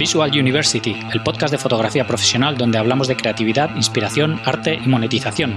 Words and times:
Visual 0.00 0.30
University, 0.30 0.96
el 1.12 1.22
podcast 1.22 1.52
de 1.52 1.58
fotografía 1.58 2.06
profesional 2.06 2.56
donde 2.56 2.78
hablamos 2.78 3.06
de 3.06 3.16
creatividad, 3.16 3.76
inspiración, 3.76 4.40
arte 4.46 4.80
y 4.82 4.88
monetización. 4.88 5.52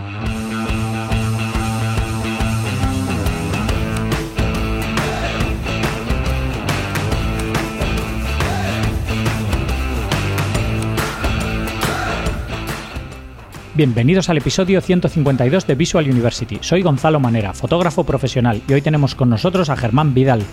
Bienvenidos 13.76 14.28
al 14.28 14.40
episodio 14.40 14.82
152 14.82 15.66
de 15.66 15.76
Visual 15.76 16.10
University. 16.10 16.58
Soy 16.60 16.82
Gonzalo 16.82 17.22
Manera, 17.22 17.54
fotógrafo 17.54 18.04
profesional, 18.04 18.62
y 18.68 18.74
hoy 18.74 18.82
tenemos 18.82 19.16
con 19.16 19.30
nosotros 19.30 19.70
a 19.70 19.78
Germán 19.78 20.14
Vidal, 20.14 20.44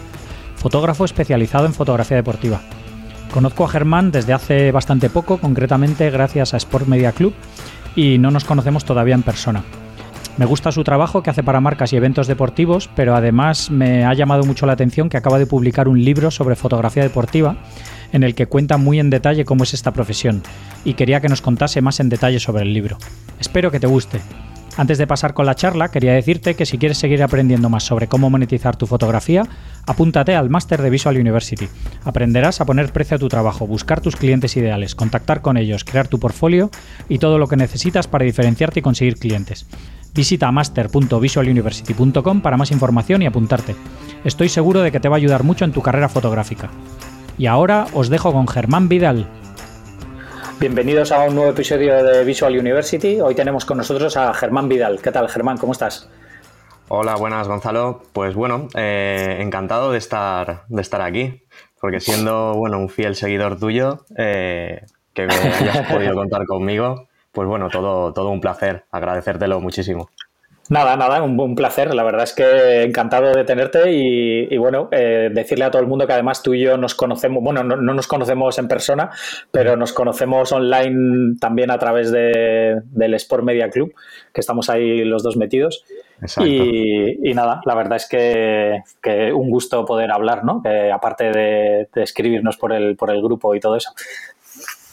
fotógrafo 0.55 1.05
especializado 1.05 1.67
en 1.67 1.75
fotografía 1.75 2.19
deportiva. 2.19 2.63
Conozco 3.33 3.65
a 3.65 3.69
Germán 3.69 4.11
desde 4.11 4.33
hace 4.33 4.73
bastante 4.73 5.09
poco, 5.09 5.39
concretamente 5.39 6.11
gracias 6.11 6.53
a 6.53 6.57
Sport 6.57 6.89
Media 6.89 7.13
Club, 7.13 7.33
y 7.95 8.19
no 8.19 8.31
nos 8.31 8.45
conocemos 8.45 8.85
todavía 8.85 9.15
en 9.15 9.23
persona. 9.23 9.63
Me 10.37 10.47
gusta 10.47 10.73
su 10.73 10.85
trabajo 10.85 11.23
que 11.23 11.31
hace 11.31 11.43
para 11.43 11.61
marcas 11.61 11.93
y 11.93 11.97
eventos 11.97 12.27
deportivos, 12.27 12.91
pero 12.97 13.15
además 13.15 13.71
me 13.71 14.05
ha 14.05 14.15
llamado 14.15 14.45
mucho 14.45 14.67
la 14.67 14.73
atención 14.73 15.09
que 15.09 15.17
acaba 15.17 15.39
de 15.39 15.47
publicar 15.47 15.87
un 15.87 16.03
libro 16.03 16.31
sobre 16.31 16.57
fotografía 16.57 17.03
deportiva 17.03 17.57
en 18.13 18.25
el 18.25 18.35
que 18.35 18.47
cuenta 18.47 18.79
muy 18.79 18.99
en 18.99 19.11
detalle 19.11 19.45
cómo 19.45 19.63
es 19.63 19.75
esta 19.75 19.93
profesión, 19.93 20.43
y 20.85 20.95
quería 20.95 21.21
que 21.21 21.29
nos 21.29 21.41
contase 21.41 21.81
más 21.83 22.01
en 22.01 22.09
detalle 22.09 22.41
sobre 22.41 22.63
el 22.63 22.75
libro. 22.75 22.99
Espero 23.39 23.71
que 23.71 23.79
te 23.79 23.87
guste. 23.87 24.21
Antes 24.81 24.97
de 24.97 25.07
pasar 25.07 25.35
con 25.35 25.45
la 25.45 25.55
charla, 25.55 25.91
quería 25.91 26.15
decirte 26.15 26.55
que 26.55 26.65
si 26.65 26.79
quieres 26.79 26.97
seguir 26.97 27.23
aprendiendo 27.23 27.69
más 27.69 27.85
sobre 27.85 28.07
cómo 28.07 28.31
monetizar 28.31 28.77
tu 28.77 28.87
fotografía, 28.87 29.43
apúntate 29.87 30.35
al 30.35 30.49
máster 30.49 30.81
de 30.81 30.89
Visual 30.89 31.19
University. 31.19 31.69
Aprenderás 32.03 32.63
a 32.63 32.65
poner 32.65 32.91
precio 32.91 33.19
a 33.19 33.21
tu 33.21 33.29
trabajo, 33.29 33.67
buscar 33.67 34.01
tus 34.01 34.17
clientes 34.17 34.57
ideales, 34.57 34.95
contactar 34.95 35.43
con 35.43 35.59
ellos, 35.59 35.85
crear 35.85 36.09
tu 36.09 36.19
portfolio 36.19 36.71
y 37.11 37.19
todo 37.19 37.37
lo 37.37 37.47
que 37.47 37.57
necesitas 37.57 38.09
para 38.09 38.25
diferenciarte 38.25 38.79
y 38.79 38.83
conseguir 38.83 39.19
clientes. 39.19 39.67
Visita 40.15 40.51
master.visualuniversity.com 40.51 42.41
para 42.41 42.57
más 42.57 42.71
información 42.71 43.21
y 43.21 43.27
apuntarte. 43.27 43.77
Estoy 44.25 44.49
seguro 44.49 44.81
de 44.81 44.91
que 44.91 45.01
te 45.01 45.11
va 45.11 45.17
a 45.17 45.19
ayudar 45.19 45.45
mucho 45.45 45.67
en 45.67 45.73
tu 45.73 45.83
carrera 45.83 46.09
fotográfica. 46.09 46.71
Y 47.37 47.45
ahora 47.45 47.87
os 47.93 48.09
dejo 48.09 48.33
con 48.33 48.49
Germán 48.49 48.89
Vidal. 48.89 49.29
Bienvenidos 50.61 51.11
a 51.11 51.21
un 51.21 51.37
nuevo 51.37 51.53
episodio 51.53 52.05
de 52.05 52.23
Visual 52.23 52.55
University. 52.55 53.19
Hoy 53.19 53.35
tenemos 53.35 53.65
con 53.65 53.79
nosotros 53.79 54.19
a 54.19 54.35
Germán 54.35 54.69
Vidal. 54.69 55.01
¿Qué 55.01 55.11
tal, 55.11 55.27
Germán? 55.27 55.57
¿Cómo 55.57 55.73
estás? 55.73 56.11
Hola, 56.89 57.17
buenas, 57.17 57.49
Gonzalo. 57.49 58.03
Pues 58.13 58.35
bueno, 58.35 58.69
eh, 58.75 59.39
encantado 59.41 59.91
de 59.91 59.97
estar, 59.97 60.65
de 60.69 60.83
estar 60.83 61.01
aquí, 61.01 61.45
porque 61.81 61.99
siendo 61.99 62.53
bueno 62.57 62.79
un 62.79 62.91
fiel 62.91 63.15
seguidor 63.15 63.59
tuyo, 63.59 64.05
eh, 64.19 64.85
que 65.15 65.27
me 65.27 65.33
hayas 65.33 65.91
podido 65.91 66.15
contar 66.15 66.45
conmigo, 66.45 67.09
pues 67.33 67.49
bueno, 67.49 67.71
todo, 67.71 68.13
todo 68.13 68.29
un 68.29 68.43
placer. 68.43 68.85
Agradecértelo 68.91 69.61
muchísimo. 69.61 70.11
Nada, 70.71 70.97
nada, 70.97 71.21
un, 71.25 71.39
un, 71.39 71.57
placer. 71.57 71.93
La 71.97 72.05
verdad 72.05 72.23
es 72.23 72.33
que 72.33 72.85
encantado 72.85 73.33
de 73.33 73.43
tenerte 73.43 73.91
y, 73.91 74.57
bueno, 74.57 74.89
eh, 74.93 75.29
decirle 75.33 75.65
a 75.65 75.71
todo 75.73 75.83
el 75.83 75.89
mundo 75.89 76.07
que 76.07 76.13
además 76.13 76.45
tú 76.45 76.55
y 76.55 76.61
yo 76.61 76.77
nos 76.77 76.95
conocemos, 76.95 77.43
bueno, 77.43 77.65
no, 77.65 77.77
nos 77.77 78.07
conocemos 78.07 78.57
en 78.57 78.69
persona, 78.69 79.11
pero 79.51 79.77
nos 79.77 79.93
conocemos 79.93 80.53
online 80.53 81.35
también 81.41 81.73
a 81.73 81.79
través 81.79 82.13
de, 82.13 82.83
del 82.85 83.15
Sport 83.15 83.43
Media 83.43 83.69
Club, 83.69 83.93
que 84.33 84.41
estamos 84.41 84.71
ahí 84.71 85.05
los 85.05 85.25
dos 85.25 85.37
metidos. 85.37 85.85
Y, 86.39 87.35
nada, 87.35 87.63
la 87.65 87.75
verdad 87.75 87.97
es 87.97 88.07
que, 88.07 88.81
un 89.35 89.51
gusto 89.51 89.85
poder 89.85 90.13
hablar, 90.13 90.45
¿no? 90.45 90.63
Que 90.63 90.93
aparte 90.93 91.33
de, 91.33 91.89
escribirnos 91.97 92.57
por 92.57 92.73
el, 92.73 92.95
por 92.95 93.11
el 93.11 93.21
grupo 93.21 93.57
y 93.57 93.61
todo 93.61 93.75
eso. 93.75 93.91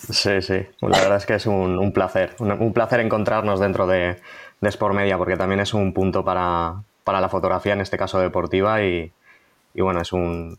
Sí, 0.10 0.42
sí, 0.42 0.60
la 0.82 1.00
verdad 1.00 1.18
es 1.18 1.26
que 1.26 1.36
es 1.36 1.46
un, 1.46 1.78
un 1.78 1.92
placer, 1.92 2.32
un 2.40 2.72
placer 2.72 3.02
encontrarnos 3.02 3.60
dentro 3.60 3.86
de 3.88 4.16
de 4.62 4.70
Sport 4.70 4.96
Media, 4.96 5.18
porque 5.18 5.38
también 5.38 5.60
es 5.60 5.74
un 5.74 5.94
punto 5.94 6.24
para, 6.24 6.84
la 7.06 7.30
fotografía, 7.30 7.74
en 7.74 7.82
este 7.82 7.98
caso 7.98 8.20
deportiva, 8.20 8.84
y, 8.84 9.12
bueno, 9.76 10.02
es 10.02 10.12
un, 10.14 10.58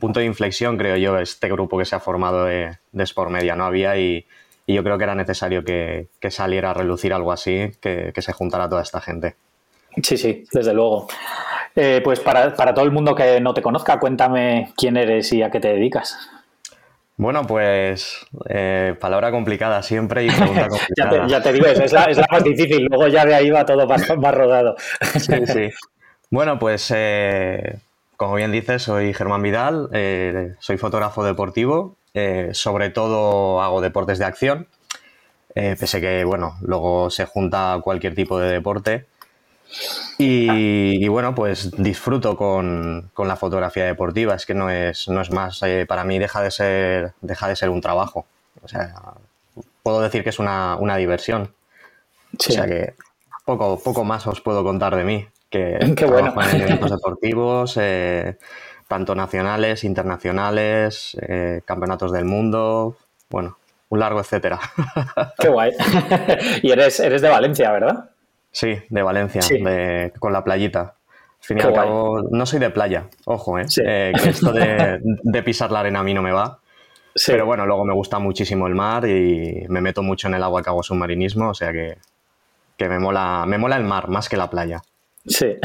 punto 0.00 0.20
de 0.20 0.26
inflexión, 0.26 0.76
creo 0.76 0.96
yo, 0.96 1.18
este 1.18 1.48
grupo 1.48 1.78
que 1.78 1.84
se 1.84 1.96
ha 1.96 2.00
formado 2.00 2.44
de, 2.44 2.78
de 2.92 3.06
Media. 3.30 3.56
No 3.56 3.64
había 3.64 3.96
y, 3.96 4.26
yo 4.66 4.84
creo 4.84 4.98
que 4.98 5.04
era 5.04 5.14
necesario 5.14 5.64
que, 5.64 6.08
saliera 6.30 6.70
a 6.70 6.74
relucir 6.74 7.12
algo 7.12 7.32
así, 7.32 7.72
que, 7.80 8.12
se 8.16 8.32
juntara 8.32 8.68
toda 8.68 8.82
esta 8.82 9.00
gente. 9.00 9.36
Sí, 10.02 10.16
sí, 10.16 10.44
desde 10.52 10.74
luego. 10.74 11.08
Eh, 11.74 12.00
pues 12.04 12.20
para, 12.20 12.54
para 12.54 12.74
todo 12.74 12.84
el 12.84 12.90
mundo 12.90 13.14
que 13.14 13.40
no 13.40 13.54
te 13.54 13.62
conozca, 13.62 13.98
cuéntame 13.98 14.72
quién 14.76 14.96
eres 14.96 15.32
y 15.32 15.42
a 15.42 15.50
qué 15.50 15.60
te 15.60 15.68
dedicas. 15.68 16.18
Bueno, 17.18 17.44
pues 17.48 18.24
eh, 18.48 18.94
palabra 19.00 19.32
complicada 19.32 19.82
siempre 19.82 20.24
y 20.24 20.30
pregunta 20.30 20.68
complicada. 20.68 21.26
ya, 21.26 21.42
te, 21.42 21.52
digo, 21.52 21.66
es 21.66 21.92
la, 21.92 22.04
es 22.04 22.16
la, 22.16 22.28
más 22.30 22.44
difícil, 22.44 22.86
luego 22.88 23.08
ya 23.08 23.26
de 23.26 23.34
ahí 23.34 23.50
va 23.50 23.66
todo 23.66 23.88
más, 23.88 24.06
rodado. 24.34 24.76
sí, 25.18 25.46
sí. 25.46 25.68
Bueno, 26.30 26.60
pues 26.60 26.92
eh, 26.94 27.80
como 28.16 28.36
bien 28.36 28.52
dices, 28.52 28.84
soy 28.84 29.12
Germán 29.12 29.42
Vidal, 29.42 29.88
eh, 29.92 30.54
soy 30.60 30.78
fotógrafo 30.78 31.24
deportivo, 31.24 31.96
sobre 32.52 32.90
todo 32.90 33.62
hago 33.62 33.80
deportes 33.80 34.18
de 34.18 34.24
acción, 34.24 34.68
pese 35.54 36.00
que, 36.00 36.24
bueno, 36.24 36.56
luego 36.62 37.10
se 37.10 37.26
junta 37.26 37.80
cualquier 37.82 38.14
tipo 38.14 38.38
de 38.38 38.50
deporte. 38.50 39.06
Y, 40.18 41.06
bueno, 41.08 41.34
pues 41.34 41.70
disfruto 41.76 42.36
con, 42.36 43.10
la 43.16 43.36
fotografía 43.36 43.84
deportiva. 43.84 44.34
Es 44.34 44.46
que 44.46 44.54
no 44.54 44.70
es, 44.70 45.08
no 45.08 45.20
es 45.20 45.30
más, 45.30 45.62
eh, 45.62 45.86
para 45.86 46.04
mí 46.04 46.18
deja 46.18 46.42
de 46.42 46.50
ser, 46.50 47.12
deja 47.20 47.48
de 47.48 47.56
ser 47.56 47.70
un 47.70 47.80
trabajo. 47.80 48.26
O 48.62 48.68
sea, 48.68 48.94
puedo 49.82 50.00
decir 50.00 50.24
que 50.24 50.30
es 50.30 50.38
una, 50.38 50.96
diversión. 50.96 51.54
O 52.32 52.52
sea 52.52 52.66
que 52.66 52.94
poco, 53.44 53.80
poco 53.82 54.04
más 54.04 54.26
os 54.26 54.40
puedo 54.40 54.64
contar 54.64 54.96
de 54.96 55.04
mí. 55.04 55.26
Que 55.50 55.78
Qué 55.96 56.06
trabajo 56.06 56.42
en 56.42 56.60
eventos 56.60 56.90
deportivos, 56.96 57.78
eh, 57.80 58.38
tanto 58.86 59.14
nacionales, 59.14 59.84
internacionales, 59.84 61.16
eh, 61.22 61.62
campeonatos 61.64 62.12
del 62.12 62.24
mundo, 62.24 62.96
bueno, 63.30 63.58
un 63.88 64.00
largo 64.00 64.20
etcétera. 64.20 64.58
Qué 65.38 65.48
guay. 65.48 65.72
y 66.62 66.70
eres, 66.70 67.00
eres 67.00 67.22
de 67.22 67.28
Valencia, 67.28 67.70
¿verdad? 67.70 68.10
Sí, 68.50 68.76
de 68.88 69.02
Valencia, 69.02 69.42
con 70.18 70.32
la 70.32 70.42
playita. 70.44 70.80
Al 70.80 71.44
fin 71.44 71.58
y 71.58 71.60
al 71.60 71.72
cabo, 71.72 72.22
no 72.30 72.46
soy 72.46 72.58
de 72.58 72.70
playa, 72.70 73.08
ojo, 73.24 73.58
¿eh? 73.58 73.66
eh 73.84 74.12
que 74.20 74.30
esto 74.30 74.52
de, 74.52 75.42
pisar 75.44 75.70
la 75.70 75.80
arena 75.80 76.00
a 76.00 76.02
mí 76.02 76.12
no 76.12 76.22
me 76.22 76.32
va. 76.32 76.58
Pero 77.26 77.46
bueno, 77.46 77.66
luego 77.66 77.84
me 77.84 77.94
gusta 77.94 78.18
muchísimo 78.18 78.66
el 78.66 78.74
mar 78.74 79.06
y 79.08 79.64
me 79.68 79.80
meto 79.80 80.02
mucho 80.02 80.28
en 80.28 80.34
el 80.34 80.42
agua 80.42 80.62
que 80.62 80.70
hago 80.70 80.82
submarinismo, 80.82 81.50
o 81.50 81.54
sea 81.54 81.72
que, 81.72 81.96
me, 82.88 82.98
mola, 82.98 83.44
me 83.46 83.58
mola 83.58 83.76
el 83.76 83.84
mar 83.84 84.08
más 84.08 84.28
que 84.28 84.36
la 84.36 84.50
playa. 84.50 84.82
Sí. 85.26 85.56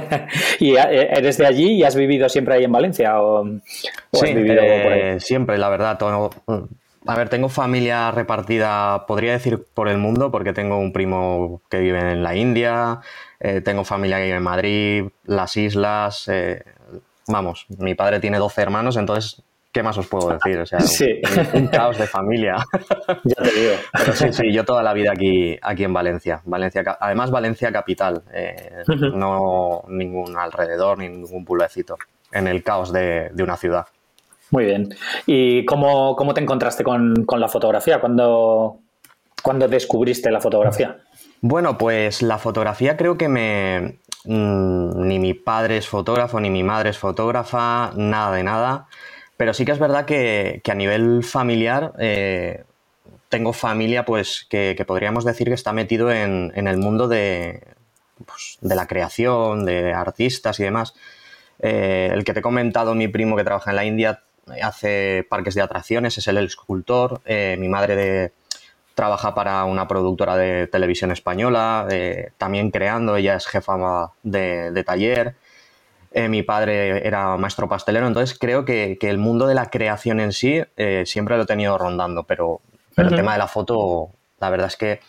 ¿Y 0.60 0.76
eh, 0.76 1.08
eres 1.10 1.38
de 1.38 1.46
allí 1.46 1.72
y 1.72 1.84
has 1.84 1.96
vivido 1.96 2.28
siempre 2.28 2.54
ahí 2.54 2.64
en 2.64 2.72
Valencia? 2.72 3.20
¿O, 3.20 3.44
sí, 4.12 4.26
eh, 4.26 5.16
siempre, 5.20 5.58
la 5.58 5.68
verdad. 5.68 5.98
Todo, 5.98 6.30
a 7.06 7.16
ver, 7.16 7.28
tengo 7.28 7.48
familia 7.48 8.10
repartida, 8.10 9.06
podría 9.06 9.32
decir, 9.32 9.64
por 9.74 9.88
el 9.88 9.98
mundo, 9.98 10.30
porque 10.30 10.52
tengo 10.52 10.78
un 10.78 10.92
primo 10.92 11.60
que 11.68 11.80
vive 11.80 12.12
en 12.12 12.22
la 12.22 12.36
India, 12.36 13.00
eh, 13.40 13.60
tengo 13.60 13.84
familia 13.84 14.18
que 14.18 14.24
vive 14.24 14.36
en 14.36 14.42
Madrid, 14.42 15.04
las 15.24 15.56
islas. 15.56 16.28
Eh, 16.28 16.62
vamos, 17.26 17.66
mi 17.78 17.94
padre 17.94 18.20
tiene 18.20 18.38
12 18.38 18.62
hermanos, 18.62 18.96
entonces, 18.96 19.42
¿qué 19.72 19.82
más 19.82 19.98
os 19.98 20.06
puedo 20.06 20.28
decir? 20.28 20.58
O 20.60 20.66
sea, 20.66 20.78
un, 21.54 21.66
caos 21.66 21.98
de 21.98 22.06
familia. 22.06 22.56
Ya 23.24 23.42
te 23.42 23.50
digo. 23.50 23.74
Pero 23.92 24.12
sí, 24.14 24.32
sí, 24.32 24.52
yo 24.52 24.64
toda 24.64 24.82
la 24.82 24.92
vida 24.92 25.12
aquí, 25.12 25.58
aquí 25.60 25.84
en 25.84 25.92
Valencia. 25.92 26.40
Valencia 26.44 26.84
además, 27.00 27.30
Valencia 27.30 27.72
capital, 27.72 28.22
eh, 28.32 28.84
no 29.14 29.82
ningún 29.88 30.36
alrededor, 30.36 30.98
ni 30.98 31.08
ningún 31.08 31.44
pueblecito, 31.44 31.98
en 32.30 32.46
el 32.46 32.62
caos 32.62 32.92
de 32.92 33.32
una 33.38 33.56
ciudad. 33.56 33.86
Muy 34.52 34.66
bien. 34.66 34.94
¿Y 35.26 35.64
cómo, 35.64 36.14
te 36.34 36.40
encontraste 36.42 36.84
con, 36.84 37.26
la 37.36 37.48
fotografía? 37.48 38.00
¿Cuándo, 38.00 38.80
descubriste 39.68 40.30
la 40.30 40.42
fotografía? 40.42 40.98
Bueno, 41.40 41.78
pues 41.78 42.22
la 42.22 42.38
fotografía 42.38 42.96
creo 42.96 43.16
que 43.16 43.28
me... 43.28 43.98
Mm, 44.24 45.08
ni 45.08 45.18
mi 45.18 45.34
padre 45.34 45.78
es 45.78 45.88
fotógrafo, 45.88 46.38
ni 46.38 46.50
mi 46.50 46.62
madre 46.62 46.90
es 46.90 46.98
fotógrafa, 46.98 47.92
nada 47.96 48.36
de 48.36 48.44
nada. 48.44 48.86
Pero 49.38 49.54
sí 49.54 49.64
que 49.64 49.72
es 49.72 49.78
verdad 49.78 50.04
que, 50.04 50.60
a 50.70 50.74
nivel 50.74 51.24
familiar 51.24 51.94
eh, 51.98 52.64
tengo 53.30 53.54
familia 53.54 54.04
pues 54.04 54.46
que, 54.50 54.80
podríamos 54.86 55.24
decir 55.24 55.48
que 55.48 55.54
está 55.54 55.72
metido 55.72 56.12
en, 56.12 56.52
el 56.54 56.76
mundo 56.76 57.08
de, 57.08 57.62
pues, 58.26 58.58
de 58.60 58.74
la 58.74 58.86
creación, 58.86 59.64
de 59.64 59.94
artistas 59.94 60.60
y 60.60 60.64
demás. 60.64 60.94
Eh, 61.58 62.10
el 62.12 62.22
que 62.22 62.34
te 62.34 62.40
he 62.40 62.42
comentado, 62.42 62.94
mi 62.94 63.08
primo 63.08 63.34
que 63.34 63.44
trabaja 63.44 63.70
en 63.70 63.76
la 63.76 63.84
India, 63.86 64.22
hace 64.62 65.26
parques 65.28 65.54
de 65.54 65.62
atracciones, 65.62 66.18
es 66.18 66.26
el 66.26 66.38
escultor. 66.38 67.20
Eh, 67.24 67.56
mi 67.58 67.68
madre 67.68 68.32
trabaja 68.94 69.34
para 69.34 69.64
una 69.64 69.88
productora 69.88 70.36
de 70.36 70.66
televisión 70.66 71.10
española, 71.10 71.86
eh, 71.90 72.30
también 72.38 72.70
creando, 72.70 73.16
ella 73.16 73.36
es 73.36 73.46
jefa 73.46 74.12
de, 74.22 74.84
taller. 74.84 75.34
Eh, 76.12 76.28
mi 76.28 76.42
padre 76.42 77.06
era 77.06 77.36
maestro 77.36 77.68
pastelero, 77.68 78.06
entonces 78.06 78.38
creo 78.38 78.64
que, 78.64 78.98
el 79.00 79.18
mundo 79.18 79.46
de 79.46 79.54
la 79.54 79.70
creación 79.70 80.20
en 80.20 80.32
sí 80.32 80.62
eh, 80.76 81.04
siempre 81.06 81.36
lo 81.36 81.44
he 81.44 81.46
tenido 81.46 81.78
rondando, 81.78 82.24
pero, 82.24 82.60
el 82.96 83.08
tema 83.16 83.32
de 83.32 83.38
la 83.38 83.48
foto, 83.48 84.10
la 84.38 84.50
verdad 84.50 84.66
es 84.66 84.76
que 84.76 85.00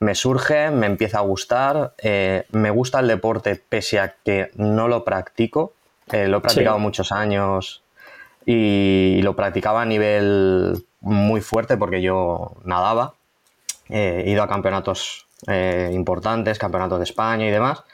me 0.00 0.16
surge, 0.16 0.70
me 0.72 0.86
empieza 0.86 1.18
a 1.18 1.20
gustar, 1.20 1.94
eh, 1.98 2.44
me 2.50 2.70
gusta 2.70 2.98
el 2.98 3.06
deporte 3.06 3.54
pese 3.54 4.00
a 4.00 4.16
que 4.24 4.50
no 4.56 4.88
lo 4.88 5.04
practico, 5.04 5.74
lo 6.10 6.38
he 6.38 6.40
practicado 6.40 6.80
muchos 6.80 7.12
años 7.12 7.84
y, 8.52 9.22
lo 9.22 9.36
practicaba 9.36 9.82
a 9.82 9.86
nivel 9.86 10.84
muy 11.00 11.40
fuerte 11.40 11.76
porque 11.76 12.02
yo 12.02 12.56
nadaba, 12.64 13.14
he 13.88 14.30
ido 14.30 14.42
a 14.42 14.48
campeonatos 14.48 15.26
importantes, 15.92 16.58
campeonatos 16.58 16.98
de 16.98 17.04
España 17.04 17.46
y 17.46 17.50
demás 17.50 17.84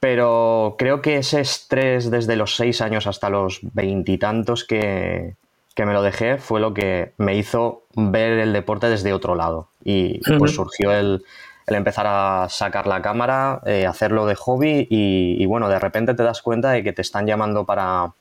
pero 0.00 0.76
creo 0.78 1.02
que 1.02 1.16
ese 1.16 1.40
estrés 1.40 2.10
desde 2.10 2.36
los 2.36 2.56
seis 2.56 2.80
años 2.80 3.06
hasta 3.06 3.30
los 3.30 3.60
veintitantos 3.62 4.64
que, 4.64 5.34
que, 5.74 5.86
me 5.86 5.92
lo 5.92 6.02
dejé 6.02 6.38
fue 6.38 6.60
lo 6.60 6.72
que 6.72 7.14
me 7.18 7.36
hizo 7.36 7.82
ver 7.94 8.38
el 8.38 8.52
deporte 8.52 8.88
desde 8.88 9.12
otro 9.12 9.34
lado. 9.34 9.68
Y 9.82 10.20
pues 10.38 10.54
surgió 10.54 10.92
el, 10.92 11.24
empezar 11.66 12.06
a 12.06 12.46
sacar 12.48 12.86
la 12.86 13.02
cámara, 13.02 13.60
eh, 13.66 13.86
hacerlo 13.86 14.26
de 14.26 14.36
hobby 14.36 14.86
y, 14.88 15.44
bueno, 15.46 15.68
de 15.68 15.80
repente 15.80 16.14
te 16.14 16.22
das 16.22 16.42
cuenta 16.42 16.70
de 16.70 16.84
que 16.84 16.92
te 16.92 17.02
están 17.02 17.26
llamando 17.26 17.64
para, 17.64 18.12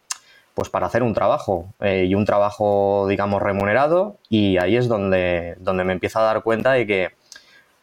pues 0.58 0.70
para 0.70 0.88
hacer 0.88 1.04
un 1.04 1.14
trabajo 1.14 1.72
eh, 1.82 2.06
y 2.10 2.16
un 2.16 2.26
trabajo, 2.26 3.06
digamos, 3.08 3.44
remunerado 3.44 4.18
y 4.28 4.58
ahí 4.58 4.76
es 4.76 4.88
donde, 4.88 5.54
donde 5.60 5.84
me 5.84 5.94
empiezo 5.94 6.18
a 6.18 6.24
dar 6.24 6.42
cuenta 6.42 6.72
de 6.72 6.88
que 6.88 7.12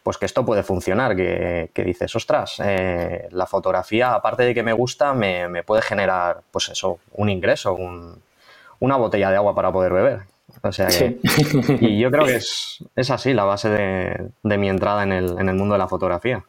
pues 0.03 0.19
que 0.19 0.27
esto 0.27 0.45
puede 0.45 0.65
funcionar, 0.65 1.15
que, 1.15 1.71
dices, 1.77 2.17
ostras, 2.17 2.57
eh, 2.65 3.29
la 3.31 3.47
fotografía, 3.47 4.13
aparte 4.13 4.43
de 4.43 4.55
que 4.55 4.65
me 4.65 4.73
gusta, 4.73 5.15
me, 5.15 5.63
puede 5.63 5.83
generar, 5.83 6.41
pues 6.51 6.69
eso, 6.69 6.99
un 7.13 7.29
ingreso, 7.29 7.79
una 8.81 8.97
botella 8.97 9.31
de 9.31 9.37
agua 9.37 9.55
para 9.55 9.71
poder 9.71 9.93
beber. 9.93 10.23
O 10.61 10.73
sea 10.73 10.89
y 11.81 12.01
yo 12.01 12.11
creo 12.11 12.27
que 12.27 12.37
es, 12.97 13.11
así 13.11 13.35
la 13.35 13.45
base 13.45 13.71
de, 13.71 14.59
mi 14.59 14.69
entrada 14.69 15.05
en 15.05 15.13
el, 15.13 15.39
en 15.39 15.49
el, 15.49 15.55
mundo 15.55 15.75
de 15.75 15.79
la 15.79 15.87
fotografía. 15.87 16.43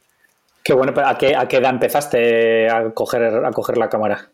Qué 0.63 0.73
bueno, 0.73 0.91
¿a 1.05 1.19
qué, 1.19 1.35
a 1.35 1.47
qué 1.47 1.57
edad 1.57 1.69
empezaste 1.69 2.67
a 2.67 2.89
coger, 2.95 3.45
a 3.45 3.51
coger 3.51 3.77
la 3.77 3.89
cámara? 3.89 4.29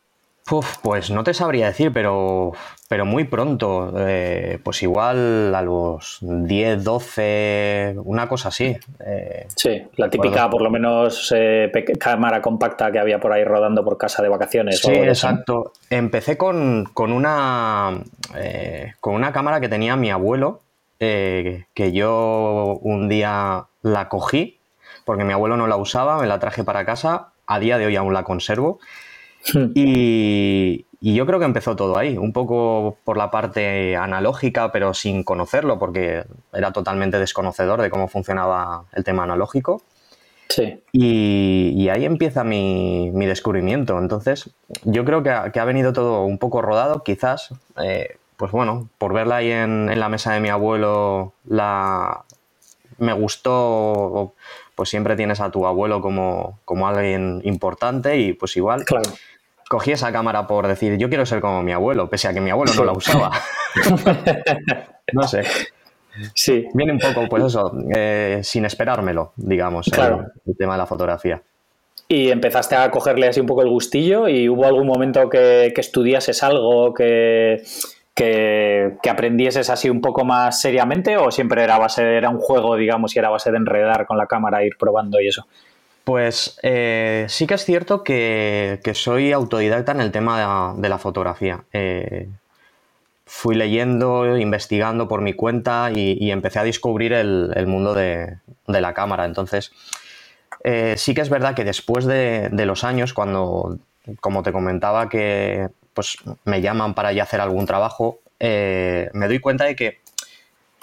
Pues 0.82 1.12
no 1.12 1.24
te 1.24 1.34
sabría 1.34 1.68
decir, 1.68 1.92
pero, 1.94 2.52
pero 2.90 3.06
muy 3.06 3.24
pronto. 3.24 3.94
Eh, 3.98 4.60
pues 4.64 4.84
igual 4.84 5.54
a 5.56 5.62
los 5.62 6.18
10, 6.22 6.84
12, 6.84 7.96
una 8.04 8.28
cosa 8.28 8.50
así. 8.50 8.76
Eh, 9.06 9.48
sí, 9.56 9.84
la 9.96 10.10
típica, 10.10 10.50
por 10.50 10.62
lo 10.62 10.70
menos, 10.70 11.34
eh, 11.36 11.72
cámara 12.00 12.42
compacta 12.42 12.92
que 12.92 13.00
había 13.00 13.20
por 13.20 13.32
ahí 13.32 13.44
rodando 13.44 13.84
por 13.84 13.98
casa 13.98 14.22
de 14.22 14.30
vacaciones. 14.30 14.80
Sí, 14.80 14.92
exacto. 14.92 15.72
Empecé 15.90 16.38
con, 16.38 16.92
una, 16.96 18.02
con 19.00 19.14
una 19.14 19.32
cámara 19.32 19.62
que 19.62 19.70
tenía 19.70 19.96
mi 19.96 20.10
abuelo, 20.10 20.62
que 20.98 21.92
yo 21.94 22.78
un 22.82 23.10
día 23.10 23.66
la 23.82 24.10
cogí, 24.10 24.60
porque 25.06 25.24
mi 25.24 25.34
abuelo 25.34 25.58
no 25.58 25.68
la 25.68 25.78
usaba, 25.78 26.20
me 26.20 26.28
la 26.28 26.40
traje 26.40 26.64
para 26.64 26.86
casa. 26.86 27.30
A 27.48 27.60
día 27.60 27.78
de 27.78 27.86
hoy 27.86 27.96
aún 27.96 28.14
la 28.14 28.24
conservo. 28.24 28.80
Hmm. 29.54 29.72
Y, 29.76 30.86
yo 31.02 31.26
creo 31.26 31.40
que 31.40 31.46
empezó 31.46 31.76
todo 31.76 31.98
ahí, 31.98 32.16
un 32.16 32.32
poco 32.32 32.98
por 33.04 33.18
la 33.18 33.32
parte 33.32 33.96
analógica, 33.96 34.72
pero 34.72 34.94
sin 34.94 35.24
conocerlo, 35.24 35.80
porque 35.80 36.26
era 36.54 36.72
totalmente 36.72 37.18
desconocedor 37.18 37.82
de 37.82 37.90
cómo 37.90 38.08
funcionaba 38.08 38.86
el 38.94 39.04
tema 39.04 39.24
analógico. 39.24 39.82
Sí. 40.50 40.84
Y, 40.92 41.90
ahí 41.90 42.06
empieza 42.06 42.44
mi, 42.44 43.10
descubrimiento. 43.12 43.98
Entonces, 43.98 44.52
yo 44.84 45.04
creo 45.04 45.24
que 45.24 45.32
ha, 45.32 45.66
venido 45.66 45.92
todo 45.92 46.24
un 46.24 46.38
poco 46.38 46.62
rodado, 46.62 47.04
quizás, 47.04 47.50
eh, 47.84 48.18
pues 48.38 48.52
bueno, 48.52 48.88
por 49.00 49.14
verla 49.14 49.38
ahí 49.38 49.52
en, 49.52 50.00
la 50.00 50.08
mesa 50.08 50.34
de 50.34 50.40
mi 50.40 50.50
abuelo, 50.50 51.34
la, 51.46 52.26
me 53.00 53.14
gustó, 53.14 54.34
pues 54.76 54.90
siempre 54.90 55.16
tienes 55.16 55.40
a 55.42 55.50
tu 55.50 55.66
abuelo 55.66 56.00
como, 56.00 56.60
como 56.64 56.88
alguien 56.88 57.42
importante 57.44 58.20
y 58.20 58.34
pues 58.34 58.56
igual. 58.56 58.86
Claro 58.86 59.10
cogí 59.72 59.94
esa 59.94 60.12
cámara 60.12 60.48
por 60.48 60.68
decir, 60.68 60.98
yo 60.98 61.08
quiero 61.08 61.26
ser 61.26 61.40
como 61.40 61.64
mi 61.64 61.72
abuelo, 61.72 62.10
pese 62.10 62.28
a 62.28 62.34
que 62.34 62.42
mi 62.42 62.50
abuelo 62.50 62.74
no 62.76 62.84
la 62.84 62.92
usaba. 62.92 63.32
no 65.14 65.24
sé. 65.24 65.44
Sí. 66.36 66.68
Viene 66.74 66.92
un 66.92 67.00
poco, 67.00 67.26
pues 67.30 67.46
eso, 67.46 67.72
eh, 67.96 68.42
sin 68.44 68.66
esperármelo, 68.66 69.32
digamos, 69.38 69.88
el, 69.88 70.58
tema 70.58 70.74
de 70.74 70.78
la 70.78 70.86
fotografía. 70.86 71.42
Y 72.10 72.32
empezaste 72.32 72.76
a 72.76 72.92
cogerle 72.92 73.30
así 73.30 73.40
un 73.40 73.48
poco 73.48 73.62
el 73.62 73.70
gustillo 73.70 74.28
y 74.28 74.50
hubo 74.50 74.66
algún 74.66 74.88
momento 74.88 75.30
que, 75.30 75.72
estudiases 75.74 76.44
algo, 76.44 76.94
que, 76.94 77.64
que, 78.14 79.10
aprendieses 79.10 79.70
así 79.70 79.90
un 79.90 80.02
poco 80.02 80.26
más 80.26 80.60
seriamente 80.60 81.16
o 81.16 81.32
siempre 81.32 81.64
era 81.64 81.78
base, 81.78 82.18
era 82.18 82.30
un 82.30 82.40
juego, 82.40 82.76
digamos, 82.76 83.16
y 83.16 83.20
era 83.20 83.30
base 83.30 83.52
de 83.52 83.58
enredar 83.58 84.06
con 84.06 84.18
la 84.18 84.28
cámara, 84.28 84.66
ir 84.66 84.76
probando 84.78 85.22
y 85.22 85.30
eso. 85.30 85.48
Pues 86.04 86.58
eh, 86.64 87.26
sí 87.30 87.46
que 87.46 87.54
es 87.54 87.66
cierto 87.66 88.04
que, 88.04 88.80
soy 88.94 89.32
autodidacta 89.32 89.92
en 89.92 90.02
el 90.02 90.12
tema 90.12 90.74
de, 90.76 90.90
la 90.90 90.98
fotografía. 90.98 91.64
Eh, 91.74 92.28
fui 93.26 93.56
leyendo, 93.56 94.38
investigando 94.38 95.08
por 95.08 95.22
mi 95.22 95.34
cuenta 95.34 95.92
y, 95.94 96.32
empecé 96.32 96.60
a 96.60 96.64
descubrir 96.64 97.14
el, 97.14 97.68
mundo 97.68 97.94
de, 97.94 98.38
la 98.68 98.94
cámara. 98.94 99.26
Entonces, 99.26 99.72
eh, 100.64 100.96
sí 100.98 101.14
que 101.14 101.22
es 101.22 101.30
verdad 101.30 101.56
que 101.56 101.64
después 101.64 102.06
de, 102.06 102.50
los 102.52 102.84
años, 102.84 103.14
cuando, 103.14 103.78
como 104.22 104.42
te 104.42 104.52
comentaba, 104.52 105.08
que 105.08 105.70
pues, 105.94 106.18
me 106.46 106.62
llaman 106.62 106.96
para 106.96 107.14
ya 107.14 107.24
hacer 107.24 107.42
algún 107.42 107.68
trabajo, 107.68 108.20
me 108.40 109.28
doy 109.28 109.40
cuenta 109.40 109.66
de 109.66 109.76
que 109.76 110.00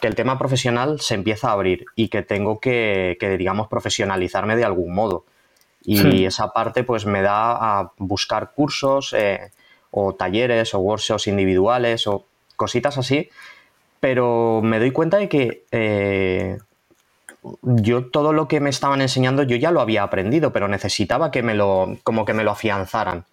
que 0.00 0.06
el 0.06 0.14
tema 0.14 0.38
profesional 0.38 1.00
se 1.00 1.14
empieza 1.14 1.48
a 1.48 1.52
abrir 1.52 1.84
y 1.96 2.08
que 2.08 2.22
tengo 2.22 2.60
que, 2.60 3.16
digamos, 3.38 3.68
profesionalizarme 3.68 4.56
de 4.56 4.64
algún 4.64 4.94
modo. 4.94 5.24
Y 5.82 6.26
esa 6.26 6.52
parte 6.52 6.84
pues 6.84 7.06
me 7.06 7.22
da 7.22 7.52
a 7.52 7.92
buscar 7.96 8.52
cursos 8.54 9.14
eh, 9.16 9.52
o 9.90 10.14
talleres 10.14 10.74
o 10.74 10.80
workshops 10.80 11.28
individuales 11.28 12.06
o 12.06 12.26
cositas 12.56 12.98
así, 12.98 13.30
pero 13.98 14.60
me 14.62 14.78
doy 14.80 14.90
cuenta 14.90 15.16
de 15.16 15.28
que 15.28 15.64
eh, 15.70 16.58
yo 17.62 18.06
todo 18.10 18.32
lo 18.32 18.48
que 18.48 18.60
me 18.60 18.70
estaban 18.70 19.00
enseñando 19.00 19.44
yo 19.44 19.56
ya 19.56 19.70
lo 19.70 19.80
había 19.80 20.02
aprendido, 20.02 20.52
pero 20.52 20.68
necesitaba 20.68 21.30
que 21.30 21.42
me 21.42 21.54
lo, 21.54 21.96
como 22.04 22.24
que 22.24 22.34
me 22.34 22.44
lo 22.44 22.50
afianzaran. 22.50 23.24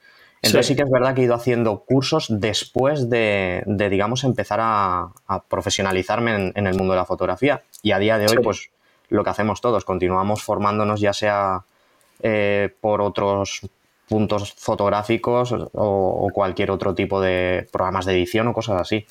Entonces 0.45 0.67
sí. 0.67 0.75
que 0.75 0.83
es 0.83 0.89
verdad 0.89 1.15
que 1.15 1.21
he 1.21 1.23
ido 1.25 1.33
haciendo 1.33 1.79
cursos 1.79 2.27
después 2.29 3.09
de, 3.09 3.63
digamos, 3.89 4.23
empezar 4.23 4.59
a, 4.61 5.11
profesionalizarme 5.49 6.51
en, 6.55 6.67
el 6.67 6.75
mundo 6.75 6.93
de 6.93 6.99
la 6.99 7.05
fotografía. 7.05 7.63
Y 7.81 7.91
a 7.91 7.99
día 7.99 8.17
de 8.17 8.27
hoy, 8.27 8.37
pues 8.43 8.69
lo 9.09 9.23
que 9.23 9.29
hacemos 9.29 9.61
todos, 9.61 9.85
continuamos 9.85 10.43
formándonos 10.43 10.99
ya 10.99 11.13
sea 11.13 11.63
eh, 12.21 12.73
por 12.79 13.01
otros 13.01 13.61
puntos 14.07 14.53
fotográficos 14.53 15.55
o, 15.73 16.29
cualquier 16.31 16.69
otro 16.69 16.93
tipo 16.93 17.19
de 17.21 17.67
programas 17.71 18.05
de 18.05 18.13
edición 18.13 18.47
o 18.47 18.53
cosas 18.53 18.81
así. 18.81 19.05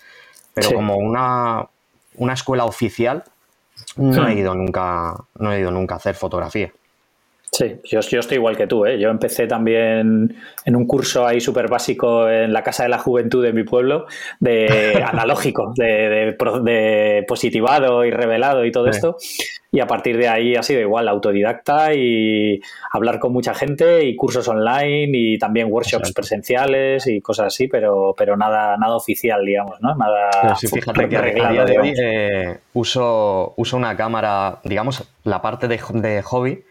Pero 0.52 0.70
como 0.72 0.96
una, 0.96 1.68
una 2.16 2.32
escuela 2.32 2.64
oficial, 2.64 3.24
no 3.96 4.28
he 4.28 4.34
ido 4.34 4.54
nunca, 4.54 5.16
no 5.34 5.52
he 5.52 5.58
ido 5.58 5.72
nunca 5.72 5.94
a 5.94 5.98
hacer 5.98 6.14
fotografía. 6.14 6.72
Sí, 7.56 7.76
yo, 7.84 8.00
estoy 8.00 8.36
igual 8.36 8.56
que 8.56 8.66
tú. 8.66 8.84
¿eh? 8.84 8.98
Yo 8.98 9.10
empecé 9.10 9.46
también 9.46 10.34
en 10.64 10.76
un 10.76 10.86
curso 10.86 11.24
ahí 11.24 11.40
súper 11.40 11.68
básico 11.68 12.28
en 12.28 12.52
la 12.52 12.64
Casa 12.64 12.82
de 12.82 12.88
la 12.88 12.98
Juventud 12.98 13.44
de 13.44 13.52
mi 13.52 13.62
pueblo, 13.62 14.06
de 14.40 15.00
analógico, 15.06 15.72
de, 15.76 17.24
positivado 17.28 18.04
y 18.04 18.10
revelado 18.10 18.64
y 18.64 18.72
todo 18.72 18.88
esto. 18.88 19.16
Y 19.70 19.78
a 19.78 19.86
partir 19.86 20.16
de 20.18 20.26
ahí 20.26 20.56
ha 20.56 20.64
sido 20.64 20.80
igual, 20.80 21.06
autodidacta 21.08 21.94
y 21.94 22.60
hablar 22.90 23.20
con 23.20 23.32
mucha 23.32 23.54
gente 23.54 24.04
y 24.04 24.16
cursos 24.16 24.48
online 24.48 25.10
y 25.12 25.38
también 25.38 25.70
workshops 25.70 26.12
presenciales 26.12 27.06
y 27.06 27.20
cosas 27.20 27.46
así, 27.46 27.68
pero, 27.68 28.14
pero 28.16 28.36
nada, 28.36 28.76
nada 28.76 28.96
oficial, 28.96 29.44
digamos, 29.44 29.80
¿no? 29.80 29.94
Nada 29.94 30.56
fíjate 30.56 31.08
que 31.08 31.16
a 31.16 31.50
día 31.50 31.64
de 31.64 31.78
hoy 31.78 31.94
eh, 31.96 32.58
uso, 32.72 33.54
uso 33.56 33.76
una 33.76 33.96
cámara, 33.96 34.58
digamos, 34.64 35.04
la 35.22 35.40
parte 35.40 35.68
de, 35.68 35.80
de 35.94 36.22
hobby 36.22 36.64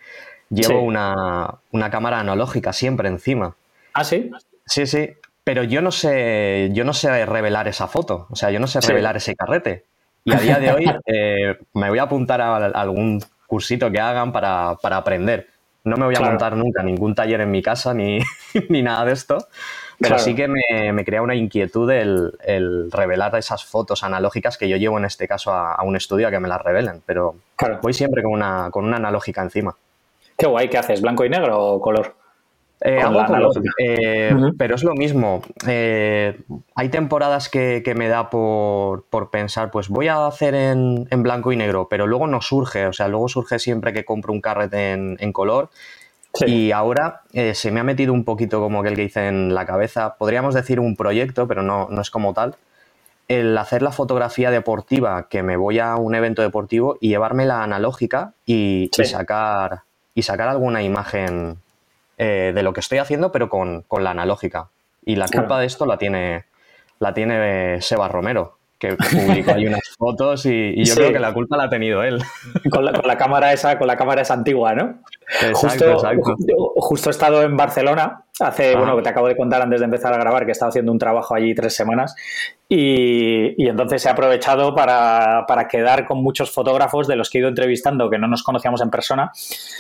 llevo 0.50 0.81
una, 0.81 1.59
cámara 1.91 2.19
analógica 2.19 2.73
siempre 2.73 3.09
encima. 3.09 3.55
¿Ah, 3.93 4.03
sí? 4.03 4.31
Sí, 4.65 4.88
sí. 4.88 5.12
Pero 5.43 5.63
yo 5.63 5.81
no 5.81 5.91
sé, 5.91 6.69
yo 6.73 6.85
no 6.85 6.93
sé 6.93 7.25
revelar 7.25 7.67
esa 7.67 7.88
foto. 7.88 8.27
O 8.29 8.35
sea, 8.35 8.50
yo 8.50 8.59
no 8.59 8.67
sé 8.67 8.79
revelar 8.81 9.17
ese 9.17 9.35
carrete. 9.35 9.83
Y 10.23 10.33
a 10.33 10.39
día 10.39 10.59
de 10.59 10.71
hoy 10.71 10.85
eh, 11.05 11.57
me 11.73 11.89
voy 11.89 12.00
a 12.00 12.03
apuntar 12.03 12.41
a 12.41 12.55
algún 12.67 13.21
cursito 13.47 13.91
que 13.91 14.00
hagan 14.00 14.31
para, 14.31 14.77
aprender. 14.81 15.50
No 15.83 15.97
me 15.97 16.05
voy 16.05 16.15
a 16.15 16.21
montar 16.21 16.55
nunca 16.55 16.81
ningún 16.81 17.13
taller 17.13 17.41
en 17.41 17.51
mi 17.51 17.62
casa 17.62 17.93
ni, 17.93 18.19
nada 18.69 19.05
de 19.05 19.12
esto. 19.12 19.38
Pero 20.00 20.17
sí 20.17 20.33
que 20.33 20.47
me, 20.47 21.05
crea 21.05 21.21
una 21.21 21.35
inquietud 21.35 21.89
el, 21.91 22.89
revelar 22.91 23.35
esas 23.35 23.63
fotos 23.63 24.03
analógicas 24.03 24.57
que 24.57 24.67
yo 24.67 24.77
llevo 24.77 24.97
en 24.97 25.05
este 25.05 25.27
caso 25.27 25.53
a, 25.53 25.81
un 25.83 25.95
estudio 25.95 26.27
a 26.27 26.31
que 26.31 26.39
me 26.39 26.47
las 26.47 26.62
revelen. 26.62 27.01
Pero 27.05 27.35
voy 27.81 27.93
siempre 27.93 28.23
con 28.23 28.31
una, 28.31 28.69
con 28.71 28.85
una 28.85 28.97
analógica 28.97 29.41
encima. 29.41 29.75
Qué 30.37 30.47
guay, 30.47 30.69
¿qué 30.69 30.77
haces? 30.77 31.01
¿Blanco 31.01 31.25
y 31.25 31.29
negro 31.29 31.59
o 31.59 31.81
color? 31.81 32.15
Eh, 32.85 33.01
eh, 33.79 34.35
pero 34.57 34.75
es 34.75 34.83
lo 34.83 34.93
mismo. 34.93 35.41
Eh, 35.65 36.37
hay 36.75 36.89
temporadas 36.89 37.47
que, 37.47 37.81
me 37.95 38.09
da 38.09 38.29
por, 38.29 39.29
pensar, 39.31 39.71
pues 39.71 39.87
voy 39.87 40.09
a 40.09 40.27
hacer 40.27 40.53
en, 40.53 41.07
blanco 41.23 41.53
y 41.53 41.55
negro, 41.55 41.87
pero 41.89 42.07
luego 42.07 42.27
no 42.27 42.41
surge. 42.41 42.85
O 42.87 42.93
sea, 42.93 43.07
luego 43.07 43.29
surge 43.29 43.57
siempre 43.59 43.93
que 43.93 44.03
compro 44.03 44.33
un 44.33 44.41
carret 44.41 44.73
en, 44.73 45.31
color. 45.31 45.69
Y 46.45 46.71
ahora 46.71 47.21
se 47.53 47.71
me 47.71 47.79
ha 47.79 47.83
metido 47.83 48.11
un 48.11 48.25
poquito 48.25 48.59
como 48.59 48.83
que 48.83 48.89
el 48.89 48.95
que 48.95 49.03
hice 49.03 49.27
en 49.27 49.53
la 49.55 49.65
cabeza. 49.65 50.15
Podríamos 50.17 50.53
decir 50.53 50.81
un 50.81 50.97
proyecto, 50.97 51.47
pero 51.47 51.61
no, 51.61 51.87
no 51.89 52.01
es 52.01 52.11
como 52.11 52.33
tal. 52.33 52.55
El 53.29 53.57
hacer 53.57 53.81
la 53.81 53.91
fotografía 53.91 54.51
deportiva, 54.51 55.29
que 55.29 55.41
me 55.41 55.55
voy 55.55 55.79
a 55.79 55.95
un 55.95 56.15
evento 56.15 56.41
deportivo 56.41 56.97
y 56.99 57.09
llevarme 57.09 57.45
la 57.45 57.63
analógica 57.63 58.33
y, 58.45 58.89
y 58.97 59.05
sacar 59.05 59.83
y 60.15 60.24
sacar 60.24 60.48
alguna 60.50 60.84
imagen 60.84 61.58
eh, 62.17 62.51
de 62.53 62.63
lo 62.63 62.74
que 62.74 62.79
estoy 62.79 63.00
haciendo, 63.00 63.32
pero 63.32 63.50
con, 63.50 63.86
la 64.00 64.12
analógica. 64.12 64.70
Y 65.05 65.15
la 65.15 65.27
culpa 65.27 65.60
de 65.60 65.65
esto 65.65 65.86
la 65.86 65.98
tiene, 65.98 66.46
la 67.00 67.13
tiene 67.13 67.82
Seba 67.82 68.08
Romero, 68.08 68.58
que 68.83 68.97
publicó 68.97 69.53
ahí 69.53 69.65
unas 69.65 69.81
fotos 69.97 70.45
y, 70.45 70.83
yo 70.83 70.95
creo 70.95 71.13
que 71.13 71.19
la 71.19 71.33
culpa 71.33 71.55
la 71.55 71.63
ha 71.63 71.69
tenido 71.69 72.03
él. 72.03 72.21
Con 72.69 72.83
la, 72.83 73.17
cámara 73.17 73.53
esa, 73.53 73.77
con 73.77 73.87
la 73.87 73.95
cámara 73.95 74.21
esa 74.21 74.33
antigua, 74.33 74.73
¿no? 74.73 74.99
justo, 75.53 76.01
justo 76.75 77.09
he 77.09 77.11
estado 77.11 77.43
en 77.43 77.55
Barcelona, 77.55 78.23
hace, 78.39 78.75
bueno, 78.75 78.95
que 78.95 79.03
te 79.03 79.09
acabo 79.09 79.27
de 79.27 79.37
contar 79.37 79.61
antes 79.61 79.79
de 79.79 79.85
empezar 79.85 80.13
a 80.13 80.17
grabar, 80.17 80.43
que 80.45 80.49
he 80.49 80.51
estado 80.51 80.69
haciendo 80.69 80.91
un 80.91 80.99
trabajo 80.99 81.35
allí 81.35 81.53
tres 81.53 81.75
semanas, 81.75 82.15
y, 82.67 83.67
entonces 83.67 84.05
he 84.05 84.09
aprovechado 84.09 84.75
para, 84.75 85.45
quedar 85.69 86.05
con 86.05 86.21
muchos 86.21 86.51
fotógrafos 86.51 87.07
de 87.07 87.15
los 87.15 87.29
que 87.29 87.37
he 87.37 87.41
ido 87.41 87.49
entrevistando, 87.49 88.09
que 88.09 88.17
no 88.17 88.27
nos 88.27 88.43
conocíamos 88.43 88.81
en 88.81 88.89
persona, 88.89 89.31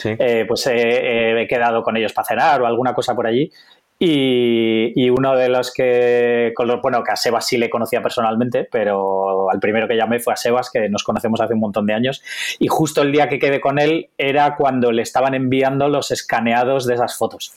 eh, 0.05 0.45
pues 0.47 0.67
he 0.67 1.45
quedado 1.49 1.83
con 1.83 1.97
ellos 1.97 2.13
para 2.13 2.27
cenar 2.27 2.61
o 2.61 2.67
alguna 2.67 2.93
cosa 2.93 3.15
por 3.15 3.27
allí, 3.27 3.51
y, 4.05 5.09
uno 5.09 5.35
de 5.35 5.49
los 5.49 5.73
que, 5.73 6.53
bueno, 6.81 7.03
que 7.03 7.11
a 7.11 7.15
Sebas 7.15 7.47
sí 7.47 7.57
le 7.57 7.69
conocía 7.69 8.01
personalmente, 8.01 8.67
pero 8.69 9.49
al 9.49 9.59
primero 9.59 9.87
que 9.87 9.95
llamé 9.95 10.19
fue 10.19 10.33
a 10.33 10.35
Sebas, 10.35 10.69
que 10.69 10.89
nos 10.89 11.03
conocemos 11.03 11.39
hace 11.39 11.53
un 11.53 11.61
montón 11.61 11.85
de 11.85 11.93
años, 11.93 12.21
y 12.59 12.67
justo 12.67 13.01
el 13.01 13.11
día 13.11 13.29
que 13.29 13.39
quedé 13.39 13.61
con 13.61 13.79
él 13.79 14.09
era 14.17 14.55
cuando 14.55 14.91
le 14.91 15.01
estaban 15.01 15.35
enviando 15.35 15.87
los 15.87 16.11
escaneados 16.11 16.85
de 16.85 16.95
esas 16.95 17.15
fotos. 17.17 17.53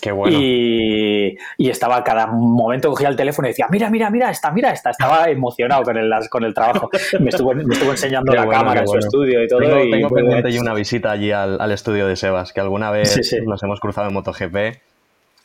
Qué 0.00 0.12
bueno. 0.12 0.36
Y, 0.38 1.38
estaba 1.58 2.02
cada 2.04 2.26
momento 2.26 2.90
cogía 2.90 3.08
el 3.08 3.16
teléfono 3.16 3.48
y 3.48 3.50
decía, 3.50 3.66
mira, 3.70 3.90
mira, 3.90 4.10
mira, 4.10 4.30
esta, 4.30 4.50
mira, 4.50 4.72
esta. 4.72 4.90
Estaba 4.90 5.28
emocionado 5.30 5.82
con 5.82 5.96
el, 5.96 6.10
con 6.30 6.44
el 6.44 6.54
trabajo. 6.54 6.90
Me 7.20 7.30
estuvo, 7.30 7.54
me 7.54 7.74
estuvo 7.74 7.90
enseñando 7.90 8.32
la 8.32 8.46
cámara 8.48 8.80
en 8.80 8.88
su 8.88 8.98
estudio 8.98 9.42
y 9.42 9.48
todo. 9.48 9.60
Tengo, 9.60 9.84
y, 9.84 9.90
tengo 9.90 10.08
pendiente 10.08 10.50
y 10.50 10.58
una 10.58 10.74
visita 10.74 11.10
allí 11.10 11.32
al, 11.32 11.70
estudio 11.72 12.06
de 12.06 12.16
Sebas, 12.16 12.52
que 12.52 12.60
alguna 12.60 12.90
vez 12.90 13.18
nos 13.44 13.62
hemos 13.62 13.80
cruzado 13.80 14.08
en 14.08 14.14
MotoGP 14.14 14.56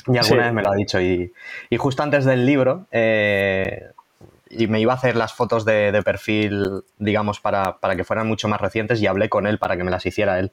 y 0.08 0.17
alguna 0.17 0.46
vez 0.46 0.53
me 0.53 0.62
lo 0.62 0.72
ha 0.72 0.75
dicho. 0.75 1.00
Y, 1.01 1.31
justo 1.77 2.03
antes 2.03 2.25
del 2.25 2.46
libro, 2.46 2.86
eh, 2.91 3.89
y 4.50 4.67
me 4.67 4.79
iba 4.79 4.93
a 4.93 4.96
hacer 4.96 5.15
las 5.15 5.34
fotos 5.34 5.65
de, 5.65 6.01
perfil, 6.03 6.84
digamos, 6.98 7.39
para, 7.39 7.77
que 7.96 8.03
fueran 8.03 8.27
mucho 8.27 8.48
más 8.48 8.62
recientes 8.62 9.01
y 9.01 9.08
hablé 9.08 9.29
con 9.29 9.48
él 9.48 9.58
para 9.58 9.77
que 9.77 9.84
me 9.84 9.91
las 9.91 10.05
hiciera 10.05 10.39
él. 10.39 10.51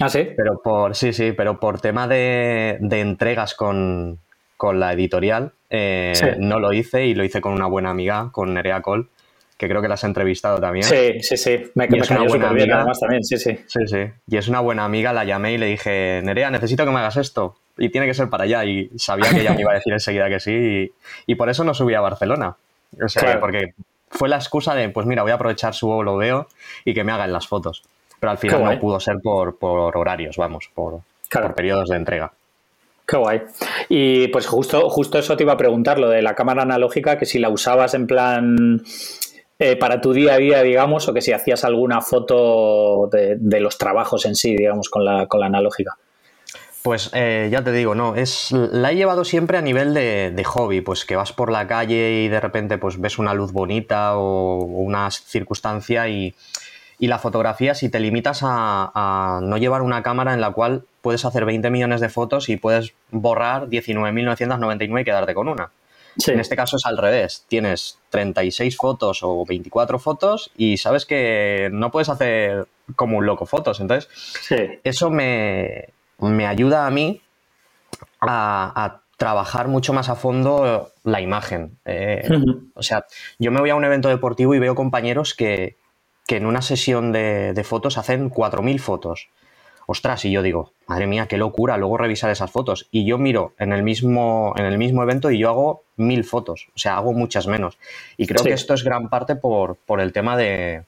Ah, 0.00 0.08
sí. 0.08 0.28
Pero 0.36 0.60
por, 0.62 0.96
sí, 0.96 1.12
sí, 1.12 1.32
pero 1.32 1.60
por 1.60 1.80
tema 1.80 2.08
de, 2.08 2.78
entregas 2.90 3.54
con, 3.54 4.18
la 4.72 4.92
editorial, 4.94 5.52
eh, 5.68 6.36
no 6.38 6.58
lo 6.58 6.72
hice 6.72 7.04
y 7.04 7.14
lo 7.14 7.22
hice 7.22 7.42
con 7.42 7.52
una 7.52 7.66
buena 7.66 7.90
amiga, 7.90 8.30
con 8.32 8.54
Nerea 8.54 8.80
Cole, 8.80 9.06
que 9.58 9.68
creo 9.68 9.82
que 9.82 9.88
la 9.88 9.94
has 9.94 10.04
entrevistado 10.04 10.58
también. 10.58 10.84
Sí, 10.84 11.20
sí, 11.20 11.36
sí. 11.36 11.70
Me, 11.74 11.86
me 11.86 11.98
una 11.98 12.24
buena 12.24 12.48
amiga, 12.48 12.76
además 12.76 12.98
también, 12.98 13.22
sí, 13.22 13.36
sí. 13.36 13.58
Sí, 13.66 13.86
sí. 13.86 14.06
Y 14.26 14.36
es 14.38 14.48
una 14.48 14.60
buena 14.60 14.86
amiga, 14.86 15.12
la 15.12 15.24
llamé 15.24 15.52
y 15.52 15.58
le 15.58 15.66
dije, 15.66 16.22
Nerea, 16.24 16.50
necesito 16.50 16.84
que 16.86 16.90
me 16.90 16.98
hagas 16.98 17.18
esto 17.18 17.56
y 17.76 17.88
tiene 17.90 18.06
que 18.06 18.14
ser 18.14 18.28
para 18.30 18.44
allá. 18.44 18.64
Y 18.64 18.90
sabía 18.96 19.30
que 19.30 19.40
ella 19.40 19.52
me 19.54 19.60
iba 19.60 19.72
a 19.72 19.74
decir 19.74 19.92
enseguida 19.92 20.28
que 20.28 20.40
sí. 20.40 20.92
Y, 21.26 21.34
por 21.34 21.48
eso 21.48 21.64
no 21.64 21.74
subí 21.74 21.94
a 21.94 22.00
Barcelona. 22.00 22.56
O 23.02 23.08
sea, 23.08 23.40
porque 23.40 23.74
fue 24.08 24.28
la 24.28 24.36
excusa 24.36 24.74
de, 24.74 24.88
pues 24.88 25.06
mira, 25.06 25.22
voy 25.22 25.32
a 25.32 25.34
aprovechar 25.34 25.74
su 25.74 26.02
lo 26.02 26.16
veo 26.16 26.46
y 26.84 26.94
que 26.94 27.04
me 27.04 27.12
hagan 27.12 27.32
las 27.32 27.48
fotos. 27.48 27.82
Pero 28.20 28.30
al 28.30 28.38
final 28.38 28.64
no 28.64 28.80
pudo 28.80 29.00
ser 29.00 29.16
por, 29.22 29.56
horarios, 29.60 30.36
vamos, 30.36 30.70
por, 30.72 31.00
por 31.30 31.54
periodos 31.54 31.88
de 31.88 31.96
entrega. 31.96 32.32
Qué 33.06 33.16
guay. 33.16 33.42
Y 33.88 34.28
pues 34.28 34.46
justo, 34.46 34.88
justo 34.88 35.18
eso 35.18 35.36
te 35.36 35.42
iba 35.42 35.52
a 35.52 35.58
preguntar, 35.58 35.98
lo 35.98 36.08
de 36.08 36.22
la 36.22 36.34
cámara 36.34 36.62
analógica, 36.62 37.18
que 37.18 37.26
si 37.26 37.38
la 37.38 37.50
usabas 37.50 37.92
en 37.92 38.06
plan 38.06 38.82
eh, 39.58 39.76
para 39.76 40.00
tu 40.00 40.12
día 40.12 40.34
a 40.34 40.38
día, 40.38 40.62
digamos, 40.62 41.06
o 41.08 41.12
que 41.12 41.20
si 41.20 41.32
hacías 41.32 41.64
alguna 41.64 42.00
foto 42.00 43.08
de, 43.12 43.36
de 43.38 43.60
los 43.60 43.76
trabajos 43.76 44.24
en 44.24 44.36
sí, 44.36 44.56
digamos, 44.56 44.88
con 44.88 45.04
la, 45.04 45.26
con 45.26 45.40
la 45.40 45.46
analógica. 45.46 45.98
Pues 46.84 47.08
eh, 47.14 47.48
ya 47.50 47.64
te 47.64 47.72
digo, 47.72 47.94
no, 47.94 48.14
es 48.14 48.52
la 48.52 48.92
he 48.92 48.94
llevado 48.94 49.24
siempre 49.24 49.56
a 49.56 49.62
nivel 49.62 49.94
de, 49.94 50.44
hobby, 50.44 50.82
pues 50.82 51.06
que 51.06 51.16
vas 51.16 51.32
por 51.32 51.50
la 51.50 51.66
calle 51.66 52.24
y 52.24 52.28
de 52.28 52.38
repente 52.40 52.76
pues 52.76 53.00
ves 53.00 53.18
una 53.18 53.32
luz 53.32 53.52
bonita 53.52 54.18
o, 54.18 54.58
una 54.58 55.10
circunstancia 55.10 56.06
y, 56.10 56.34
la 56.98 57.18
fotografía, 57.18 57.74
si 57.74 57.88
te 57.88 58.00
limitas 58.00 58.40
a, 58.42 59.40
no 59.42 59.56
llevar 59.56 59.80
una 59.80 60.02
cámara 60.02 60.34
en 60.34 60.42
la 60.42 60.50
cual 60.52 60.84
puedes 61.00 61.24
hacer 61.24 61.46
20 61.46 61.70
millones 61.70 62.02
de 62.02 62.10
fotos 62.10 62.50
y 62.50 62.58
puedes 62.58 62.92
borrar 63.10 63.68
19.999 63.68 65.00
y 65.00 65.04
quedarte 65.04 65.32
con 65.32 65.48
una. 65.48 65.70
En 66.26 66.38
este 66.38 66.54
caso 66.54 66.76
es 66.76 66.84
al 66.84 66.98
revés, 66.98 67.46
tienes 67.48 67.98
36 68.10 68.76
fotos 68.76 69.20
o 69.22 69.46
24 69.46 69.98
fotos 69.98 70.50
y 70.54 70.76
sabes 70.76 71.06
que 71.06 71.70
no 71.72 71.90
puedes 71.90 72.10
hacer 72.10 72.66
como 72.94 73.16
un 73.16 73.24
loco 73.24 73.46
fotos, 73.46 73.80
entonces 73.80 74.10
eso 74.84 75.08
me 75.08 75.94
me 76.18 76.46
ayuda 76.46 76.86
a 76.86 76.90
mí 76.90 77.20
a, 78.20 79.00
trabajar 79.16 79.68
mucho 79.68 79.92
más 79.92 80.08
a 80.08 80.16
fondo 80.16 80.90
la 81.04 81.20
imagen. 81.20 81.78
Eh, 81.84 82.28
o 82.74 82.82
sea, 82.82 83.06
yo 83.38 83.52
me 83.52 83.60
voy 83.60 83.70
a 83.70 83.76
un 83.76 83.84
evento 83.84 84.08
deportivo 84.08 84.54
y 84.54 84.58
veo 84.58 84.74
compañeros 84.74 85.34
que, 85.34 85.76
en 86.28 86.46
una 86.46 86.62
sesión 86.62 87.12
de, 87.12 87.62
fotos 87.64 87.96
hacen 87.96 88.28
4.000 88.28 88.78
fotos. 88.80 89.28
Ostras, 89.86 90.24
y 90.24 90.32
yo 90.32 90.42
digo, 90.42 90.72
madre 90.88 91.06
mía, 91.06 91.28
qué 91.28 91.36
locura, 91.36 91.76
luego 91.76 91.96
revisar 91.96 92.30
esas 92.30 92.50
fotos. 92.50 92.88
Y 92.90 93.06
yo 93.06 93.18
miro 93.18 93.52
en 93.58 93.72
el 93.72 93.82
mismo, 93.82 94.52
en 94.56 94.64
el 94.64 94.78
mismo 94.78 95.02
evento 95.02 95.30
y 95.30 95.38
yo 95.38 95.48
hago 95.48 95.84
mil 95.96 96.24
fotos, 96.24 96.68
o 96.74 96.78
sea, 96.78 96.96
hago 96.96 97.12
muchas 97.12 97.46
menos. 97.46 97.78
Y 98.16 98.26
creo 98.26 98.42
que 98.42 98.52
esto 98.52 98.74
es 98.74 98.82
gran 98.82 99.10
parte 99.10 99.36
por, 99.36 99.78
el 99.98 100.12
tema 100.12 100.36
de, 100.36 100.84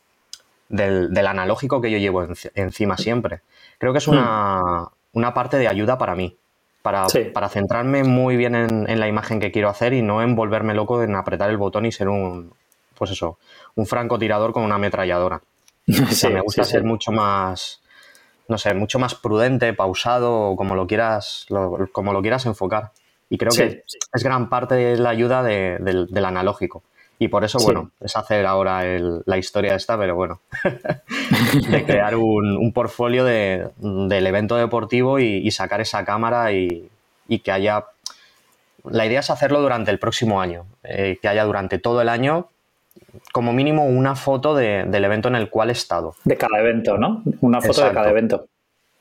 del, 0.69 1.27
analógico 1.27 1.81
que 1.81 1.91
yo 1.91 1.99
llevo 1.99 2.27
encima 2.55 2.97
siempre. 2.97 3.41
Creo 3.79 3.93
que 3.93 3.99
es 3.99 4.09
una, 4.09 4.89
una 5.17 5.33
parte 5.33 5.57
de 5.57 5.67
ayuda 5.67 5.97
para 5.97 6.15
mí, 6.15 6.37
para, 6.83 7.07
para 7.33 7.49
centrarme 7.49 8.05
muy 8.05 8.37
bien 8.37 8.55
en, 8.55 9.01
la 9.01 9.09
imagen 9.09 9.41
que 9.41 9.51
quiero 9.51 9.71
hacer 9.71 9.95
y 9.95 10.03
no 10.03 10.21
en 10.21 10.37
volverme 10.37 10.75
loco 10.75 11.03
en 11.03 11.17
apretar 11.17 11.49
el 11.49 11.57
botón 11.57 11.87
y 11.87 11.91
ser 11.91 12.11
un, 12.11 12.53
pues 12.95 13.13
eso, 13.13 13.39
un 13.77 13.87
francotirador 13.87 14.53
con 14.53 14.63
una 14.63 14.75
ametralladora. 14.75 15.41
me 15.87 16.41
gusta 16.43 16.65
ser 16.65 16.85
mucho 16.85 17.13
más, 17.13 17.81
no 18.47 18.59
sé, 18.59 18.75
mucho 18.75 18.99
más 18.99 19.15
prudente, 19.15 19.73
pausado, 19.73 20.55
como 20.55 20.75
lo 20.75 20.87
quieras, 20.87 21.47
como 21.93 22.13
lo 22.13 22.21
quieras 22.21 22.45
enfocar. 22.45 22.93
Y 23.31 23.39
creo 23.39 23.53
que 23.53 23.85
es 24.13 24.23
gran 24.23 24.51
parte 24.51 24.75
de 24.75 24.99
la 24.99 25.09
ayuda 25.09 25.43
del 25.43 26.25
analógico. 26.27 26.83
Y 27.19 27.29
por 27.29 27.45
eso, 27.45 27.59
bueno, 27.61 27.91
es 28.01 28.15
hacer 28.15 28.45
ahora 28.45 28.83
la 29.25 29.39
historia 29.39 29.75
esta, 29.75 29.97
pero 29.97 30.15
bueno, 30.15 30.41
de 31.71 31.85
crear 31.85 32.15
un, 32.15 32.57
un 32.59 32.73
portfolio 32.73 33.25
del 33.25 34.27
evento 34.27 34.57
deportivo 34.57 35.19
y, 35.19 35.51
sacar 35.51 35.81
esa 35.81 36.05
cámara 36.05 36.53
y, 36.53 36.91
que 37.43 37.53
haya... 37.53 37.87
La 38.85 39.07
idea 39.07 39.21
es 39.21 39.31
hacerlo 39.31 39.63
durante 39.63 39.91
el 39.91 39.99
próximo 39.99 40.41
año, 40.41 40.67
eh, 40.85 41.19
que 41.21 41.29
haya 41.29 41.45
durante 41.45 41.79
todo 41.79 42.03
el 42.03 42.09
año 42.09 42.49
como 43.33 43.53
mínimo 43.53 43.85
una 43.85 44.15
foto 44.15 44.55
del 44.55 45.05
evento 45.05 45.29
en 45.29 45.37
el 45.37 45.51
cual 45.51 45.71
he 45.71 45.73
estado. 45.73 46.15
De 46.25 46.37
cada 46.37 46.61
evento, 46.61 46.99
¿no? 46.99 47.23
Una 47.41 47.61
foto 47.61 47.85
de 47.85 47.93
cada 47.93 48.11
evento. 48.11 48.47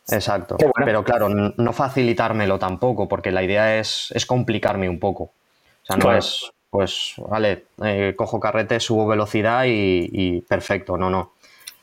Exacto. 0.09 0.57
Pero 0.85 1.03
claro, 1.03 1.29
no 1.29 1.73
facilitármelo 1.73 2.57
tampoco, 2.59 3.07
porque 3.07 3.31
la 3.31 3.43
idea 3.43 3.77
es, 3.77 4.11
es 4.15 4.25
complicarme 4.25 4.89
un 4.89 4.99
poco. 4.99 5.23
O 5.23 5.85
sea, 5.85 5.97
no 5.97 6.13
es 6.13 6.51
pues 6.75 7.13
vale, 7.29 7.67
eh, 7.85 8.15
cojo 8.17 8.37
carrete, 8.37 8.81
subo 8.81 9.07
velocidad 9.07 9.63
y, 9.65 10.41
perfecto. 10.41 10.97
No, 10.97 11.09
no. 11.09 11.31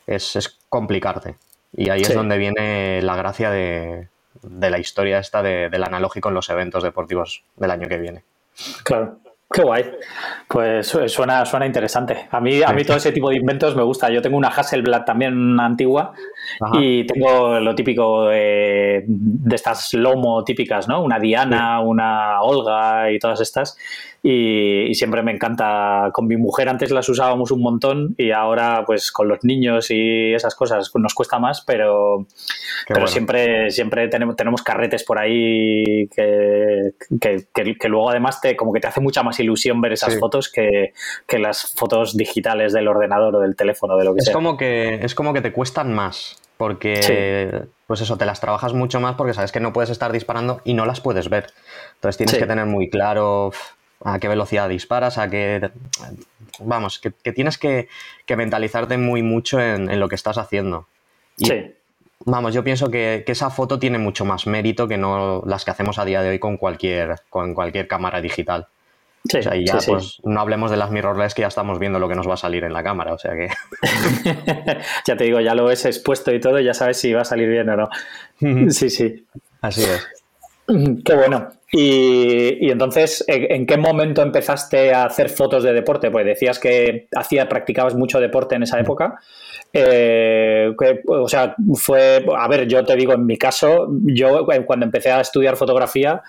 Es, 0.07 0.59
complicarte. 0.69 1.37
Y 1.75 1.89
ahí 1.89 2.03
es 2.03 2.15
donde 2.15 2.37
viene 2.37 3.01
la 3.01 3.17
gracia 3.17 3.51
de, 3.51 4.09
la 4.43 4.79
historia 4.79 5.19
esta 5.19 5.43
del 5.43 5.83
analógico 5.83 6.29
en 6.29 6.35
los 6.35 6.51
eventos 6.51 6.83
deportivos 6.83 7.43
del 7.57 7.71
año 7.71 7.89
que 7.89 7.97
viene. 7.97 8.23
Claro. 8.85 9.17
Qué 9.51 9.63
guay. 9.63 9.85
Pues 10.49 10.95
suena, 11.07 11.45
suena 11.47 11.67
interesante. 11.67 12.29
A 12.31 12.41
mí, 12.41 12.63
a 12.63 12.73
mí 12.73 12.85
todo 12.85 12.97
ese 12.97 13.13
tipo 13.13 13.31
de 13.31 13.37
inventos 13.37 13.77
me 13.77 13.83
gusta. 13.83 14.11
Yo 14.11 14.21
tengo 14.21 14.37
una 14.37 14.49
Hasselblad 14.49 15.05
también 15.05 15.59
antigua 15.61 16.13
y 16.75 17.05
tengo 17.05 17.61
lo 17.61 17.75
típico 17.75 18.27
de, 18.27 19.05
de 19.07 19.55
estas 19.55 19.93
lomo 19.95 20.43
típicas, 20.45 20.89
¿no? 20.89 21.03
Una 21.03 21.19
Diana, 21.19 21.81
una 21.81 22.41
Olga 22.43 23.11
y 23.11 23.19
todas 23.19 23.41
estas 23.41 23.77
y, 24.23 24.95
siempre 24.95 25.23
me 25.23 25.33
encanta. 25.33 26.11
Con 26.13 26.29
mi 26.29 26.37
mujer 26.37 26.69
antes 26.69 26.91
las 26.91 27.09
usábamos 27.09 27.51
un 27.51 27.61
montón 27.61 28.15
y 28.17 28.31
ahora 28.31 28.85
pues 28.87 29.11
con 29.11 29.29
los 29.29 29.43
niños 29.43 29.91
y 29.91 30.33
esas 30.33 30.55
cosas 30.55 30.91
nos 30.95 31.15
cuesta 31.15 31.39
más, 31.39 31.63
pero, 31.63 32.27
pero 32.87 33.07
siempre, 33.09 33.71
siempre 33.71 34.09
tenemos, 34.09 34.37
tenemos 34.37 34.63
carretes 34.63 35.03
por 35.03 35.19
ahí 35.19 36.09
que, 36.09 36.93
que, 37.21 37.89
luego 37.89 38.11
además 38.11 38.41
te, 38.41 38.55
como 38.55 38.73
que 38.73 38.81
te 38.81 38.87
hace 38.87 39.01
mucha 39.01 39.23
más 39.23 39.41
ilusión 39.41 39.81
ver 39.81 39.93
esas 39.93 40.19
fotos 40.19 40.51
que, 40.51 40.93
las 41.39 41.75
fotos 41.75 42.17
digitales 42.17 42.73
del 42.73 42.87
ordenador 42.87 43.35
o 43.35 43.41
del 43.41 43.57
teléfono, 43.57 43.97
de 43.97 44.05
lo 44.05 44.15
que 44.15 44.21
es 44.21 44.27
sea. 44.27 44.35
Como 44.35 44.57
que, 44.57 45.01
es 45.03 45.15
como 45.17 45.33
que 45.33 45.41
te 45.41 45.53
cuestan 45.53 45.93
más 45.93 46.41
porque 46.57 47.67
pues 47.89 48.01
eso, 48.03 48.17
te 48.17 48.25
las 48.25 48.41
trabajas 48.41 48.73
mucho 48.73 49.01
más 49.01 49.17
porque 49.17 49.35
sabes 49.35 49.51
que 49.51 49.59
no 49.59 49.73
puedes 49.73 49.91
estar 49.91 50.13
disparando 50.13 50.61
y 50.63 50.75
no 50.75 50.87
las 50.87 51.01
puedes 51.01 51.29
ver. 51.29 51.47
Entonces 51.95 52.19
tienes 52.19 52.37
que 52.37 52.47
tener 52.47 52.67
muy 52.67 52.89
claro 52.89 53.51
a 54.05 54.19
qué 54.19 54.29
velocidad 54.29 54.69
disparas, 54.69 55.19
a 55.19 55.29
qué... 55.29 55.71
Vamos, 56.61 56.99
que, 56.99 57.33
tienes 57.33 57.59
que, 57.59 57.89
mentalizarte 58.29 58.99
muy 58.99 59.23
mucho 59.23 59.61
en, 59.61 59.99
lo 59.99 60.09
que 60.09 60.15
estás 60.15 60.39
haciendo. 60.39 60.87
sí. 61.37 61.75
Vamos, 62.25 62.55
yo 62.55 62.63
pienso 62.63 62.91
que, 62.91 63.25
esa 63.27 63.51
foto 63.51 63.79
tiene 63.79 63.99
mucho 63.99 64.25
más 64.25 64.47
mérito 64.47 64.87
que 64.87 64.97
no 64.97 65.43
las 65.47 65.65
que 65.65 65.71
hacemos 65.71 65.99
a 65.99 66.05
día 66.05 66.23
de 66.23 66.31
hoy 66.31 66.39
con 66.39 66.57
cualquier, 66.57 67.17
con 67.31 67.55
cualquier 67.55 67.89
cámara 67.89 68.21
digital. 68.21 68.69
Sí, 69.29 69.39
o 69.39 69.43
sea, 69.43 69.57
y 69.57 69.65
ya 69.65 69.79
pues 69.87 70.19
no 70.25 70.41
hablemos 70.41 70.71
de 70.71 70.77
las 70.77 70.91
mirrorless 70.91 71.35
que 71.35 71.43
ya 71.43 71.49
estamos 71.49 71.79
viendo 71.79 72.01
lo 72.01 72.09
que 72.09 72.17
nos 72.17 72.29
va 72.29 72.35
a 72.35 72.37
salir 72.37 72.65
en 72.65 72.73
la 72.73 72.83
cámara, 72.83 73.15
o 73.15 73.19
sea 73.19 73.33
que... 73.35 73.49
ya 75.07 75.17
te 75.17 75.25
digo, 75.25 75.41
ya 75.41 75.55
lo 75.55 75.67
ves 75.67 75.85
expuesto 75.85 76.33
y 76.33 76.41
todo, 76.41 76.59
y 76.59 76.65
ya 76.65 76.75
sabes 76.75 76.99
si 76.99 77.13
va 77.13 77.23
a 77.23 77.25
salir 77.25 77.49
bien 77.49 77.69
o 77.69 77.77
no. 77.77 77.89
sí, 78.71 78.91
sí. 78.91 79.25
Así 79.61 79.83
es. 79.83 80.09
Qué 81.05 81.15
bueno. 81.15 81.51
Y, 81.75 82.71
entonces, 82.71 83.25
¿en 83.27 83.65
qué 83.67 83.79
momento 83.79 84.21
empezaste 84.21 84.93
a 84.93 85.07
hacer 85.07 85.31
fotos 85.31 85.65
de 85.65 85.73
deporte? 85.73 86.11
Pues 86.11 86.27
decías 86.27 86.59
que 86.59 87.09
hacía, 87.17 87.49
practicabas 87.49 87.95
mucho 87.95 88.21
deporte 88.21 88.55
en 88.55 88.65
esa 88.65 88.79
época. 88.79 89.19
Eh, 89.73 90.71
o 91.07 91.29
sea, 91.29 91.57
fue, 91.75 92.27
a 92.37 92.47
ver, 92.47 92.69
yo 92.69 92.85
te 92.85 92.95
digo, 92.95 93.15
en 93.15 93.25
mi 93.25 93.39
caso, 93.39 93.89
yo 94.05 94.47
cuando 94.67 94.85
empecé 94.85 95.13
a 95.13 95.23
estudiar 95.23 95.57
fotografía, 95.57 96.23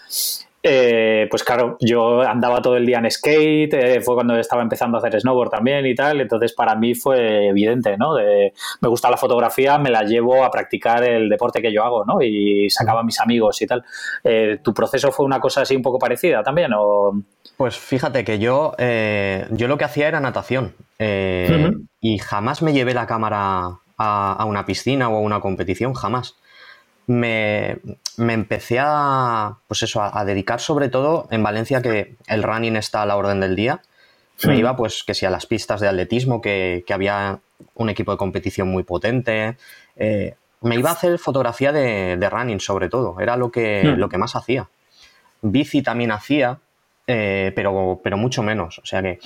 eh, 0.66 1.28
pues 1.30 1.44
claro, 1.44 1.76
yo 1.82 2.22
andaba 2.22 2.62
todo 2.62 2.78
el 2.78 2.86
día 2.86 3.00
en 3.00 3.12
skate, 3.12 3.74
eh, 3.74 4.02
fue 4.02 4.16
cuando 4.16 4.38
estaba 4.38 4.62
empezando 4.62 4.98
a 4.98 5.00
hacer 5.00 5.20
snowboard 5.20 5.50
también 5.50 5.86
y 5.86 5.94
tal, 5.94 6.22
entonces 6.22 6.54
para 6.54 6.74
mí 6.76 6.96
fue 6.96 7.50
evidente, 7.50 7.98
¿no? 7.98 8.14
me 8.14 8.88
gusta 8.88 9.10
la 9.10 9.18
fotografía, 9.18 9.78
me 9.78 9.90
la 9.90 10.04
llevo 10.04 10.46
a 10.46 10.50
practicar 10.50 11.04
el 11.04 11.28
deporte 11.28 11.62
que 11.62 11.74
yo 11.74 11.84
hago, 11.84 12.06
¿no? 12.06 12.22
Y 12.22 12.70
sacaba 12.70 13.02
a 13.02 13.04
mis 13.04 13.20
amigos 13.20 13.62
y 13.62 13.68
tal. 13.68 13.84
Eh, 14.24 14.60
¿Tu 14.64 14.74
proceso 14.74 15.12
fue 15.12 15.26
una 15.26 15.42
cosa 15.42 15.62
así 15.62 15.76
un 15.76 15.82
poco 15.82 16.00
parecida 16.00 16.42
también? 16.44 16.72
O... 16.78 17.22
Pues 17.58 17.78
fíjate 17.78 18.24
que 18.24 18.40
yo, 18.40 18.74
yo 19.52 19.68
lo 19.68 19.78
que 19.78 19.84
hacía 19.84 20.08
era 20.08 20.22
natación 20.22 20.76
y 22.00 22.18
jamás 22.20 22.62
me 22.62 22.72
llevé 22.72 22.94
la 22.94 23.06
cámara 23.06 23.80
a 23.98 24.46
una 24.46 24.66
piscina 24.66 25.10
o 25.10 25.18
a 25.18 25.20
una 25.20 25.42
competición, 25.42 25.94
jamás 25.94 26.38
me, 27.08 27.80
empecé 28.18 28.80
a, 28.80 29.58
pues 29.68 29.84
eso, 29.84 30.02
a, 30.02 30.24
dedicar 30.26 30.60
sobre 30.60 30.90
todo 30.90 31.28
en 31.32 31.44
Valencia, 31.44 31.82
que 31.82 32.16
el 32.28 32.44
running 32.44 32.76
está 32.76 33.02
a 33.02 33.06
la 33.06 33.16
orden 33.16 33.40
del 33.40 33.56
día. 33.56 33.82
Me 34.44 34.58
iba, 34.58 34.76
pues, 34.76 35.04
que 35.04 35.14
si 35.14 35.26
a 35.26 35.30
las 35.30 35.46
pistas 35.46 35.80
de 35.80 35.88
atletismo, 35.88 36.42
que, 36.42 36.84
había 36.90 37.40
un 37.76 37.90
equipo 37.90 38.12
de 38.12 38.18
competición 38.18 38.68
muy 38.68 38.84
potente. 38.84 39.58
Eh, 39.96 40.36
me 40.62 40.76
iba 40.76 40.90
a 40.90 40.94
hacer 40.94 41.18
fotografía 41.20 41.72
de, 41.72 42.30
running, 42.30 42.60
sobre 42.60 42.90
todo. 42.90 43.20
Era 43.20 43.38
lo 43.38 43.52
que, 43.52 43.84
lo 43.84 44.10
que 44.10 44.18
más 44.18 44.36
hacía. 44.36 44.70
Bici 45.42 45.82
también 45.82 46.12
hacía, 46.12 46.60
eh, 47.06 47.52
pero, 47.56 48.02
pero 48.04 48.18
mucho 48.18 48.44
menos. 48.44 48.80
O 48.80 48.86
sea 48.86 49.02
que 49.02 49.20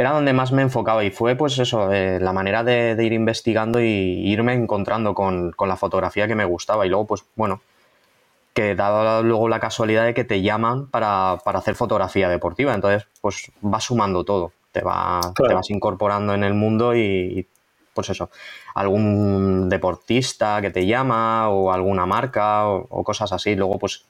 era 0.00 0.12
donde 0.12 0.32
más 0.32 0.50
me 0.50 0.62
enfocaba 0.62 1.04
y 1.04 1.10
fue 1.10 1.36
pues 1.36 1.58
eso, 1.58 1.92
eh, 1.92 2.18
la 2.20 2.32
manera 2.32 2.64
de, 2.64 2.96
ir 3.04 3.12
investigando 3.12 3.82
y 3.82 3.86
irme 3.86 4.54
encontrando 4.54 5.12
con, 5.12 5.54
la 5.58 5.76
fotografía 5.76 6.26
que 6.26 6.34
me 6.34 6.46
gustaba. 6.46 6.86
Y 6.86 6.88
luego 6.88 7.06
pues 7.06 7.26
bueno, 7.36 7.60
que 8.54 8.74
daba 8.74 9.20
luego 9.20 9.46
la 9.50 9.60
casualidad 9.60 10.06
de 10.06 10.14
que 10.14 10.24
te 10.24 10.40
llaman 10.40 10.86
para, 10.86 11.32
hacer 11.32 11.74
fotografía 11.74 12.30
deportiva, 12.30 12.74
entonces 12.74 13.08
pues 13.20 13.52
vas 13.60 13.84
sumando 13.84 14.24
todo, 14.24 14.54
te, 14.72 14.80
va, 14.80 15.20
te 15.34 15.52
vas 15.52 15.68
incorporando 15.68 16.32
en 16.32 16.44
el 16.44 16.54
mundo 16.54 16.96
y, 16.96 17.46
pues 17.92 18.08
eso, 18.08 18.30
algún 18.74 19.68
deportista 19.68 20.62
que 20.62 20.70
te 20.70 20.86
llama 20.86 21.50
o 21.50 21.74
alguna 21.74 22.06
marca 22.06 22.70
o, 22.70 22.86
o 22.88 23.04
cosas 23.04 23.32
así, 23.32 23.54
luego 23.54 23.78
pues 23.78 24.06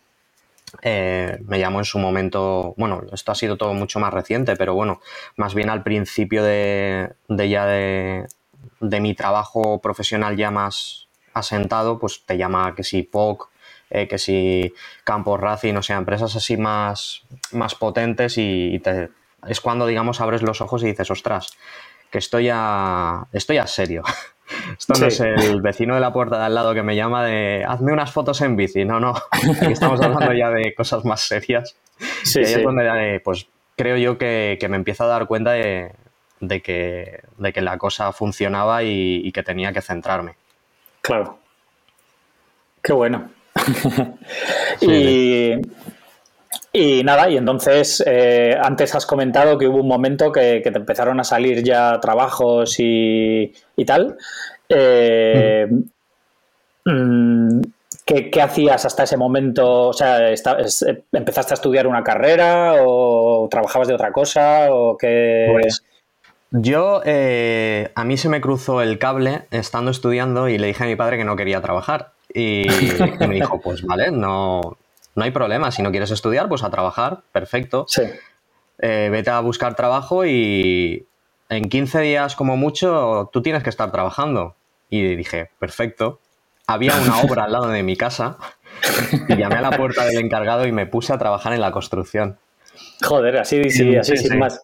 eh, 0.83 1.39
me 1.47 1.59
llamó 1.59 1.79
en 1.79 1.85
su 1.85 1.99
momento, 1.99 2.75
bueno, 2.77 3.03
esto 3.13 3.33
ha 3.33 3.35
sido 3.35 3.57
todo 3.57 3.75
mucho 3.75 4.01
más 4.01 4.13
reciente, 4.13 4.57
pero 4.57 4.75
bueno, 4.75 5.01
más 5.37 5.55
bien 5.55 5.71
al 5.71 5.83
principio 5.83 6.43
de, 6.43 7.15
ya 7.29 7.67
de, 7.67 8.27
mi 8.81 9.15
trabajo 9.15 9.81
profesional 9.81 10.37
ya 10.37 10.51
más 10.51 11.09
asentado, 11.35 11.99
pues 11.99 12.25
te 12.25 12.37
llama 12.37 12.75
que 12.75 12.85
si 12.85 13.03
POC, 13.03 13.49
eh, 13.91 14.09
que 14.09 14.19
si 14.19 14.73
Campos 15.05 15.41
Racing, 15.41 15.75
o 15.75 15.83
sea, 15.83 15.97
empresas 15.97 16.37
así 16.37 16.57
más, 16.57 17.23
más 17.53 17.75
potentes 17.75 18.39
y, 18.39 18.81
es 19.47 19.61
cuando, 19.61 19.87
digamos, 19.87 20.21
abres 20.21 20.43
los 20.43 20.61
ojos 20.61 20.83
y 20.83 20.87
dices, 20.87 21.11
ostras, 21.11 21.53
que 22.11 22.19
estoy 22.19 22.49
a, 22.53 23.27
estoy 23.33 23.59
a 23.59 23.67
serio. 23.67 24.03
Esto 24.79 24.95
no 24.99 25.07
es 25.07 25.21
el 25.21 25.61
vecino 25.61 25.95
de 25.95 26.01
la 26.01 26.13
puerta 26.13 26.39
de 26.39 26.45
al 26.45 26.55
lado 26.55 26.75
que 26.75 26.83
me 26.83 26.97
llama 26.97 27.25
de 27.25 27.65
hazme 27.67 27.93
unas 27.93 28.13
fotos 28.13 28.41
en 28.41 28.57
bici. 28.57 28.85
No, 28.85 29.01
no. 29.01 29.15
Aquí 29.31 29.73
estamos 29.73 30.01
hablando 30.01 30.33
ya 30.33 30.51
de 30.51 30.75
cosas 30.75 31.05
más 31.05 31.21
serias. 31.21 31.77
Sí, 32.23 32.41
y 32.41 32.45
ahí 32.45 32.55
es 32.55 32.63
donde 32.63 33.21
pues 33.25 33.47
creo 33.77 33.97
yo 33.97 34.19
que, 34.19 34.59
me 34.69 34.77
empiezo 34.77 35.05
a 35.05 35.07
dar 35.07 35.27
cuenta 35.27 35.53
de, 35.53 35.93
que, 36.63 37.21
de 37.39 37.53
que 37.53 37.61
la 37.63 37.79
cosa 37.79 38.13
funcionaba 38.13 38.83
y, 38.83 39.33
que 39.33 39.43
tenía 39.43 39.73
que 39.73 39.81
centrarme. 39.81 40.35
Claro. 41.01 41.39
Qué 42.83 42.93
bueno. 42.93 43.31
y, 44.83 45.53
y 46.73 47.03
nada, 47.05 47.29
y 47.29 47.37
entonces 47.37 48.03
eh, 48.07 48.57
antes 48.61 48.95
has 48.95 49.07
comentado 49.07 49.59
que 49.59 49.69
hubo 49.69 49.81
un 49.81 49.89
momento 49.89 50.33
que, 50.33 50.61
te 50.61 50.79
empezaron 50.79 51.21
a 51.21 51.25
salir 51.25 51.63
ya 51.63 51.99
trabajos 52.01 52.77
y, 52.79 53.53
tal. 53.87 54.17
Eh, 54.69 55.69
mm, 56.85 57.61
¿qué, 58.05 58.43
hacías 58.43 58.85
hasta 58.85 59.05
ese 59.05 59.17
momento? 59.17 59.89
O 59.89 59.93
sea, 59.93 60.29
¿empezaste 61.13 61.55
a 61.55 61.57
estudiar 61.57 61.87
una 61.87 62.05
carrera 62.05 62.75
o 62.85 63.49
trabajabas 63.51 63.89
de 63.89 63.95
otra 63.95 64.13
cosa? 64.13 64.69
O 64.71 64.97
qué... 64.97 65.49
Pues, 65.53 65.85
yo, 66.53 67.01
eh, 67.05 67.93
a 67.95 68.05
mí 68.05 68.17
se 68.17 68.29
me 68.29 68.41
cruzó 68.41 68.83
el 68.83 68.99
cable 68.99 69.43
estando 69.53 69.93
estudiando 69.93 70.49
y 70.49 70.59
le 70.59 70.67
dije 70.69 70.83
a 70.83 70.87
mi 70.89 70.97
padre 70.97 71.17
que 71.17 71.25
no 71.25 71.37
quería 71.37 71.61
trabajar. 71.61 72.13
Y, 72.35 72.67
y 72.69 73.27
me 73.29 73.35
dijo, 73.37 73.61
pues 73.65 73.83
vale, 73.83 74.11
no, 74.11 74.77
no 75.15 75.25
hay 75.25 75.31
problema. 75.31 75.71
Si 75.71 75.83
no 75.83 75.91
quieres 75.91 76.11
estudiar, 76.11 76.49
pues 76.49 76.63
a 76.63 76.71
trabajar, 76.71 77.23
perfecto. 77.33 77.85
Sí. 77.89 78.03
Eh, 78.79 79.09
vete 79.11 79.31
a 79.31 79.41
buscar 79.41 79.75
trabajo 79.75 80.25
y 80.25 81.07
en 81.49 81.69
15 81.69 82.01
días 82.01 82.37
como 82.37 82.57
mucho 82.57 83.29
tú 83.33 83.43
tienes 83.43 83.63
que 83.63 83.71
estar 83.71 83.91
trabajando. 83.93 84.57
Y 84.89 85.17
dije, 85.17 85.51
perfecto. 85.59 86.21
Había 86.67 86.95
una 86.97 87.21
obra 87.23 87.45
al 87.45 87.53
lado 87.53 87.69
de 87.69 87.83
mi 87.83 87.97
casa 87.97 88.39
y 89.29 89.37
llamé 89.37 89.57
a 89.57 89.61
la 89.61 89.73
puerta 89.73 90.05
del 90.05 90.19
encargado 90.19 90.67
y 90.67 90.73
me 90.73 90.87
puse 90.87 91.13
a 91.13 91.19
trabajar 91.19 91.53
en 91.53 91.61
la 91.61 91.73
construcción. 91.73 92.39
Joder, 93.03 93.39
así, 93.39 93.71
sí, 93.71 93.97
así 93.97 94.17
sin 94.17 94.39
más. 94.39 94.63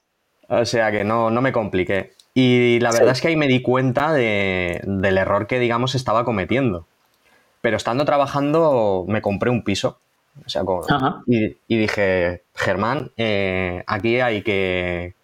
O 0.49 0.65
sea 0.65 0.93
que 0.93 1.05
no, 1.05 1.31
no 1.31 1.43
me 1.43 1.53
compliqué. 1.53 2.13
Y 2.33 2.79
la 2.81 2.93
verdad 2.93 3.11
es 3.11 3.21
que 3.21 3.29
ahí 3.29 3.37
me 3.37 3.49
di 3.49 3.63
cuenta 3.63 4.13
del 4.13 5.19
error 5.19 5.47
que, 5.47 5.59
digamos, 5.59 5.95
estaba 5.95 6.25
cometiendo. 6.25 6.87
Pero 7.63 7.77
estando 7.77 8.05
trabajando 8.05 9.05
me 9.09 9.23
compré 9.23 9.51
un 9.51 9.65
piso 9.65 9.99
y, 11.27 11.77
dije, 11.77 12.43
Germán, 12.55 13.11
eh, 13.17 13.83
aquí 13.87 14.21
hay 14.21 14.43
que, 14.43 15.15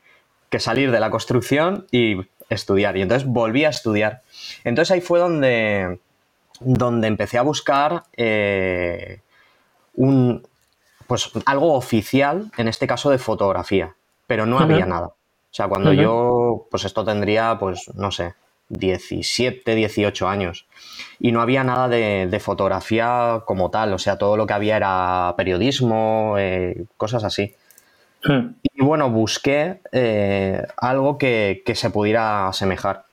salir 0.59 0.91
de 0.91 1.01
la 1.01 1.11
construcción 1.11 1.87
y 1.91 2.17
estudiar. 2.49 2.97
Y 2.97 3.03
entonces 3.03 3.27
volví 3.27 3.65
a 3.65 3.71
estudiar. 3.71 4.23
Entonces 4.65 4.93
ahí 4.93 5.01
fue 5.01 5.19
donde, 5.19 5.99
donde 6.61 7.09
empecé 7.09 7.39
a 7.39 7.43
buscar 7.43 8.05
eh, 8.17 9.21
un, 9.95 10.47
pues, 11.07 11.31
algo 11.47 11.75
oficial, 11.75 12.51
en 12.57 12.69
este 12.69 12.87
caso 12.87 13.11
de 13.11 13.19
fotografía, 13.19 13.95
pero 14.27 14.47
no 14.47 14.59
había 14.59 14.87
nada. 14.87 15.09
O 15.09 15.55
sea, 15.55 15.69
cuando 15.69 15.93
yo, 15.93 16.67
pues 16.71 16.85
esto 16.85 17.05
tendría, 17.05 17.59
pues, 17.59 17.91
no 17.95 18.11
sé, 18.11 18.35
17, 18.69 19.75
18 19.75 20.29
años. 20.29 20.67
Y 21.21 21.33
no 21.33 21.41
había 21.41 21.65
nada 21.65 21.89
de, 21.89 22.41
fotografía 22.41 23.43
como 23.47 23.71
tal, 23.71 23.93
o 23.93 23.99
sea, 23.99 24.19
todo 24.19 24.37
lo 24.37 24.47
que 24.47 24.55
había 24.55 24.77
era 24.77 25.35
periodismo, 25.37 26.37
eh, 26.39 26.85
cosas 26.97 27.25
así. 27.25 27.55
Hmm. 28.25 28.55
Y 28.63 28.85
bueno, 28.85 29.11
busqué 29.11 29.81
eh, 29.93 30.63
algo 30.77 31.19
que, 31.19 31.63
se 31.75 31.91
pudiera 31.91 32.49
asemejar. 32.49 33.05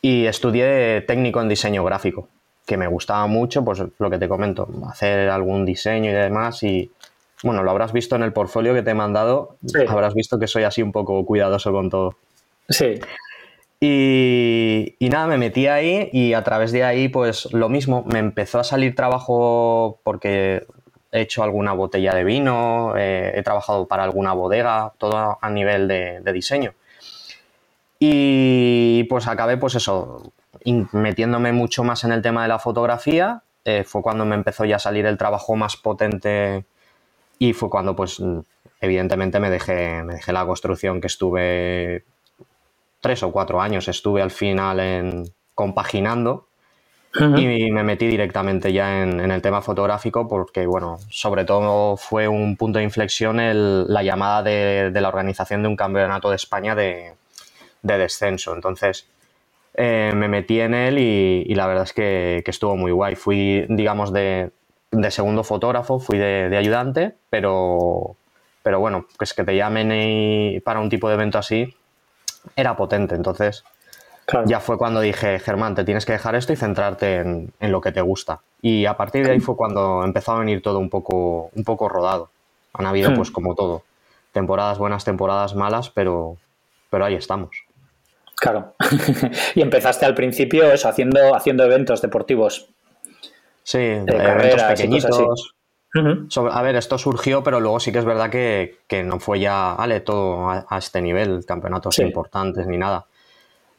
Y 0.00 0.26
estudié 0.26 1.02
técnico 1.02 1.40
en 1.40 1.48
diseño 1.48 1.84
gráfico, 1.84 2.28
que 2.66 2.76
me 2.76 2.86
gustaba 2.86 3.26
mucho, 3.26 3.64
pues 3.64 3.82
lo 3.98 4.10
que 4.10 4.18
te 4.18 4.28
comento, 4.28 4.68
hacer 4.88 5.28
algún 5.30 5.64
diseño 5.64 6.10
y 6.10 6.14
demás. 6.14 6.62
Y 6.62 6.90
bueno, 7.42 7.62
lo 7.62 7.70
habrás 7.70 7.92
visto 7.92 8.14
en 8.16 8.22
el 8.22 8.32
portfolio 8.32 8.74
que 8.74 8.82
te 8.82 8.90
he 8.90 8.94
mandado, 8.94 9.56
habrás 9.88 10.14
visto 10.14 10.38
que 10.38 10.46
soy 10.46 10.64
así 10.64 10.82
un 10.82 10.92
poco 10.92 11.24
cuidadoso 11.24 11.72
con 11.72 11.90
todo. 11.90 12.16
Sí. 12.68 13.00
Y, 13.80 14.96
nada, 15.00 15.28
me 15.28 15.38
metí 15.38 15.68
ahí 15.68 16.10
y 16.12 16.32
a 16.32 16.42
través 16.42 16.72
de 16.72 16.82
ahí, 16.84 17.08
pues 17.08 17.52
lo 17.52 17.68
mismo, 17.68 18.04
me 18.06 18.18
empezó 18.18 18.58
a 18.58 18.64
salir 18.64 18.94
trabajo 18.96 20.00
porque 20.02 20.66
he 21.12 21.20
hecho 21.22 21.42
alguna 21.42 21.72
botella 21.72 22.14
de 22.14 22.24
vino, 22.24 22.94
eh, 22.96 23.32
he 23.36 23.42
trabajado 23.42 23.86
para 23.86 24.02
alguna 24.04 24.32
bodega, 24.32 24.92
todo 24.98 25.38
a 25.40 25.50
nivel 25.50 25.86
de, 25.88 26.32
diseño. 26.32 26.74
Y 28.00 29.04
pues 29.04 29.28
acabé, 29.28 29.56
pues 29.56 29.74
eso, 29.76 30.32
metiéndome 30.92 31.52
mucho 31.52 31.84
más 31.84 32.04
en 32.04 32.12
el 32.12 32.22
tema 32.22 32.42
de 32.42 32.48
la 32.48 32.58
fotografía. 32.58 33.42
Eh, 33.64 33.84
fue 33.84 34.02
cuando 34.02 34.24
me 34.24 34.34
empezó 34.34 34.64
ya 34.64 34.76
a 34.76 34.78
salir 34.80 35.06
el 35.06 35.18
trabajo 35.18 35.56
más 35.56 35.76
potente 35.76 36.64
y 37.38 37.52
fue 37.52 37.70
cuando, 37.70 37.94
pues, 37.96 38.20
evidentemente 38.80 39.40
me 39.40 39.50
dejé, 39.50 40.02
me 40.04 40.14
dejé 40.14 40.32
la 40.32 40.46
construcción 40.46 41.00
que 41.00 41.06
estuve 41.08 42.04
tres 43.00 43.22
o 43.22 43.32
cuatro 43.32 43.60
años 43.60 43.88
estuve 43.88 44.22
al 44.22 44.30
final 44.30 44.80
en 44.80 45.24
compaginando 45.54 46.48
y 47.14 47.70
me 47.70 47.82
metí 47.82 48.06
directamente 48.06 48.72
ya 48.72 49.02
en, 49.02 49.18
el 49.30 49.42
tema 49.42 49.62
fotográfico 49.62 50.28
porque, 50.28 50.66
bueno, 50.66 50.98
sobre 51.08 51.44
todo 51.44 51.96
fue 51.96 52.28
un 52.28 52.56
punto 52.56 52.78
de 52.78 52.84
inflexión 52.84 53.40
el, 53.40 53.86
la 53.88 54.02
llamada 54.02 54.42
de, 54.42 54.92
la 54.92 55.08
organización 55.08 55.62
de 55.62 55.68
un 55.68 55.76
campeonato 55.76 56.30
de 56.30 56.36
España 56.36 56.74
de, 56.74 57.14
descenso. 57.82 58.54
Entonces 58.54 59.08
eh, 59.74 60.12
me 60.14 60.28
metí 60.28 60.60
en 60.60 60.74
él 60.74 60.98
y, 60.98 61.54
la 61.54 61.66
verdad 61.66 61.84
es 61.84 61.92
que, 61.92 62.42
estuvo 62.46 62.76
muy 62.76 62.92
guay. 62.92 63.16
Fui, 63.16 63.66
digamos, 63.68 64.12
de, 64.12 64.52
segundo 65.08 65.44
fotógrafo, 65.44 65.98
fui 65.98 66.18
de, 66.18 66.56
ayudante, 66.56 67.14
pero, 67.30 68.16
pero 68.62 68.80
bueno, 68.80 69.06
pues 69.16 69.34
que 69.34 69.44
te 69.44 69.56
llamen 69.56 70.60
para 70.62 70.78
un 70.78 70.90
tipo 70.90 71.08
de 71.08 71.14
evento 71.14 71.38
así, 71.38 71.74
era 72.56 72.76
potente. 72.76 73.14
Entonces, 73.14 73.64
ya 74.44 74.60
fue 74.60 74.76
cuando 74.76 75.00
dije, 75.00 75.38
Germán, 75.38 75.74
te 75.74 75.84
tienes 75.84 76.04
que 76.04 76.12
dejar 76.12 76.34
esto 76.34 76.52
y 76.52 76.56
centrarte 76.56 77.16
en, 77.16 77.52
lo 77.60 77.80
que 77.80 77.92
te 77.92 78.00
gusta. 78.00 78.40
Y 78.60 78.86
a 78.86 78.96
partir 78.96 79.24
de 79.24 79.32
ahí 79.32 79.40
fue 79.40 79.56
cuando 79.56 80.04
empezó 80.04 80.32
a 80.32 80.38
venir 80.40 80.62
todo 80.62 80.78
un 80.78 80.90
poco, 80.90 81.50
un 81.54 81.64
poco 81.64 81.88
rodado. 81.88 82.30
Han 82.74 82.86
habido, 82.86 83.10
hmm. 83.10 83.16
pues 83.16 83.30
como 83.30 83.54
todo, 83.54 83.82
temporadas 84.32 84.78
buenas, 84.78 85.04
temporadas 85.04 85.54
malas, 85.54 85.90
pero, 85.90 86.36
pero 86.90 87.04
ahí 87.04 87.14
estamos. 87.14 87.50
Claro. 88.36 88.74
y 89.54 89.62
empezaste 89.62 90.04
al 90.04 90.14
principio 90.14 90.70
eso, 90.70 90.88
haciendo, 90.88 91.34
haciendo 91.34 91.64
eventos 91.64 92.02
deportivos. 92.02 92.68
Sí, 93.62 93.78
eventos 93.78 94.62
pequeñitos 94.62 95.54
a 95.94 96.62
ver, 96.62 96.76
esto 96.76 96.98
surgió, 96.98 97.42
pero 97.42 97.60
luego 97.60 97.80
sí 97.80 97.92
que 97.92 97.98
es 97.98 98.04
verdad 98.04 98.30
que, 98.30 99.02
no 99.04 99.20
fue 99.20 99.40
ya, 99.40 99.74
vale, 99.76 100.00
todo 100.00 100.50
a, 100.50 100.78
este 100.78 101.00
nivel, 101.00 101.44
campeonatos 101.46 101.98
importantes 101.98 102.66
ni 102.66 102.76
nada. 102.76 103.06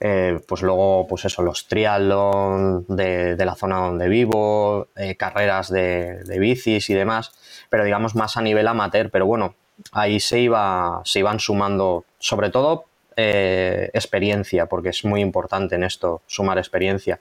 Eh, 0.01 0.39
pues 0.47 0.61
luego, 0.61 1.05
pues 1.07 1.25
eso, 1.25 1.41
los 1.41 1.67
triatlón 1.67 2.85
de, 2.87 3.35
la 3.37 3.55
zona 3.55 3.79
donde 3.79 4.07
vivo, 4.07 4.87
eh, 4.95 5.15
carreras 5.15 5.69
de, 5.69 6.23
bicis 6.39 6.89
y 6.89 6.93
demás, 6.93 7.31
pero 7.69 7.83
digamos 7.83 8.15
más 8.15 8.37
a 8.37 8.41
nivel 8.41 8.67
amateur. 8.67 9.09
Pero 9.11 9.25
bueno, 9.25 9.55
ahí 9.91 10.19
se, 10.19 10.39
iba, 10.39 11.01
se 11.03 11.19
iban 11.19 11.39
sumando, 11.39 12.05
sobre 12.17 12.49
todo 12.49 12.85
eh, 13.17 13.89
experiencia, 13.93 14.65
porque 14.67 14.89
es 14.89 15.03
muy 15.03 15.21
importante 15.21 15.75
en 15.75 15.83
esto, 15.83 16.21
sumar 16.27 16.57
experiencia. 16.57 17.19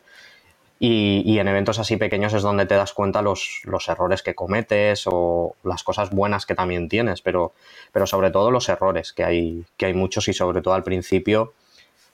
Y, 0.81 1.39
en 1.41 1.49
eventos 1.49 1.81
así 1.81 1.97
pequeños 1.97 2.35
es 2.35 2.43
donde 2.43 2.65
te 2.65 2.77
das 2.77 2.93
cuenta 2.93 3.21
los, 3.21 3.63
los, 3.65 3.89
errores 3.89 4.23
que 4.23 4.37
cometes 4.37 5.05
o 5.07 5.57
las 5.65 5.83
cosas 5.83 6.11
buenas 6.11 6.47
que 6.47 6.55
también 6.55 6.89
tienes, 6.89 7.21
pero, 7.21 7.53
pero 7.91 8.07
sobre 8.07 8.31
todo 8.31 8.53
los 8.53 8.69
errores, 8.69 9.13
que 9.13 9.25
hay, 9.25 9.65
que 9.77 9.87
hay 9.87 9.95
muchos 9.95 10.29
y 10.29 10.33
sobre 10.33 10.63
todo 10.63 10.75
al 10.75 10.85
principio 10.85 11.53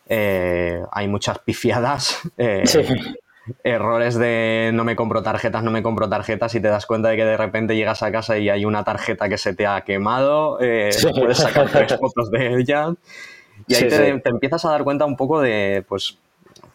eh, 0.09 0.83
hay 0.90 1.09
muchas 1.09 1.38
pifiadas. 1.40 2.20
Eh, 2.38 2.64
errores 3.62 4.14
de 4.14 4.70
no 4.72 4.85
me 4.85 4.96
compro 4.96 5.22
tarjetas, 5.22 5.62
no 5.62 5.70
me 5.70 5.83
compro 5.83 6.09
tarjetas 6.09 6.55
y 6.55 6.61
te 6.61 6.68
das 6.68 6.87
cuenta 6.87 7.11
de 7.11 7.16
que 7.16 7.27
de 7.27 7.37
repente 7.37 7.77
llegas 7.77 8.03
a 8.03 8.11
casa 8.11 8.38
y 8.38 8.48
hay 8.48 8.64
una 8.64 8.85
tarjeta 8.85 9.29
que 9.29 9.37
se 9.37 9.55
te 9.55 9.66
ha 9.66 9.83
quemado, 9.83 10.57
eh, 10.62 10.88
puedes 11.14 11.37
sacar 11.37 11.68
tres 11.70 11.94
fotos 11.98 12.31
de 12.31 12.55
ella. 12.55 12.94
Y 13.66 13.74
ahí 13.74 13.88
te, 13.88 14.18
te, 14.18 14.31
empiezas 14.31 14.64
a 14.64 14.70
dar 14.70 14.83
cuenta 14.83 15.05
un 15.05 15.14
poco 15.14 15.42
de, 15.42 15.85
pues, 15.87 16.16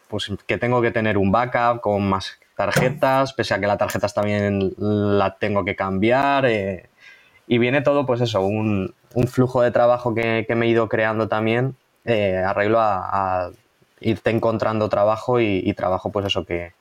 pues 0.09 0.31
que 0.47 0.57
tengo 0.57 0.81
que 0.81 0.91
tener 0.91 1.17
un 1.17 1.31
backup 1.31 1.81
con 1.81 2.09
más 2.09 2.39
tarjetas, 2.55 3.33
pese 3.33 3.53
a 3.53 3.59
que 3.59 3.67
la 3.67 3.77
tarjetas 3.77 4.13
también 4.13 4.73
la 4.77 5.37
tengo 5.37 5.63
que 5.63 5.75
cambiar. 5.75 6.45
Eh, 6.47 6.89
y 7.47 7.57
viene 7.59 7.81
todo, 7.81 8.05
pues 8.05 8.19
eso, 8.21 8.41
un, 8.41 8.93
flujo 9.27 9.61
de 9.61 9.71
trabajo 9.71 10.13
que, 10.13 10.45
me 10.49 10.65
he 10.65 10.69
ido 10.69 10.89
creando 10.89 11.27
también, 11.27 11.75
eh, 12.05 12.37
arreglo 12.37 12.79
a, 12.81 13.51
irte 14.01 14.29
encontrando 14.29 14.89
trabajo 14.89 15.39
y, 15.39 15.73
trabajo, 15.73 16.11
pues 16.11 16.25
eso, 16.25 16.43
que, 16.43 16.73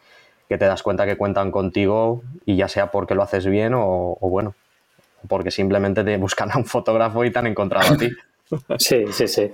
te 0.49 0.57
das 0.57 0.83
cuenta 0.83 1.05
que 1.05 1.17
cuentan 1.17 1.51
contigo 1.51 2.23
y 2.47 2.57
ya 2.57 2.69
sea 2.69 2.91
porque 2.91 3.15
lo 3.15 3.23
haces 3.23 3.47
bien 3.47 3.75
o, 3.75 4.17
o 4.21 4.29
bueno, 4.31 4.55
porque 5.29 5.51
simplemente 5.51 6.03
te 6.03 6.17
buscan 6.27 6.51
a 6.51 6.57
un 6.57 6.65
fotógrafo 6.65 7.25
y 7.25 7.31
te 7.31 7.39
han 7.39 7.47
encontrado 7.47 7.95
a 7.95 7.97
ti. 7.97 8.11
Sí, 8.79 9.05
sí, 9.13 9.29
sí. 9.29 9.51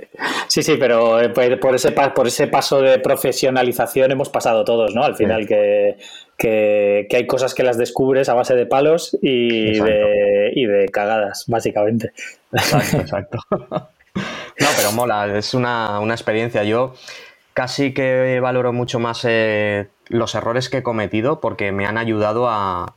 Sí, 0.47 0.63
sí, 0.63 0.77
pero 0.79 1.21
eh, 1.21 1.31
por 1.31 1.75
ese, 1.75 1.91
por 1.93 2.27
ese 2.27 2.47
paso 2.47 2.81
de 2.81 2.99
profesionalización 2.99 4.13
hemos 4.13 4.29
pasado 4.29 4.65
todos, 4.65 4.95
¿no? 4.95 5.03
Al 5.03 5.17
final 5.17 5.47
que, 5.47 5.97
hay 7.11 7.27
cosas 7.27 7.55
que 7.55 7.63
las 7.63 7.77
descubres 7.77 8.29
a 8.29 8.35
base 8.35 8.55
de 8.55 8.67
palos 8.67 9.17
y, 9.21 9.79
de, 9.81 10.53
y 10.55 10.67
de, 10.67 10.89
cagadas, 10.91 11.45
básicamente. 11.49 12.13
Exacto, 12.53 12.97
exacto. 13.01 13.39
No, 13.51 14.69
pero 14.77 14.93
mola, 14.93 15.37
es 15.37 15.55
una, 15.55 16.01
experiencia. 16.11 16.63
Yo 16.63 16.95
casi 17.53 17.93
que 17.93 18.39
valoro 18.41 18.73
mucho 18.73 19.01
más 19.01 19.25
eh, 19.25 19.89
los 20.09 20.35
errores 20.35 20.69
que 20.69 20.79
he 20.79 20.83
cometido 20.83 21.41
porque 21.41 21.73
me 21.73 21.87
han 21.87 21.99
ayudado 21.99 22.49
a, 22.49 22.95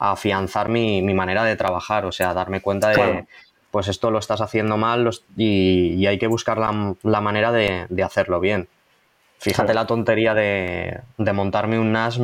afianzar 0.00 0.68
mi, 0.68 1.02
manera 1.14 1.44
de 1.44 1.56
trabajar, 1.56 2.04
o 2.06 2.12
sea, 2.12 2.34
darme 2.34 2.60
cuenta 2.60 2.90
de 2.90 3.24
pues 3.74 3.88
esto 3.88 4.12
lo 4.12 4.20
estás 4.20 4.40
haciendo 4.40 4.76
mal 4.76 5.10
y, 5.36 6.06
hay 6.06 6.16
que 6.16 6.28
buscar 6.28 6.58
la, 6.58 7.20
manera 7.20 7.50
de, 7.50 8.02
hacerlo 8.04 8.38
bien. 8.38 8.68
Fíjate 9.40 9.74
la 9.74 9.84
tontería 9.84 10.32
de, 10.32 11.00
montarme 11.18 11.80
un 11.80 11.90
NAS, 11.90 12.20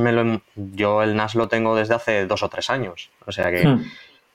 yo 0.54 1.02
el 1.02 1.16
NAS 1.16 1.34
lo 1.34 1.48
tengo 1.48 1.74
desde 1.74 1.96
hace 1.96 2.26
dos 2.26 2.44
o 2.44 2.48
tres 2.48 2.70
años, 2.70 3.10
o 3.26 3.32
sea 3.32 3.50
que, 3.50 3.66
hmm. 3.66 3.84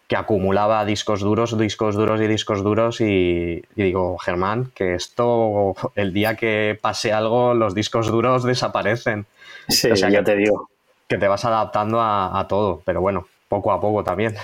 que 0.10 0.18
acumulaba 0.18 0.84
discos 0.84 1.22
duros, 1.22 1.58
discos 1.58 1.96
duros 1.96 2.20
y 2.20 2.28
discos 2.28 2.62
duros 2.62 3.00
y, 3.00 3.64
digo, 3.76 4.18
Germán, 4.18 4.74
que 4.76 4.96
esto, 4.96 5.74
el 5.96 6.12
día 6.12 6.36
que 6.36 6.78
pase 6.82 7.14
algo, 7.14 7.54
los 7.54 7.74
discos 7.74 8.08
duros 8.08 8.44
desaparecen. 8.44 9.26
Sí, 9.70 9.90
o 9.90 9.96
sea, 9.96 10.10
ya 10.10 10.22
te 10.22 10.36
digo. 10.36 10.70
Que 11.08 11.18
te 11.18 11.30
vas 11.30 11.46
adaptando 11.46 12.02
a, 12.02 12.46
todo, 12.50 12.82
pero 12.84 13.00
bueno, 13.00 13.26
poco 13.48 13.72
a 13.72 13.80
poco 13.80 14.04
también. 14.04 14.36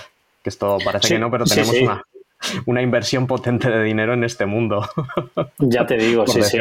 Que 0.42 0.48
esto 0.48 0.78
parece 0.82 1.08
que 1.08 1.18
no, 1.18 1.30
pero 1.30 1.44
tenemos 1.44 1.74
una, 1.74 2.02
una 2.66 2.82
inversión 2.82 3.26
potente 3.26 3.70
de 3.70 3.82
dinero 3.82 4.14
en 4.14 4.24
este 4.24 4.46
mundo. 4.46 4.88
Ya 5.58 5.86
te 5.86 5.96
digo, 5.96 6.26
sí, 6.26 6.42
sí. 6.42 6.58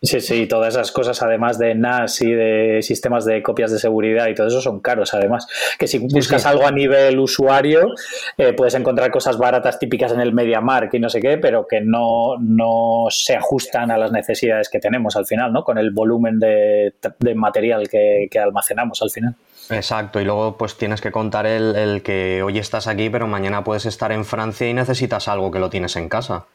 Sí, 0.00 0.20
sí, 0.20 0.46
todas 0.46 0.74
esas 0.74 0.92
cosas, 0.92 1.20
además 1.22 1.58
de 1.58 1.74
NAS 1.74 2.22
y 2.22 2.30
de 2.30 2.82
sistemas 2.82 3.24
de 3.24 3.42
copias 3.42 3.72
de 3.72 3.80
seguridad 3.80 4.28
y 4.28 4.34
todo 4.34 4.46
eso, 4.46 4.60
son 4.60 4.78
caros, 4.78 5.12
además. 5.12 5.48
Que 5.76 5.88
si 5.88 5.98
buscas 5.98 6.46
algo 6.46 6.68
a 6.68 6.70
nivel 6.70 7.18
usuario, 7.18 7.94
eh, 8.36 8.52
puedes 8.52 8.76
encontrar 8.76 9.10
cosas 9.10 9.38
baratas 9.38 9.80
típicas 9.80 10.12
en 10.12 10.20
el 10.20 10.32
MediaMark 10.32 10.94
y 10.94 11.00
no 11.00 11.08
sé 11.08 11.20
qué, 11.20 11.36
pero 11.38 11.66
que 11.66 11.80
no, 11.80 12.36
no 12.38 13.06
se 13.10 13.34
ajustan 13.34 13.90
a 13.90 13.98
las 13.98 14.12
necesidades 14.12 14.68
que 14.68 14.78
tenemos 14.78 15.16
al 15.16 15.26
final, 15.26 15.52
¿no? 15.52 15.64
Con 15.64 15.78
el 15.78 15.90
volumen 15.90 16.38
de, 16.38 16.94
material 17.34 17.88
que, 17.88 18.28
que 18.30 18.38
almacenamos 18.38 19.02
al 19.02 19.10
final. 19.10 19.34
Exacto, 19.70 20.20
y 20.20 20.24
luego 20.24 20.56
pues 20.56 20.76
tienes 20.76 21.00
que 21.00 21.10
contar 21.10 21.46
el, 21.46 22.02
que 22.02 22.42
hoy 22.42 22.58
estás 22.58 22.86
aquí, 22.86 23.10
pero 23.10 23.26
mañana 23.26 23.64
puedes 23.64 23.86
estar 23.86 24.12
en 24.12 24.24
Francia 24.24 24.68
y 24.68 24.74
necesitas 24.74 25.28
algo 25.28 25.50
que 25.50 25.58
lo 25.58 25.70
tienes 25.70 25.96
en 25.96 26.08
casa. 26.08 26.46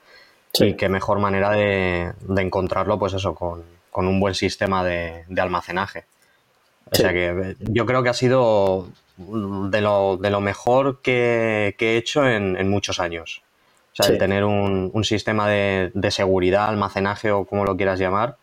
Y 0.56 0.76
qué 0.76 0.88
mejor 0.88 1.20
manera 1.20 1.50
de, 1.52 2.14
encontrarlo, 2.38 3.00
pues 3.00 3.14
eso, 3.14 3.34
con, 3.34 3.64
un 3.94 4.20
buen 4.20 4.36
sistema 4.36 4.84
de, 4.84 5.26
almacenaje. 5.38 6.06
O 6.92 6.96
sea 6.96 7.12
que 7.12 7.56
yo 7.60 7.86
creo 7.86 8.04
que 8.04 8.10
ha 8.10 8.14
sido 8.14 8.88
de 9.18 9.82
lo, 9.82 10.18
de 10.18 10.30
lo 10.30 10.42
mejor 10.42 11.02
que, 11.02 11.76
he 11.80 11.98
hecho 11.98 12.28
en, 12.28 12.70
muchos 12.70 13.00
años. 13.00 13.42
O 13.94 13.96
sea, 13.96 14.12
el 14.12 14.18
tener 14.18 14.44
un, 14.44 15.04
sistema 15.04 15.48
de, 15.48 15.92
seguridad, 16.10 16.68
almacenaje 16.68 17.32
o 17.32 17.46
como 17.46 17.64
lo 17.66 17.78
quieras 17.78 18.00
llamar, 18.00 18.38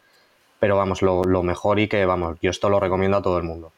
pero 0.60 0.76
vamos, 0.76 1.02
lo, 1.02 1.24
lo 1.24 1.42
mejor 1.42 1.78
y 1.80 1.88
que, 1.88 2.04
vamos, 2.04 2.38
yo 2.40 2.50
esto 2.50 2.68
lo 2.68 2.80
recomiendo 2.80 3.16
a 3.16 3.22
todo 3.22 3.38
el 3.38 3.44
mundo. 3.44 3.72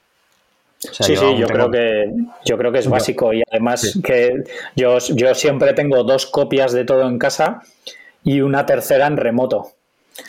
Sí, 0.91 1.17
sí, 1.17 1.37
yo 1.39 1.47
creo 1.47 1.71
que 1.71 2.13
yo 2.45 2.59
creo 2.59 2.73
que 2.73 2.81
es 2.81 2.89
básico 2.89 3.33
y 3.33 3.43
además 3.51 3.99
que 4.03 4.43
yo, 4.75 4.99
yo 4.99 5.35
siempre 5.35 5.73
tengo 5.75 6.03
dos 6.03 6.27
copias 6.27 6.73
de 6.73 6.85
todo 6.85 7.09
en 7.09 7.19
casa 7.19 7.63
y 8.25 8.41
una 8.41 8.67
tercera 8.67 9.07
en 9.07 9.17
remoto. 9.17 9.73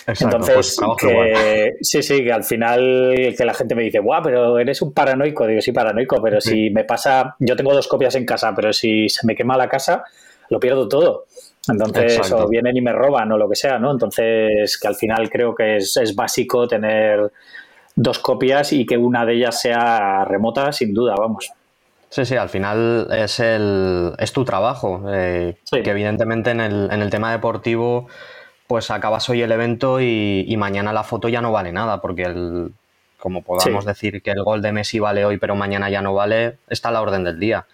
Entonces, 0.07 0.77
pues 0.79 0.97
que, 0.99 1.73
sí, 1.81 2.01
sí, 2.01 2.23
que 2.23 2.31
al 2.31 2.43
final 2.43 3.35
que 3.37 3.45
la 3.45 3.53
gente 3.53 3.75
me 3.75 3.83
dice, 3.83 3.99
guau, 3.99 4.21
pero 4.23 4.57
eres 4.57 4.81
un 4.81 4.93
paranoico. 4.93 5.45
Digo, 5.45 5.61
sí, 5.61 5.71
paranoico, 5.71 6.21
pero 6.21 6.39
si 6.39 6.69
me 6.69 6.85
pasa, 6.85 7.35
yo 7.39 7.55
tengo 7.55 7.73
dos 7.73 7.87
copias 7.87 8.15
en 8.15 8.25
casa, 8.25 8.53
pero 8.55 8.71
si 8.71 9.09
se 9.09 9.27
me 9.27 9.35
quema 9.35 9.57
la 9.57 9.67
casa, 9.67 10.03
lo 10.49 10.59
pierdo 10.59 10.87
todo. 10.87 11.25
Entonces, 11.67 12.31
o 12.31 12.47
vienen 12.47 12.75
y 12.75 12.81
me 12.81 12.91
roban 12.91 13.31
o 13.31 13.37
lo 13.37 13.49
que 13.49 13.55
sea, 13.55 13.79
¿no? 13.79 13.91
Entonces, 13.91 14.77
que 14.77 14.87
al 14.87 14.95
final 14.95 15.29
creo 15.29 15.55
que 15.55 15.77
es, 15.77 15.95
es 15.97 16.15
básico 16.15 16.67
tener 16.67 17.31
dos 17.95 18.19
copias 18.19 18.73
y 18.73 18.85
que 18.85 18.97
una 18.97 19.25
de 19.25 19.35
ellas 19.35 19.61
sea 19.61 20.25
remota, 20.25 20.71
sin 20.71 20.93
duda, 20.93 21.15
vamos. 21.17 21.51
Sí, 22.09 22.25
sí, 22.25 22.35
al 22.35 22.49
final 22.49 23.07
es, 23.11 23.39
el, 23.39 24.13
es 24.19 24.33
tu 24.33 24.45
trabajo, 24.45 25.03
eh, 25.09 25.57
que 25.71 25.89
evidentemente 25.89 26.51
en 26.51 26.61
el, 26.61 26.89
en 26.91 27.01
el 27.01 27.09
tema 27.09 27.31
deportivo 27.31 28.07
pues 28.67 28.89
acabas 28.91 29.29
hoy 29.29 29.41
el 29.41 29.51
evento 29.51 30.01
y, 30.01 30.55
mañana 30.57 30.93
la 30.93 31.03
foto 31.03 31.29
ya 31.29 31.41
no 31.41 31.51
vale 31.51 31.71
nada, 31.71 32.01
porque 32.01 32.23
el, 32.23 32.73
como 33.19 33.43
podamos 33.43 33.85
decir 33.85 34.21
que 34.21 34.31
el 34.31 34.43
gol 34.43 34.61
de 34.61 34.71
Messi 34.71 34.99
vale 34.99 35.25
hoy, 35.25 35.37
pero 35.37 35.55
mañana 35.55 35.89
ya 35.89 36.01
no 36.01 36.13
vale, 36.13 36.57
está 36.69 36.89
a 36.89 36.91
la 36.91 37.01
orden 37.01 37.23
del 37.23 37.39
día. 37.39 37.65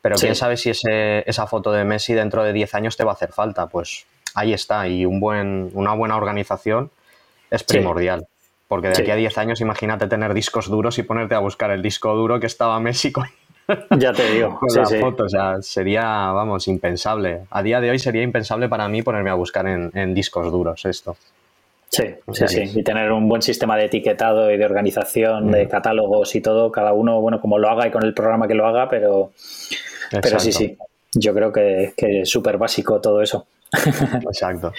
Pero 0.00 0.16
quién 0.16 0.34
sabe 0.34 0.56
si 0.56 0.70
ese, 0.70 1.28
esa 1.28 1.46
foto 1.46 1.70
de 1.72 1.84
Messi 1.84 2.14
dentro 2.14 2.42
de 2.42 2.52
10 2.52 2.74
años 2.74 2.96
te 2.96 3.04
va 3.04 3.12
a 3.12 3.14
hacer 3.14 3.32
falta. 3.32 3.66
Pues 3.66 4.06
ahí 4.34 4.52
está, 4.52 4.88
y 4.88 5.04
un 5.04 5.20
buen, 5.20 5.70
una 5.74 5.92
buena 5.94 6.16
organización 6.16 6.90
es 7.50 7.62
primordial. 7.62 8.26
Porque 8.68 8.88
de 8.88 9.00
aquí 9.00 9.10
a 9.10 9.16
10 9.16 9.38
años, 9.38 9.60
imagínate 9.62 10.06
tener 10.06 10.34
discos 10.34 10.68
duros 10.68 10.98
y 10.98 11.02
ponerte 11.02 11.34
a 11.34 11.38
buscar 11.38 11.70
el 11.70 11.82
disco 11.82 12.14
duro 12.14 12.38
que 12.38 12.46
estaba 12.46 12.78
Messi 12.80 13.10
con, 13.10 13.26
ya 13.98 14.12
te 14.12 14.30
digo. 14.30 14.58
Con 14.58 14.68
la 14.74 14.86
foto, 14.86 15.24
o 15.24 15.28
sea, 15.28 15.60
sería, 15.60 16.02
vamos, 16.32 16.68
impensable. 16.68 17.42
A 17.50 17.62
día 17.62 17.80
de 17.80 17.90
hoy 17.90 17.98
sería 17.98 18.22
impensable 18.22 18.68
para 18.68 18.88
mí 18.88 19.02
ponerme 19.02 19.30
a 19.30 19.34
buscar 19.34 19.66
en, 19.66 20.14
discos 20.14 20.50
duros 20.50 20.84
esto. 20.86 21.16
Sí, 21.90 22.04
sí, 22.32 22.48
sí. 22.48 22.78
Y 22.78 22.82
tener 22.82 23.12
un 23.12 23.28
buen 23.28 23.40
sistema 23.40 23.76
de 23.76 23.86
etiquetado 23.86 24.50
y 24.50 24.58
de 24.58 24.64
organización 24.64 25.50
de 25.50 25.68
catálogos 25.68 26.34
y 26.34 26.40
todo, 26.40 26.70
cada 26.70 26.92
uno, 26.92 27.20
bueno, 27.20 27.40
como 27.40 27.58
lo 27.58 27.68
haga 27.70 27.86
y 27.86 27.90
con 27.90 28.04
el 28.04 28.12
programa 28.14 28.46
que 28.46 28.54
lo 28.54 28.66
haga, 28.66 28.88
pero, 28.88 29.32
pero 30.22 30.38
sí, 30.38 30.52
sí. 30.52 30.76
Yo 31.14 31.32
creo 31.34 31.50
que, 31.50 31.94
que 31.96 32.20
es 32.20 32.30
súper 32.30 32.58
básico 32.58 33.00
todo 33.00 33.22
eso. 33.22 33.46
Exacto. 33.72 34.72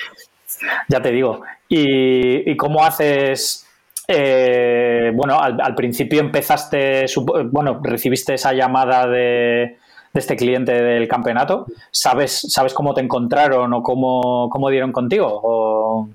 ya 0.87 1.01
te 1.01 1.11
digo. 1.11 1.41
¿Y, 1.67 2.51
¿Y 2.51 2.55
cómo 2.55 2.83
haces 2.83 3.67
eh, 4.11 5.11
bueno, 5.13 5.39
al, 5.39 5.75
principio 5.75 6.19
empezaste, 6.19 7.05
bueno, 7.51 7.79
recibiste 7.83 8.33
esa 8.33 8.53
llamada 8.53 9.05
de, 9.05 9.77
este 10.15 10.35
cliente 10.35 10.73
del 10.73 11.07
campeonato. 11.07 11.67
¿Sabes, 11.91 12.41
¿Sabes 12.49 12.73
cómo 12.73 12.95
te 12.95 13.01
encontraron 13.01 13.71
o 13.71 13.83
cómo, 13.83 14.49
cómo 14.49 14.71
dieron 14.71 14.91
contigo? 14.91 16.09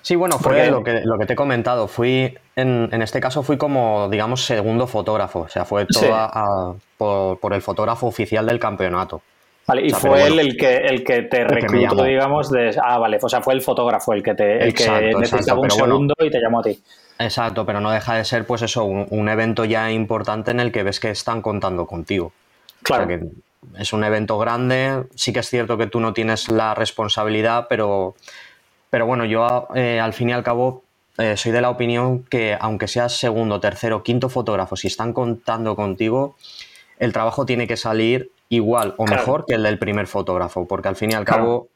Sí, 0.00 0.16
bueno, 0.16 0.38
fue 0.38 0.70
lo, 0.70 0.82
que, 0.82 1.02
lo 1.04 1.18
que 1.18 1.26
te 1.26 1.34
he 1.34 1.36
comentado. 1.36 1.88
Fui, 1.88 2.34
en, 2.56 2.88
en, 2.90 3.02
este 3.02 3.20
caso, 3.20 3.42
fui 3.42 3.58
como, 3.58 4.08
digamos, 4.08 4.46
segundo 4.46 4.86
fotógrafo. 4.86 5.40
O 5.40 5.48
sea, 5.48 5.66
fue 5.66 5.86
todo 5.86 6.78
por, 6.96 7.52
el 7.52 7.60
fotógrafo 7.60 8.06
oficial 8.06 8.46
del 8.46 8.58
campeonato. 8.58 9.20
Vale, 9.66 9.84
y 9.84 9.90
fue 9.90 10.28
él 10.28 10.38
el 10.38 10.56
que, 10.56 10.76
el 10.76 11.02
que 11.02 11.22
te 11.22 11.42
reclutó, 11.42 12.04
digamos, 12.04 12.50
de... 12.50 12.78
Ah, 12.80 12.98
vale, 12.98 13.18
o 13.20 13.28
sea, 13.28 13.42
fue 13.42 13.52
el 13.54 13.62
fotógrafo 13.62 14.12
el 14.12 14.22
que 14.22 14.34
te 14.34 14.62
el 14.62 14.72
que 14.72 15.12
necesitaba 15.18 15.60
un 15.60 15.70
segundo 15.70 16.14
y 16.20 16.30
te 16.30 16.40
llamó 16.40 16.60
a 16.60 16.62
ti. 16.62 16.80
Exacto, 17.18 17.66
pero 17.66 17.80
no 17.80 17.90
deja 17.90 18.14
de 18.14 18.24
ser, 18.24 18.46
pues 18.46 18.62
eso, 18.62 18.84
un, 18.84 19.28
evento 19.28 19.64
ya 19.64 19.90
importante 19.90 20.52
en 20.52 20.60
el 20.60 20.70
que 20.70 20.84
ves 20.84 21.00
que 21.00 21.10
están 21.10 21.42
contando 21.42 21.86
contigo. 21.86 22.32
Claro. 22.82 23.08
que 23.08 23.20
es 23.78 23.92
un 23.92 24.04
evento 24.04 24.38
grande, 24.38 25.04
sí 25.16 25.32
que 25.32 25.40
es 25.40 25.50
cierto 25.50 25.76
que 25.76 25.88
tú 25.88 25.98
no 25.98 26.12
tienes 26.12 26.48
la 26.48 26.74
responsabilidad, 26.74 27.66
pero, 27.68 28.14
pero 28.90 29.06
bueno, 29.06 29.24
yo 29.24 29.66
eh, 29.74 29.98
al 29.98 30.12
fin 30.12 30.28
y 30.28 30.32
al 30.32 30.44
cabo 30.44 30.84
eh, 31.18 31.36
soy 31.36 31.50
de 31.50 31.60
la 31.60 31.70
opinión 31.70 32.22
que 32.24 32.56
aunque 32.60 32.86
seas 32.86 33.16
segundo, 33.16 33.58
tercero, 33.58 34.04
quinto 34.04 34.28
fotógrafo, 34.28 34.76
si 34.76 34.86
están 34.86 35.12
contando 35.12 35.74
contigo, 35.74 36.36
el 36.98 37.12
trabajo 37.12 37.44
tiene 37.44 37.66
que 37.66 37.76
salir 37.76 38.30
igual 38.48 38.94
o 38.96 39.06
mejor 39.06 39.44
que 39.46 39.54
el 39.54 39.62
del 39.62 39.78
primer 39.78 40.06
fotógrafo, 40.06 40.66
porque 40.66 40.88
al 40.88 40.96
fin 40.96 41.12
y 41.12 41.14
al 41.14 41.24
cabo 41.24 41.68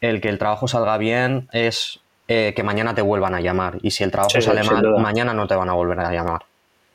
el 0.00 0.20
que 0.20 0.28
el 0.28 0.38
trabajo 0.38 0.68
salga 0.68 0.98
bien 0.98 1.48
es 1.52 2.00
eh, 2.28 2.52
que 2.56 2.62
mañana 2.62 2.94
te 2.94 3.02
vuelvan 3.02 3.34
a 3.34 3.40
llamar. 3.40 3.78
Y 3.82 3.90
si 3.90 4.04
el 4.04 4.10
trabajo 4.10 4.40
sale 4.40 4.62
mal, 4.62 4.98
mañana 4.98 5.34
no 5.34 5.46
te 5.46 5.54
van 5.54 5.68
a 5.68 5.74
volver 5.74 6.00
a 6.00 6.12
llamar. 6.12 6.42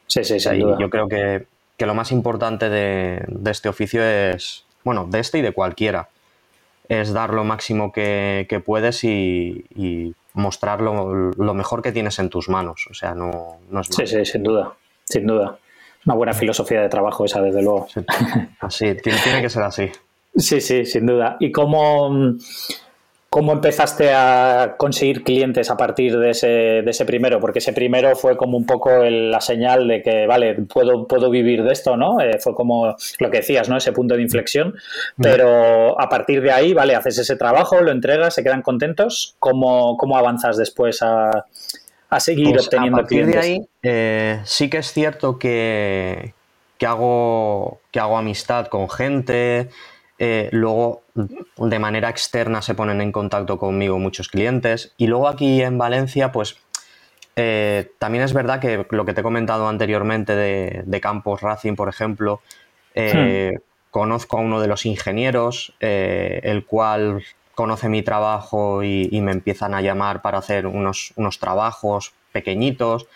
Sí, 0.08 0.24
sí, 0.24 0.40
sí. 0.40 0.60
Yo 0.60 0.90
creo 0.90 1.08
que, 1.08 1.46
lo 1.86 1.94
más 1.94 2.12
importante 2.12 2.70
de, 2.70 3.24
este 3.46 3.70
oficio 3.70 4.04
es, 4.04 4.66
bueno, 4.84 5.06
de 5.10 5.20
este 5.20 5.38
y 5.38 5.42
de 5.42 5.52
cualquiera, 5.52 6.10
es 6.88 7.14
dar 7.14 7.34
lo 7.34 7.44
máximo 7.44 7.92
que, 7.92 8.62
puedes 8.66 9.04
y, 9.04 10.16
mostrar 10.34 10.82
lo, 10.82 11.54
mejor 11.54 11.82
que 11.82 11.92
tienes 11.92 12.18
en 12.18 12.30
tus 12.30 12.50
manos. 12.50 12.88
O 12.90 12.94
sea, 12.94 13.14
no, 13.14 13.58
no 13.70 13.82
es 13.82 13.88
Sí, 13.88 14.08
sí, 14.08 14.26
sin 14.26 14.44
duda, 14.44 14.74
sin 15.04 15.28
duda. 15.28 15.58
Una 16.10 16.16
buena 16.16 16.34
filosofía 16.34 16.82
de 16.82 16.90
trabajo 16.90 17.26
esa, 17.26 17.40
desde 17.40 17.62
luego. 17.62 17.88
Así, 18.62 18.96
tiene 18.96 19.44
que 19.44 19.50
ser 19.50 19.62
así. 19.62 19.92
Sí, 20.36 20.60
sí, 20.60 20.84
sin 20.84 21.06
duda. 21.06 21.38
¿Y 21.40 21.52
cómo, 21.52 22.36
¿Cómo 23.30 23.52
empezaste 23.52 24.12
a 24.12 24.74
conseguir 24.76 25.24
clientes 25.24 25.70
a 25.70 25.78
partir 25.78 26.18
de 26.18 26.32
ese, 26.32 26.48
de 26.48 26.90
ese 26.90 27.06
primero? 27.06 27.40
Porque 27.40 27.60
ese 27.60 27.74
primero 27.74 28.16
fue 28.16 28.36
como 28.36 28.58
un 28.58 28.66
poco 28.66 28.90
la 29.04 29.40
señal 29.40 29.88
de 29.88 30.02
que, 30.02 30.26
vale, 30.26 30.56
puedo, 30.56 31.06
puedo 31.06 31.30
vivir 31.30 31.62
de 31.62 31.72
esto, 31.72 31.96
¿no? 31.96 32.20
Eh, 32.22 32.40
fue 32.40 32.56
como 32.56 32.96
lo 33.20 33.30
que 33.30 33.38
decías, 33.38 33.70
¿no? 33.70 33.78
Ese 33.78 33.92
punto 33.92 34.16
de 34.16 34.24
inflexión. 34.24 34.74
Pero 35.22 36.02
a 36.02 36.10
partir 36.10 36.42
de 36.42 36.52
ahí, 36.52 36.74
vale, 36.74 36.96
haces 36.96 37.20
ese 37.20 37.36
trabajo, 37.36 37.82
lo 37.82 37.92
entregas, 37.92 38.34
se 38.34 38.42
quedan 38.42 38.64
contentos. 38.64 39.36
¿Cómo, 39.38 39.96
cómo 39.98 40.18
avanzas 40.18 40.58
después 40.58 41.04
a, 41.04 41.46
seguir 42.20 42.54
pues 42.54 42.66
obteniendo 42.66 42.98
a 42.98 43.02
partir 43.02 43.26
De 43.28 43.38
ahí, 43.38 43.70
eh, 43.84 44.42
sí 44.44 44.70
que 44.70 44.78
es 44.78 44.92
cierto 44.92 45.38
que, 45.38 46.34
que, 46.78 46.86
hago, 46.86 47.82
que 47.92 48.00
hago 48.00 48.18
amistad 48.18 48.68
con 48.68 48.90
gente. 48.90 49.70
Eh, 50.18 50.50
luego, 50.52 51.04
de 51.14 51.80
manera 51.80 52.10
externa, 52.10 52.62
se 52.62 52.74
ponen 52.74 53.00
en 53.02 53.12
contacto 53.12 53.58
conmigo 53.60 54.00
muchos 54.00 54.28
clientes. 54.28 54.94
Y 54.98 55.08
luego 55.08 55.28
aquí 55.28 55.62
en 55.62 55.78
Valencia, 55.78 56.32
pues 56.32 56.58
eh, 57.36 57.92
también 58.00 58.24
es 58.24 58.34
verdad 58.34 58.60
que 58.60 58.86
lo 58.90 59.06
que 59.06 59.14
te 59.14 59.22
he 59.22 59.24
comentado 59.24 59.68
anteriormente 59.70 60.36
de, 60.36 61.02
Campos 61.02 61.42
Racing, 61.42 61.76
por 61.76 61.90
ejemplo, 61.90 62.42
hmm. 62.96 63.58
conozco 63.92 64.38
a 64.38 64.42
uno 64.42 64.60
de 64.60 64.68
los 64.68 64.86
ingenieros, 64.86 65.76
el 65.80 66.66
cual 66.66 67.24
conoce 67.60 67.90
mi 67.90 68.04
trabajo 68.04 68.84
y, 68.86 69.20
me 69.20 69.34
empiezan 69.34 69.74
a 69.74 69.82
llamar 69.82 70.22
para 70.22 70.38
hacer 70.38 70.66
unos, 70.66 71.12
unos 71.18 71.40
trabajos 71.40 72.14
pequeñitos. 72.32 73.08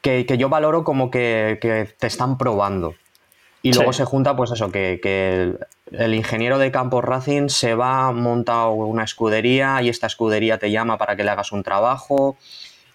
Que, 0.00 0.24
yo 0.38 0.48
valoro 0.48 0.82
como 0.82 1.10
que, 1.10 1.58
te 1.98 2.06
están 2.06 2.38
probando. 2.38 2.94
Y 3.60 3.74
luego 3.74 3.92
se 3.92 4.06
junta, 4.06 4.34
pues 4.34 4.50
eso, 4.50 4.72
que, 4.72 4.98
que, 5.02 5.58
el 5.92 6.14
ingeniero 6.14 6.56
de 6.56 6.70
Campos 6.70 7.04
Racing 7.04 7.50
se 7.50 7.74
va, 7.74 8.12
monta 8.12 8.66
una 8.68 9.04
escudería 9.04 9.82
y 9.82 9.90
esta 9.90 10.06
escudería 10.06 10.58
te 10.58 10.70
llama 10.70 10.96
para 10.96 11.14
que 11.14 11.22
le 11.22 11.30
hagas 11.30 11.52
un 11.52 11.62
trabajo 11.62 12.38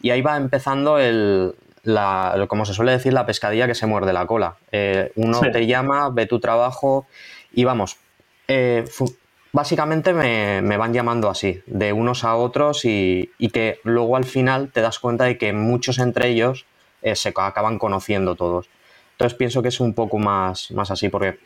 y 0.01 0.09
ahí 0.09 0.23
va 0.23 0.35
empezando 0.35 0.97
el, 0.97 1.53
la, 1.83 2.47
como 2.47 2.65
se 2.65 2.73
suele 2.73 2.93
decir, 2.93 3.13
la 3.13 3.27
pescadilla 3.27 3.67
que 3.67 3.75
se 3.75 3.85
muerde 3.85 4.13
la 4.13 4.25
cola. 4.25 4.55
Eh, 4.71 5.11
uno 5.15 5.41
te 5.41 5.67
llama, 5.67 6.09
ve 6.09 6.25
tu 6.25 6.39
trabajo 6.39 7.05
y 7.53 7.65
vamos, 7.65 7.97
eh, 8.47 8.85
básicamente 9.51 10.13
me, 10.13 10.77
van 10.77 10.93
llamando 10.93 11.29
así, 11.29 11.61
de 11.65 11.93
unos 11.93 12.23
a 12.23 12.35
otros 12.35 12.85
y, 12.85 13.31
que 13.51 13.79
luego 13.83 14.15
al 14.15 14.25
final 14.25 14.71
te 14.71 14.81
das 14.81 14.99
cuenta 14.99 15.25
de 15.25 15.37
que 15.37 15.53
muchos 15.53 15.99
entre 15.99 16.29
ellos 16.29 16.65
eh, 17.01 17.15
se 17.15 17.29
acaban 17.29 17.79
conociendo 17.79 18.35
todos. 18.35 18.69
Entonces 19.13 19.37
pienso 19.37 19.61
que 19.61 19.69
es 19.69 19.79
un 19.79 19.93
poco 19.93 20.17
más, 20.17 20.71
más 20.71 20.91
así, 20.91 21.09
porque 21.09 21.39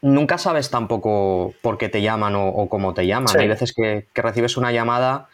nunca 0.00 0.38
sabes 0.38 0.70
tampoco 0.70 1.54
por 1.62 1.78
qué 1.78 1.88
te 1.88 2.02
llaman 2.02 2.34
o, 2.36 2.68
cómo 2.68 2.94
te 2.94 3.06
llaman. 3.06 3.38
Hay 3.38 3.48
veces 3.48 3.72
que, 3.72 4.06
recibes 4.14 4.56
una 4.56 4.72
llamada 4.72 5.28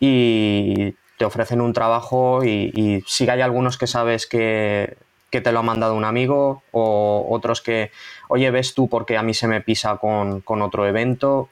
y 0.00 0.94
te 1.18 1.24
ofrecen 1.24 1.60
un 1.60 1.72
trabajo 1.72 2.44
y, 2.44 3.02
sí 3.06 3.24
que 3.24 3.32
hay 3.32 3.40
algunos 3.40 3.76
que 3.76 3.86
sabes 3.86 4.26
que, 4.26 4.96
te 5.40 5.52
lo 5.52 5.60
ha 5.60 5.62
mandado 5.62 5.94
un 5.94 6.04
amigo 6.04 6.62
o 6.72 7.26
otros 7.30 7.62
que, 7.62 7.90
oye, 8.28 8.50
ves 8.50 8.74
tú 8.74 8.88
porque 8.88 9.16
a 9.16 9.22
mí 9.22 9.34
se 9.34 9.48
me 9.48 9.60
pisa 9.60 9.96
con, 9.96 10.42
otro 10.46 10.86
evento. 10.86 11.48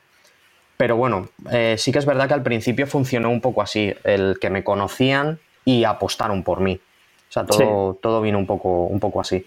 Pero 0.76 0.96
bueno, 0.96 1.28
eh, 1.50 1.76
sí 1.78 1.92
que 1.92 1.98
es 1.98 2.06
verdad 2.06 2.28
que 2.28 2.34
al 2.34 2.42
principio 2.42 2.86
funcionó 2.86 3.30
un 3.30 3.40
poco 3.40 3.62
así, 3.62 3.92
el 4.04 4.38
que 4.40 4.50
me 4.50 4.64
conocían 4.64 5.38
y 5.64 5.84
apostaron 5.84 6.42
por 6.42 6.60
mí. 6.60 6.80
O 7.28 7.32
sea, 7.32 7.46
todo, 7.46 7.94
todo 7.94 8.20
vino 8.20 8.38
un 8.38 8.46
poco, 8.46 8.84
un 8.84 8.98
poco 8.98 9.20
así. 9.20 9.46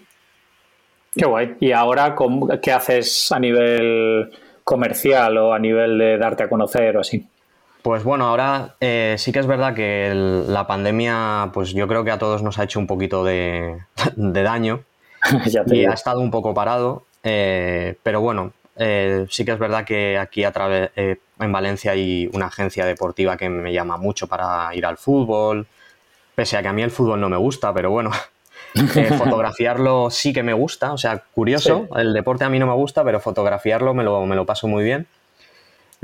Qué 1.16 1.26
guay. 1.26 1.56
¿Y 1.60 1.72
ahora 1.72 2.14
qué 2.60 2.72
haces 2.72 3.30
a 3.30 3.38
nivel 3.38 4.32
comercial 4.64 5.36
o 5.38 5.52
a 5.52 5.58
nivel 5.58 5.98
de 5.98 6.18
darte 6.18 6.44
a 6.44 6.48
conocer 6.48 6.96
o 6.96 7.00
así? 7.00 7.24
Pues 7.84 8.02
bueno, 8.02 8.26
ahora 8.26 8.76
eh, 8.80 9.16
sí 9.18 9.30
que 9.30 9.40
es 9.40 9.46
verdad 9.46 9.74
que 9.74 10.10
la 10.14 10.66
pandemia, 10.66 11.50
pues 11.52 11.74
yo 11.74 11.86
creo 11.86 12.02
que 12.02 12.12
a 12.12 12.18
todos 12.18 12.42
nos 12.42 12.58
ha 12.58 12.64
hecho 12.64 12.78
un 12.78 12.86
poquito 12.86 13.24
de, 13.24 13.76
daño. 14.16 14.84
y 15.66 15.84
ha 15.84 15.92
estado 15.92 16.20
un 16.20 16.30
poco 16.30 16.54
parado, 16.54 17.04
eh, 17.22 17.98
pero 18.02 18.22
bueno, 18.22 18.54
eh, 18.78 19.26
sí 19.28 19.44
que 19.44 19.50
es 19.50 19.58
verdad 19.58 19.84
que 19.84 20.16
aquí 20.16 20.44
a 20.44 20.52
través, 20.52 20.92
eh, 20.96 21.18
en 21.38 21.52
Valencia 21.52 21.92
hay 21.92 22.30
una 22.32 22.46
agencia 22.46 22.86
deportiva 22.86 23.36
que 23.36 23.50
me 23.50 23.70
llama 23.70 23.98
mucho 23.98 24.28
para 24.28 24.74
ir 24.74 24.86
al 24.86 24.96
fútbol, 24.96 25.66
pese 26.34 26.56
a 26.56 26.62
que 26.62 26.68
a 26.68 26.72
mí 26.72 26.80
el 26.80 26.90
fútbol 26.90 27.20
no 27.20 27.28
me 27.28 27.36
gusta, 27.36 27.74
pero 27.74 27.90
bueno, 27.90 28.12
fotografiarlo 29.18 30.08
sí 30.08 30.32
que 30.32 30.42
me 30.42 30.54
gusta, 30.54 30.94
o 30.94 30.96
sea, 30.96 31.22
curioso, 31.34 31.86
el 31.96 32.14
deporte 32.14 32.44
a 32.44 32.48
mí 32.48 32.58
no 32.58 32.66
me 32.66 32.72
gusta, 32.72 33.04
pero 33.04 33.20
fotografiarlo 33.20 33.92
me 33.92 34.04
lo, 34.04 34.24
me 34.24 34.36
lo 34.36 34.46
paso 34.46 34.68
muy 34.68 34.84
bien. 34.84 35.06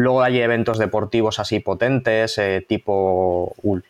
Luego 0.00 0.22
hay 0.22 0.40
eventos 0.40 0.78
deportivos 0.78 1.38
así 1.38 1.60
potentes, 1.60 2.40
tipo 2.66 3.54
un 3.62 3.82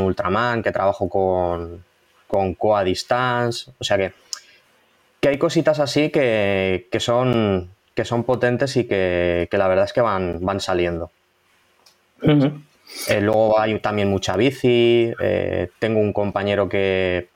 Ultraman, 0.00 0.62
que 0.62 0.72
trabajo 0.72 1.08
con, 1.08 1.84
con 2.26 2.54
Coa 2.54 2.82
Distance, 2.82 3.70
o 3.78 3.84
sea 3.84 3.98
que, 3.98 4.12
que 5.20 5.28
hay 5.28 5.38
cositas 5.38 5.78
así 5.80 6.10
que, 6.10 6.88
que 6.90 7.00
son 7.00 7.70
que 7.94 8.06
son 8.06 8.24
potentes 8.24 8.76
y 8.78 8.84
que, 8.84 9.48
la 9.52 9.68
verdad 9.68 9.84
es 9.84 9.92
que 9.92 10.00
van, 10.00 10.38
van 10.40 10.60
saliendo. 10.60 11.10
Eh, 12.22 13.20
luego 13.20 13.60
hay 13.60 13.78
también 13.80 14.08
mucha 14.08 14.36
bici. 14.36 15.12
Eh, 15.20 15.68
tengo 15.78 16.00
un 16.00 16.14
compañero 16.14 16.66
que, 16.66 17.28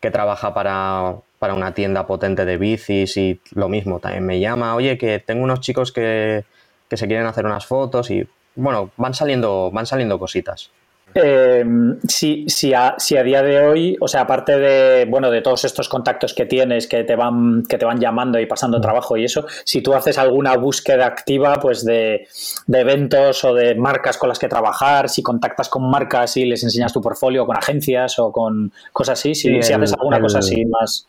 trabaja 0.00 0.54
para, 0.54 1.16
una 1.52 1.74
tienda 1.74 2.06
potente 2.06 2.44
de 2.44 2.56
bicis 2.56 3.16
y 3.16 3.40
lo 3.54 3.68
mismo, 3.68 3.98
también 3.98 4.24
me 4.24 4.38
llama, 4.38 4.76
oye, 4.76 4.96
que 4.96 5.18
tengo 5.18 5.42
unos 5.42 5.60
chicos 5.60 5.90
que, 5.90 6.44
que 6.92 6.98
se 6.98 7.06
quieren 7.06 7.26
hacer 7.26 7.46
unas 7.46 7.64
fotos 7.64 8.10
y 8.10 8.22
bueno, 8.54 8.90
van 8.98 9.14
saliendo, 9.14 9.70
van 9.70 9.86
saliendo 9.86 10.18
cositas. 10.18 10.70
Eh, 11.14 11.64
si, 12.06 12.44
si, 12.48 12.74
a, 12.74 12.96
si, 12.98 13.16
a, 13.16 13.22
día 13.22 13.42
de 13.42 13.66
hoy, 13.66 13.96
o 13.98 14.08
sea, 14.08 14.20
aparte 14.22 14.58
de, 14.58 15.06
bueno, 15.06 15.30
de 15.30 15.40
todos 15.40 15.64
estos 15.64 15.88
contactos 15.88 16.34
que 16.34 16.44
tienes, 16.44 16.86
que 16.86 17.02
te 17.04 17.16
van, 17.16 17.62
que 17.66 17.78
te 17.78 17.86
van 17.86 17.98
llamando 17.98 18.38
y 18.38 18.44
pasando 18.44 18.76
mm. 18.76 18.82
trabajo 18.82 19.16
y 19.16 19.24
eso, 19.24 19.46
si 19.64 19.80
tú 19.80 19.94
haces 19.94 20.18
alguna 20.18 20.54
búsqueda 20.58 21.06
activa, 21.06 21.54
pues 21.54 21.82
de, 21.82 22.28
eventos 22.70 23.42
o 23.44 23.54
de 23.54 23.74
marcas 23.74 24.18
con 24.18 24.28
las 24.28 24.38
que 24.38 24.48
trabajar, 24.48 25.08
si 25.08 25.22
contactas 25.22 25.70
con 25.70 25.90
marcas 25.90 26.36
y 26.36 26.44
les 26.44 26.62
enseñas 26.62 26.92
tu 26.92 27.00
portfolio 27.00 27.46
con 27.46 27.56
agencias 27.56 28.18
o 28.18 28.30
con 28.30 28.70
cosas 28.92 29.18
así, 29.18 29.34
si, 29.34 29.56
haces 29.56 29.94
alguna 29.94 30.20
cosa 30.20 30.40
así 30.40 30.66
más. 30.66 31.08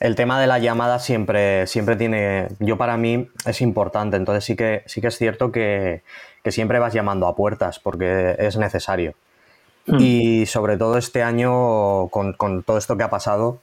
El 0.00 0.16
tema 0.16 0.40
de 0.40 0.46
la 0.46 0.58
llamada 0.58 0.98
siempre, 0.98 1.66
siempre 1.66 1.94
tiene, 1.96 2.48
yo 2.58 2.78
para 2.78 2.96
mí 2.96 3.28
es 3.46 3.60
importante, 3.60 4.16
entonces 4.16 4.44
sí 4.44 4.56
que, 4.56 4.82
sí 4.86 5.00
que 5.00 5.08
es 5.08 5.18
cierto 5.18 5.52
que, 5.52 6.02
que 6.42 6.52
siempre 6.52 6.78
vas 6.78 6.94
llamando 6.94 7.26
a 7.26 7.36
puertas 7.36 7.78
porque 7.78 8.34
es 8.38 8.56
necesario. 8.56 9.14
Mm. 9.86 9.96
Y 10.00 10.46
sobre 10.46 10.76
todo 10.76 10.98
este 10.98 11.22
año, 11.22 12.08
con, 12.08 12.34
todo 12.64 12.78
esto 12.78 12.96
que 12.96 13.02
ha 13.02 13.10
pasado, 13.10 13.60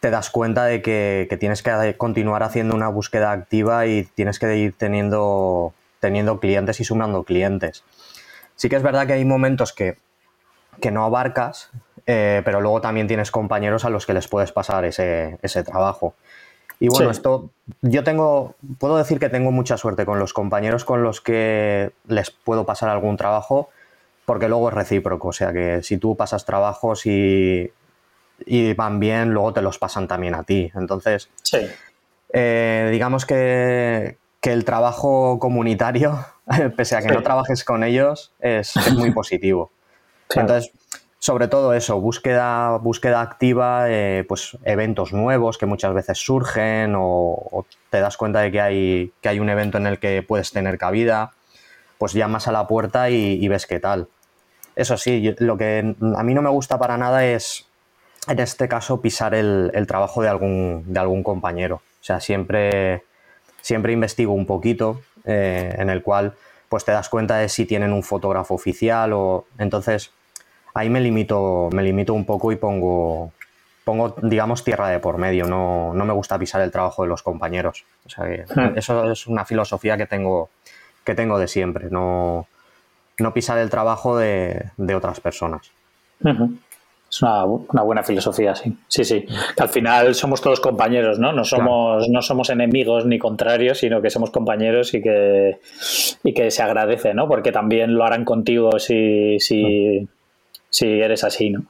te 0.00 0.10
das 0.10 0.30
cuenta 0.30 0.64
de 0.64 0.82
que, 0.82 1.36
tienes 1.38 1.62
que 1.62 1.96
continuar 1.96 2.42
haciendo 2.42 2.74
una 2.74 2.88
búsqueda 2.88 3.32
activa 3.32 3.86
y 3.86 4.04
tienes 4.04 4.38
que 4.38 4.56
ir 4.56 4.74
teniendo, 4.76 5.74
teniendo 6.00 6.40
clientes 6.40 6.80
y 6.80 6.84
sumando 6.84 7.24
clientes. 7.24 7.84
Sí 8.56 8.68
que 8.68 8.76
es 8.76 8.82
verdad 8.82 9.06
que 9.06 9.14
hay 9.14 9.24
momentos 9.24 9.72
que, 9.72 9.96
no 10.90 11.04
abarcas, 11.04 11.70
eh, 12.10 12.40
pero 12.42 12.62
luego 12.62 12.80
también 12.80 13.06
tienes 13.06 13.30
compañeros 13.30 13.84
a 13.84 13.90
los 13.90 14.06
que 14.06 14.14
les 14.14 14.26
puedes 14.28 14.50
pasar 14.50 14.86
ese, 14.86 15.38
trabajo. 15.62 16.14
Y 16.80 16.88
bueno, 16.88 17.10
esto 17.10 17.50
yo 17.82 18.02
tengo, 18.02 18.54
puedo 18.78 18.96
decir 18.96 19.18
que 19.18 19.28
tengo 19.28 19.52
mucha 19.52 19.76
suerte 19.76 20.06
con 20.06 20.18
los 20.18 20.32
compañeros 20.32 20.86
con 20.86 21.02
los 21.02 21.20
que 21.20 21.92
les 22.06 22.30
puedo 22.30 22.64
pasar 22.64 22.88
algún 22.88 23.18
trabajo 23.18 23.68
porque 24.24 24.48
luego 24.48 24.70
es 24.70 24.74
recíproco, 24.74 25.28
o 25.28 25.32
sea 25.32 25.52
que 25.52 25.82
si 25.82 25.98
tú 25.98 26.16
pasas 26.16 26.46
trabajos 26.46 27.04
y, 27.04 27.70
van 28.74 29.00
bien, 29.00 29.34
luego 29.34 29.52
te 29.52 29.60
los 29.60 29.78
pasan 29.78 30.08
también 30.08 30.34
a 30.34 30.44
ti. 30.44 30.70
Entonces, 30.74 31.28
eh, 32.32 32.88
digamos 32.90 33.26
que, 33.26 34.16
el 34.42 34.64
trabajo 34.64 35.38
comunitario, 35.38 36.24
pese 36.76 36.96
a 36.96 37.02
que 37.02 37.08
no 37.08 37.22
trabajes 37.22 37.64
con 37.64 37.84
ellos, 37.84 38.32
es, 38.40 38.74
muy 38.94 39.10
positivo. 39.10 39.70
Entonces, 40.34 40.72
sobre 41.18 41.48
todo 41.48 41.74
eso, 41.74 42.00
búsqueda, 42.00 42.78
búsqueda 42.78 43.20
activa, 43.20 43.90
eh, 43.90 44.24
pues 44.28 44.56
eventos 44.64 45.12
nuevos 45.12 45.58
que 45.58 45.66
muchas 45.66 45.92
veces 45.94 46.18
surgen 46.18 46.94
o, 46.96 47.66
te 47.90 48.00
das 48.00 48.16
cuenta 48.16 48.40
de 48.40 48.52
que 48.52 48.60
hay, 48.60 49.12
que 49.20 49.28
hay 49.28 49.40
un 49.40 49.50
evento 49.50 49.78
en 49.78 49.86
el 49.86 49.98
que 49.98 50.22
puedes 50.22 50.52
tener 50.52 50.78
cabida, 50.78 51.32
pues 51.98 52.12
llamas 52.12 52.46
a 52.48 52.52
la 52.52 52.68
puerta 52.68 53.10
y 53.10 53.46
ves 53.48 53.66
qué 53.66 53.80
tal. 53.80 54.08
Eso 54.78 54.96
sí, 54.96 55.34
lo 55.40 55.58
que 55.58 55.96
a 56.16 56.22
mí 56.22 56.34
no 56.34 56.40
me 56.40 56.50
gusta 56.50 56.78
para 56.78 56.96
nada 56.96 57.26
es, 57.26 57.66
en 58.28 58.38
este 58.38 58.68
caso, 58.68 59.00
pisar 59.00 59.34
el, 59.34 59.72
trabajo 59.88 60.22
de 60.22 60.28
algún, 60.28 60.84
de 60.86 61.00
algún 61.00 61.24
compañero. 61.24 61.82
O 62.00 62.04
sea, 62.04 62.20
siempre, 62.20 63.02
siempre 63.60 63.92
investigo 63.92 64.32
un 64.32 64.46
poquito 64.46 65.00
eh, 65.24 65.74
en 65.76 65.90
el 65.90 66.04
cual 66.04 66.34
pues 66.68 66.84
te 66.84 66.92
das 66.92 67.08
cuenta 67.08 67.38
de 67.38 67.48
si 67.48 67.66
tienen 67.66 67.92
un 67.92 68.04
fotógrafo 68.04 68.54
oficial 68.54 69.12
o 69.14 69.46
entonces 69.58 70.12
ahí 70.74 70.90
me 70.90 71.00
limito, 71.00 71.68
me 71.72 71.82
limito 71.82 72.14
un 72.14 72.24
poco 72.24 72.52
y 72.52 72.56
pongo, 72.56 73.32
pongo, 73.84 74.14
digamos, 74.22 74.64
tierra 74.64 74.88
de 74.88 74.98
por 74.98 75.18
medio. 75.18 75.46
No, 75.46 75.94
no 75.94 76.04
me 76.04 76.12
gusta 76.12 76.38
pisar 76.38 76.60
el 76.60 76.70
trabajo 76.70 77.02
de 77.02 77.08
los 77.08 77.22
compañeros. 77.22 77.84
O 78.06 78.10
sea, 78.10 78.24
hmm. 78.24 78.76
eso 78.76 79.10
es 79.10 79.26
una 79.26 79.44
filosofía 79.44 79.96
que 79.96 80.06
tengo, 80.06 80.50
que 81.04 81.14
tengo 81.14 81.38
de 81.38 81.48
siempre. 81.48 81.88
No, 81.90 82.46
no 83.18 83.32
pisar 83.32 83.58
el 83.58 83.70
trabajo 83.70 84.16
de, 84.16 84.70
otras 84.94 85.20
personas. 85.20 85.70
Es 87.10 87.22
una, 87.22 87.82
buena 87.82 88.02
filosofía, 88.02 88.54
sí. 88.54 88.76
Sí, 88.86 89.04
sí. 89.04 89.24
al 89.56 89.68
final 89.68 90.14
somos 90.14 90.42
todos 90.42 90.60
compañeros, 90.60 91.18
¿no? 91.18 91.32
No 91.32 91.44
somos, 91.44 92.08
no 92.10 92.20
somos 92.20 92.50
enemigos 92.50 93.06
ni 93.06 93.18
contrarios, 93.18 93.78
sino 93.78 94.02
que 94.02 94.10
somos 94.10 94.30
compañeros 94.30 94.92
y 94.92 95.00
que, 95.00 95.58
y 96.22 96.34
que 96.34 96.50
se 96.50 96.62
agradece, 96.62 97.14
¿no? 97.14 97.26
Porque 97.26 97.52
también 97.52 97.94
lo 97.94 98.04
harán 98.04 98.24
contigo 98.24 98.78
si, 98.78 99.40
si, 99.40 100.06
si 100.70 101.00
eres 101.00 101.24
así, 101.24 101.50
¿no? 101.50 101.64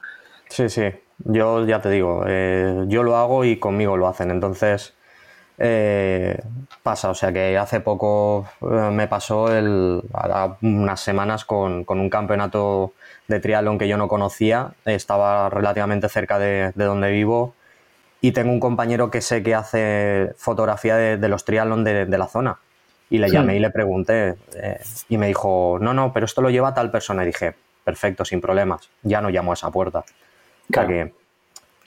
Sí, 0.49 0.69
sí. 0.69 0.83
Yo 1.25 1.65
ya 1.65 1.81
te 1.81 1.89
digo, 1.89 2.23
eh, 2.27 2.85
yo 2.87 3.03
lo 3.03 3.17
hago 3.17 3.45
y 3.45 3.57
conmigo 3.57 3.97
lo 3.97 4.07
hacen. 4.07 4.31
Entonces, 4.31 4.93
eh, 5.61 6.39
pasa. 6.83 7.09
O 7.09 7.13
sea 7.13 7.33
que 7.33 7.57
hace 7.57 7.81
poco 7.81 8.47
eh, 8.61 8.89
me 8.91 9.07
pasó 9.07 9.55
el, 9.55 10.01
unas 10.61 10.99
semanas 11.01 11.43
con, 11.45 11.85
un 11.87 12.09
campeonato 12.09 12.93
de 13.27 13.39
triatlón 13.39 13.77
que 13.77 13.87
yo 13.87 13.97
no 13.97 14.07
conocía. 14.07 14.71
Estaba 14.85 15.49
relativamente 15.49 16.07
cerca 16.07 16.39
de, 16.39 16.71
donde 16.75 17.11
vivo 17.11 17.53
y 18.21 18.31
tengo 18.31 18.51
un 18.51 18.59
compañero 18.59 19.11
que 19.11 19.21
sé 19.21 19.43
que 19.43 19.53
hace 19.53 20.33
fotografía 20.37 20.95
de, 20.95 21.27
los 21.27 21.45
triatlón 21.45 21.83
de, 21.83 22.05
la 22.05 22.27
zona. 22.27 22.59
Y 23.11 23.17
le 23.17 23.29
llamé 23.29 23.55
y 23.55 23.59
le 23.59 23.71
pregunté 23.71 24.35
eh, 24.55 24.79
y 25.09 25.17
me 25.17 25.27
dijo, 25.27 25.77
no, 25.81 25.93
no, 25.93 26.13
pero 26.13 26.25
esto 26.25 26.41
lo 26.41 26.49
lleva 26.49 26.73
tal 26.73 26.91
persona. 26.91 27.23
Y 27.23 27.27
dije, 27.27 27.55
perfecto, 27.89 28.23
sin 28.23 28.39
problemas. 28.39 28.89
Ya 29.03 29.19
no 29.21 29.29
llamo 29.29 29.51
a 29.51 29.55
esa 29.55 29.71
puerta. 29.71 30.03
que 30.71 31.13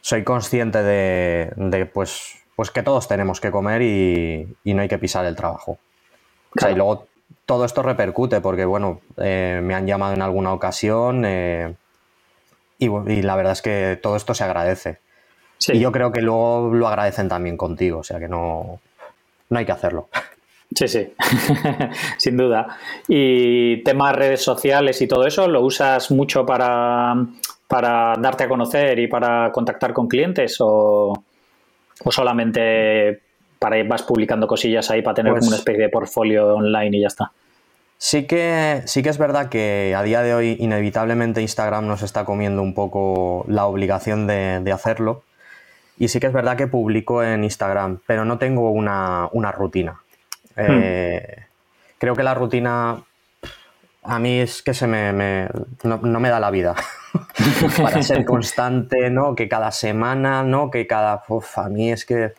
soy 0.00 0.24
consciente 0.24 0.82
de, 0.82 1.52
de 1.56 1.86
pues 1.86 2.42
pues 2.56 2.70
que 2.70 2.82
todos 2.82 3.08
tenemos 3.08 3.40
que 3.40 3.50
comer 3.50 3.82
y, 3.82 4.56
no 4.64 4.82
hay 4.82 4.88
que 4.88 4.98
pisar 4.98 5.24
el 5.24 5.36
trabajo. 5.36 5.78
y 6.54 6.74
luego 6.74 7.06
todo 7.46 7.64
esto 7.64 7.82
repercute 7.82 8.40
porque, 8.40 8.64
bueno, 8.64 9.00
eh, 9.16 9.60
me 9.62 9.74
han 9.74 9.86
llamado 9.86 10.14
en 10.14 10.22
alguna 10.22 10.52
ocasión 10.52 11.24
eh, 11.24 11.74
y, 12.78 12.88
la 13.22 13.36
verdad 13.36 13.52
es 13.52 13.62
que 13.62 13.98
todo 14.02 14.16
esto 14.16 14.34
se 14.34 14.44
agradece. 14.44 14.98
Y 15.68 15.78
yo 15.78 15.92
creo 15.92 16.12
que 16.12 16.22
luego 16.22 16.70
lo 16.74 16.88
agradecen 16.88 17.28
también 17.28 17.56
contigo, 17.56 18.00
o 18.00 18.04
sea 18.04 18.18
que 18.18 18.28
no, 18.28 18.80
no 19.48 19.58
hay 19.58 19.64
que 19.64 19.72
hacerlo. 19.72 20.08
Sí, 20.74 20.88
sí, 20.88 21.12
sin 22.18 22.36
duda. 22.36 22.78
¿Y 23.08 23.82
temas 23.82 24.14
redes 24.14 24.42
sociales 24.42 25.00
y 25.02 25.06
todo 25.06 25.26
eso, 25.26 25.48
lo 25.48 25.60
usas 25.62 26.10
mucho 26.10 26.46
para, 26.46 27.14
para 27.66 28.14
darte 28.18 28.44
a 28.44 28.48
conocer 28.48 28.98
y 28.98 29.06
para 29.06 29.50
contactar 29.52 29.92
con 29.92 30.08
clientes 30.08 30.56
o...? 30.60 31.12
¿O 32.04 32.10
solamente 32.10 33.20
para 33.62 33.78
ir 33.78 33.86
vas 33.86 34.02
publicando 34.02 34.48
cosillas 34.48 34.90
ahí 34.90 35.02
para 35.02 35.14
tener 35.14 35.30
como 35.32 35.42
una 35.42 35.50
pues 35.50 35.60
especie 35.60 35.82
de 35.82 35.88
portfolio 35.88 36.54
online 36.56 36.96
y 36.96 37.00
ya 37.02 37.06
está? 37.06 37.32
Sí 37.96 38.26
que, 38.26 38.82
sí 38.86 39.04
que 39.04 39.10
es 39.10 39.18
verdad 39.18 39.48
que 39.48 39.94
a 39.96 40.02
día 40.02 40.22
de 40.22 40.34
hoy 40.34 40.56
inevitablemente 40.58 41.40
Instagram 41.40 41.86
nos 41.86 42.02
está 42.02 42.24
comiendo 42.24 42.60
un 42.60 42.74
poco 42.74 43.44
la 43.46 43.66
obligación 43.66 44.26
de, 44.26 44.72
hacerlo. 44.72 45.22
Y 45.96 46.08
sí 46.08 46.18
que 46.18 46.26
es 46.26 46.32
verdad 46.32 46.56
que 46.56 46.66
publico 46.66 47.22
en 47.22 47.44
Instagram, 47.44 48.00
pero 48.04 48.24
no 48.24 48.38
tengo 48.38 48.72
una, 48.72 49.30
rutina. 49.52 50.01
Hmm. 50.56 50.80
Eh, 50.80 51.46
creo 51.98 52.14
que 52.14 52.22
la 52.22 52.34
rutina 52.34 53.02
a 54.02 54.18
mí 54.18 54.40
es 54.40 54.62
que 54.62 54.74
se 54.74 54.86
me, 54.86 55.48
no, 55.84 55.98
me 55.98 56.28
da 56.28 56.40
la 56.40 56.50
vida 56.50 56.74
para 57.82 58.02
ser 58.02 58.24
constante, 58.24 59.10
¿no? 59.10 59.34
Que 59.34 59.48
cada 59.48 59.70
semana, 59.70 60.42
¿no? 60.42 60.70
Que 60.70 60.86
cada... 60.86 61.22
a 61.56 61.68
mí 61.68 61.92
es 61.92 62.04
que 62.04 62.32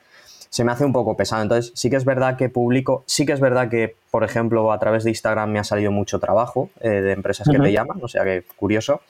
se 0.50 0.64
me 0.64 0.72
hace 0.72 0.86
un 0.86 0.94
poco 0.94 1.18
pesado. 1.18 1.42
Entonces, 1.42 1.72
sí 1.76 1.90
que 1.90 1.96
es 1.96 2.06
verdad 2.06 2.38
que 2.38 2.50
publico, 2.50 3.04
sí 3.08 3.26
que 3.26 3.32
es 3.32 3.40
verdad 3.40 3.70
que, 3.70 3.96
por 4.12 4.24
ejemplo, 4.24 4.72
a 4.72 4.80
través 4.80 5.04
de 5.04 5.10
Instagram 5.10 5.50
me 5.50 5.60
ha 5.60 5.64
salido 5.64 5.92
mucho 5.92 6.20
trabajo 6.20 6.70
eh, 6.80 6.90
de 6.90 7.14
empresas 7.14 7.48
que 7.50 7.58
te 7.58 7.72
llaman, 7.72 7.98
o 8.02 8.08
sea 8.08 8.24
que 8.24 8.44
curioso. 8.56 9.02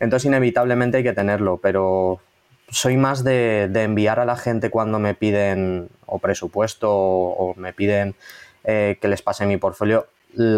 Entonces, 0.00 0.26
inevitablemente 0.26 0.98
hay 0.98 1.02
que 1.02 1.12
tenerlo, 1.12 1.58
pero 1.58 2.20
soy 2.68 2.96
más 2.96 3.24
de, 3.24 3.64
enviar 3.74 4.20
a 4.20 4.24
la 4.24 4.36
gente 4.36 4.70
cuando 4.70 4.98
me 4.98 5.14
piden 5.14 5.88
o 6.06 6.18
presupuesto 6.18 6.90
o, 6.90 7.54
me 7.56 7.72
piden 7.72 8.14
eh, 8.66 8.98
que 9.00 9.06
les 9.06 9.22
pase 9.22 9.46
mi 9.46 9.56
portfolio, 9.58 10.08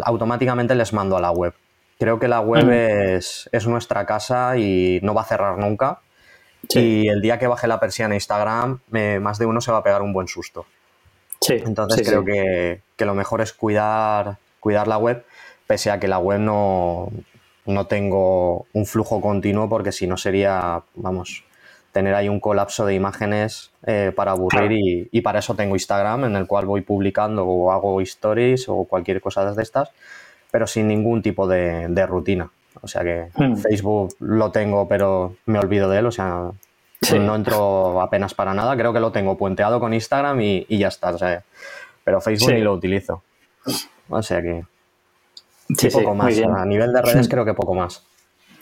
automáticamente 0.02 0.74
les 0.74 0.92
mando 0.94 1.16
a 1.16 1.20
la 1.20 1.30
web. 1.30 1.52
Creo 1.98 2.18
que 2.18 2.26
la 2.26 2.40
web 2.40 2.70
es, 2.70 3.48
nuestra 3.66 4.06
casa 4.06 4.56
y 4.56 4.98
no 5.02 5.12
va 5.12 5.22
a 5.22 5.24
cerrar 5.24 5.58
nunca. 5.58 6.00
Y 6.70 7.08
el 7.08 7.20
día 7.20 7.38
que 7.38 7.46
baje 7.46 7.66
la 7.66 7.78
persiana 7.78 8.14
Instagram, 8.14 8.80
más 9.20 9.38
de 9.38 9.46
uno 9.46 9.60
se 9.60 9.72
va 9.72 9.78
a 9.78 9.82
pegar 9.82 10.02
un 10.02 10.12
buen 10.12 10.26
susto. 10.26 10.66
Sí, 11.40 11.54
Entonces 11.64 12.08
creo 12.08 12.24
Que, 12.24 13.04
lo 13.04 13.14
mejor 13.14 13.42
es 13.42 13.52
cuidar, 13.52 14.38
cuidar 14.58 14.88
la 14.88 14.96
web, 14.96 15.24
pese 15.66 15.90
a 15.90 16.00
que 16.00 16.08
la 16.08 16.18
web 16.18 16.40
no, 16.40 17.12
no 17.66 17.86
tengo 17.86 18.66
un 18.72 18.86
flujo 18.86 19.20
continuo, 19.20 19.68
porque 19.68 19.92
si 19.92 20.06
no 20.06 20.16
sería, 20.16 20.82
vamos, 20.94 21.44
tener 21.92 22.14
ahí 22.14 22.28
un 22.28 22.40
colapso 22.40 22.86
de 22.86 22.94
imágenes 22.94 23.70
eh, 23.86 24.12
para 24.14 24.32
aburrir 24.32 24.72
y, 24.72 25.08
y, 25.10 25.20
para 25.22 25.38
eso 25.38 25.54
tengo 25.54 25.74
Instagram 25.74 26.24
en 26.24 26.36
el 26.36 26.46
cual 26.46 26.66
voy 26.66 26.82
publicando 26.82 27.44
o 27.46 27.72
hago 27.72 28.00
stories 28.00 28.68
o 28.68 28.84
cualquier 28.84 29.20
cosa 29.20 29.52
de 29.52 29.62
estas 29.62 29.90
pero 30.50 30.66
sin 30.66 30.88
ningún 30.88 31.22
tipo 31.22 31.46
de, 31.46 32.06
rutina. 32.06 32.50
O 32.80 32.88
sea 32.88 33.02
que 33.02 33.28
hmm. 33.34 33.56
Facebook 33.56 34.14
lo 34.20 34.50
tengo, 34.50 34.88
pero 34.88 35.36
me 35.46 35.58
olvido 35.58 35.88
de 35.90 35.98
él, 35.98 36.06
o 36.06 36.12
sea, 36.12 36.50
no 37.12 37.34
entro 37.34 38.00
apenas 38.00 38.34
para 38.34 38.54
nada. 38.54 38.76
Creo 38.76 38.92
que 38.92 39.00
lo 39.00 39.12
tengo 39.12 39.36
puenteado 39.36 39.80
con 39.80 39.94
Instagram 39.94 40.40
y, 40.40 40.78
ya 40.78 40.88
está. 40.88 41.10
O 41.10 41.18
sea, 41.18 41.42
pero 42.04 42.20
Facebook 42.20 42.52
ni 42.52 42.60
lo 42.60 42.72
utilizo. 42.72 43.22
O 44.08 44.22
sea 44.22 44.40
que. 44.42 44.64
Sí, 45.76 45.88
poco 45.90 46.14
más. 46.14 46.38
A 46.38 46.64
nivel 46.64 46.92
de 46.92 47.02
redes, 47.02 47.28
creo 47.28 47.44
que 47.44 47.54
poco 47.54 47.74
más. 47.74 48.02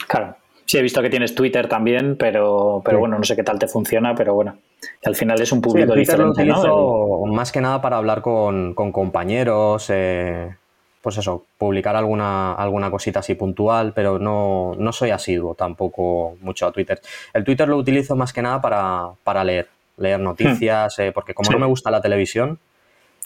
Claro. 0.08 0.36
Sí, 0.66 0.78
he 0.78 0.82
visto 0.82 1.00
que 1.00 1.10
tienes 1.10 1.34
Twitter 1.34 1.68
también, 1.68 2.16
pero, 2.18 2.82
pero 2.84 2.98
bueno, 2.98 3.16
no 3.16 3.24
sé 3.24 3.36
qué 3.36 3.44
tal 3.44 3.58
te 3.58 3.68
funciona, 3.68 4.16
pero 4.16 4.34
bueno, 4.34 4.58
al 5.04 5.14
final 5.14 5.40
es 5.40 5.52
un 5.52 5.60
público 5.60 5.92
Twitter 5.92 6.16
diferente. 6.16 6.44
Lo 6.44 6.56
utilizo 6.56 7.26
más 7.26 7.52
que 7.52 7.60
nada 7.60 7.80
para 7.80 7.98
hablar 7.98 8.20
con, 8.20 8.74
con 8.74 8.90
compañeros, 8.90 9.86
eh, 9.90 10.56
pues 11.00 11.18
eso, 11.18 11.44
publicar 11.56 11.94
alguna, 11.94 12.52
alguna 12.54 12.90
cosita 12.90 13.20
así 13.20 13.36
puntual, 13.36 13.92
pero 13.92 14.18
no, 14.18 14.74
no 14.76 14.90
soy 14.90 15.10
asiduo 15.10 15.54
tampoco 15.54 16.36
mucho 16.40 16.66
a 16.66 16.72
Twitter. 16.72 17.00
El 17.32 17.44
Twitter 17.44 17.68
lo 17.68 17.76
utilizo 17.76 18.16
más 18.16 18.32
que 18.32 18.42
nada 18.42 18.60
para, 18.60 19.44
leer, 19.44 19.68
leer 19.98 20.18
noticias, 20.18 20.98
hmm. 20.98 21.02
eh, 21.02 21.12
porque 21.12 21.32
como 21.32 21.48
no 21.52 21.60
me 21.60 21.66
gusta 21.66 21.92
la 21.92 22.00
televisión, 22.00 22.58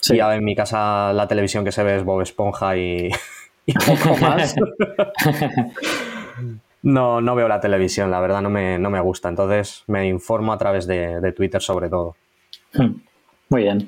ya 0.02 0.34
en 0.34 0.44
mi 0.44 0.54
casa 0.54 1.14
la 1.14 1.26
televisión 1.26 1.64
que 1.64 1.72
se 1.72 1.82
ve 1.82 1.96
es 1.96 2.04
Bob 2.04 2.20
Esponja 2.20 2.76
y, 2.76 3.08
poco 3.86 4.14
más. 4.18 4.54
no, 6.82 7.20
no 7.20 7.34
veo 7.34 7.48
la 7.48 7.60
televisión, 7.60 8.10
la 8.10 8.20
verdad 8.20 8.40
no 8.40 8.50
me, 8.50 8.78
no 8.78 8.90
me 8.90 9.00
gusta, 9.00 9.28
entonces 9.28 9.84
me 9.86 10.06
informo 10.06 10.52
a 10.52 10.58
través 10.58 10.86
de, 10.86 11.32
Twitter 11.32 11.60
sobre 11.60 11.88
todo. 11.88 12.16
Hmm. 12.72 12.94
Muy 13.50 13.62
bien. 13.62 13.84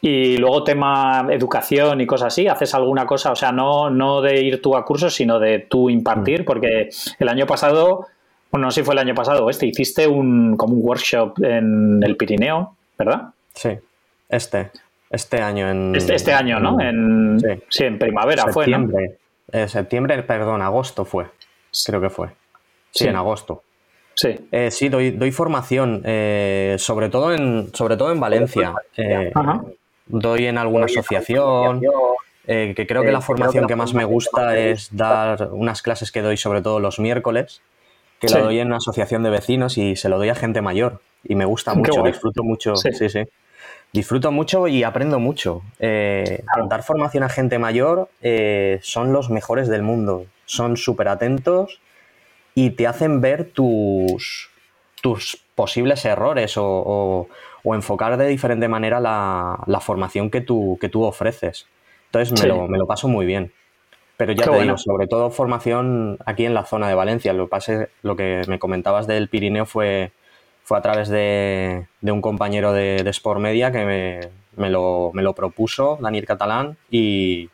Y 0.00 0.36
luego 0.38 0.64
tema 0.64 1.28
educación 1.30 2.00
y 2.00 2.06
cosas 2.06 2.28
así, 2.28 2.48
¿haces 2.48 2.74
alguna 2.74 3.06
cosa? 3.06 3.30
O 3.30 3.36
sea, 3.36 3.52
no, 3.52 3.88
no 3.88 4.20
de 4.20 4.42
ir 4.42 4.60
tú 4.60 4.76
a 4.76 4.84
cursos, 4.84 5.14
sino 5.14 5.38
de 5.38 5.60
tú 5.60 5.88
impartir, 5.88 6.42
mm. 6.42 6.44
porque 6.44 6.88
el 7.20 7.28
año 7.28 7.46
pasado, 7.46 8.08
bueno, 8.50 8.66
no 8.66 8.70
sé 8.72 8.80
si 8.80 8.84
fue 8.84 8.94
el 8.94 8.98
año 8.98 9.14
pasado 9.14 9.46
o 9.46 9.50
este, 9.50 9.66
hiciste 9.66 10.08
un, 10.08 10.56
como 10.56 10.74
un 10.74 10.80
workshop 10.84 11.44
en 11.44 12.02
el 12.02 12.16
Pirineo, 12.16 12.74
¿verdad? 12.98 13.28
Sí, 13.54 13.70
este, 14.28 14.72
este 15.08 15.40
año 15.40 15.70
en... 15.70 15.94
Este, 15.94 16.16
este 16.16 16.32
año, 16.32 16.58
¿no? 16.58 16.80
En, 16.80 17.38
sí. 17.68 17.84
en 17.84 18.00
primavera 18.00 18.48
fue, 18.48 18.66
¿no? 18.66 18.88
Eh, 19.52 19.68
septiembre, 19.68 20.20
perdón, 20.24 20.60
agosto 20.60 21.04
fue, 21.04 21.26
creo 21.86 22.00
que 22.00 22.10
fue. 22.10 22.28
sí. 22.90 23.06
en 23.06 23.16
agosto. 23.16 23.62
Sí, 24.14 24.48
eh, 24.52 24.70
sí 24.70 24.88
doy, 24.88 25.10
doy 25.10 25.32
formación, 25.32 26.02
eh, 26.04 26.76
sobre, 26.78 27.08
todo 27.08 27.34
en, 27.34 27.70
sobre 27.74 27.96
todo 27.96 28.12
en 28.12 28.20
Valencia. 28.20 28.74
Eh, 28.96 29.32
doy 30.06 30.46
en 30.46 30.58
alguna 30.58 30.84
asociación, 30.84 31.82
que 32.46 32.86
creo 32.88 33.02
que 33.02 33.12
la 33.12 33.20
formación 33.20 33.66
que 33.66 33.74
más 33.74 33.94
me 33.94 34.04
gusta 34.04 34.56
es 34.56 34.94
dar 34.94 35.48
unas 35.52 35.82
clases 35.82 36.12
que 36.12 36.22
doy 36.22 36.36
sobre 36.36 36.62
todo 36.62 36.78
los 36.78 36.98
miércoles, 36.98 37.60
que 38.20 38.28
lo 38.28 38.44
doy 38.44 38.60
en 38.60 38.68
una 38.68 38.76
asociación 38.76 39.22
de 39.22 39.30
vecinos 39.30 39.78
y 39.78 39.96
se 39.96 40.08
lo 40.08 40.18
doy 40.18 40.28
a 40.28 40.34
gente 40.34 40.60
mayor. 40.60 41.00
Y 41.24 41.34
me 41.34 41.44
gusta 41.44 41.74
mucho, 41.74 42.02
disfruto 42.02 42.44
mucho. 42.44 42.76
Sí. 42.76 42.90
sí, 42.92 43.24
Disfruto 43.92 44.30
mucho 44.30 44.68
y 44.68 44.82
aprendo 44.84 45.18
mucho. 45.18 45.62
Dar 45.80 46.82
formación 46.84 47.24
a 47.24 47.28
gente 47.28 47.58
mayor 47.58 48.08
son 48.82 49.12
los 49.12 49.30
mejores 49.30 49.68
del 49.68 49.82
mundo. 49.82 50.26
Son 50.46 50.76
súper 50.76 51.08
atentos 51.08 51.80
y 52.54 52.70
te 52.70 52.86
hacen 52.86 53.20
ver 53.20 53.50
tus, 53.52 54.50
tus 55.02 55.38
posibles 55.54 56.04
errores 56.04 56.54
o, 56.56 57.28
enfocar 57.64 58.16
de 58.16 58.26
diferente 58.26 58.68
manera 58.68 59.00
la, 59.00 59.80
formación 59.80 60.30
que 60.30 60.40
tú, 60.40 60.78
que 60.80 60.88
tú 60.88 61.04
ofreces. 61.04 61.66
Entonces 62.06 62.40
me, 62.42 62.48
lo, 62.48 62.68
me 62.68 62.78
lo 62.78 62.86
paso 62.86 63.08
muy 63.08 63.26
bien. 63.26 63.52
Pero 64.16 64.32
ya 64.32 64.44
te 64.44 64.62
digo, 64.62 64.78
sobre 64.78 65.06
todo 65.08 65.30
formación 65.30 66.18
aquí 66.24 66.44
en 66.44 66.54
la 66.54 66.64
zona 66.64 66.88
de 66.88 66.94
Valencia. 66.94 67.32
Lo 67.32 67.46
que, 67.46 67.50
pase, 67.50 67.88
lo 68.02 68.14
que 68.14 68.42
me 68.46 68.58
comentabas 68.58 69.06
del 69.06 69.28
Pirineo 69.28 69.66
fue, 69.66 70.12
fue 70.62 70.78
a 70.78 70.82
través 70.82 71.08
de, 71.08 71.86
un 72.02 72.20
compañero 72.20 72.72
de, 72.72 73.02
de, 73.02 73.10
Sport 73.10 73.40
Media 73.40 73.72
que 73.72 73.84
me, 73.84 74.20
me, 74.56 74.70
lo, 74.70 75.10
me, 75.14 75.22
lo, 75.22 75.34
propuso, 75.34 75.98
Daniel 76.00 76.26
Catalán, 76.26 76.76
y, 76.90 77.50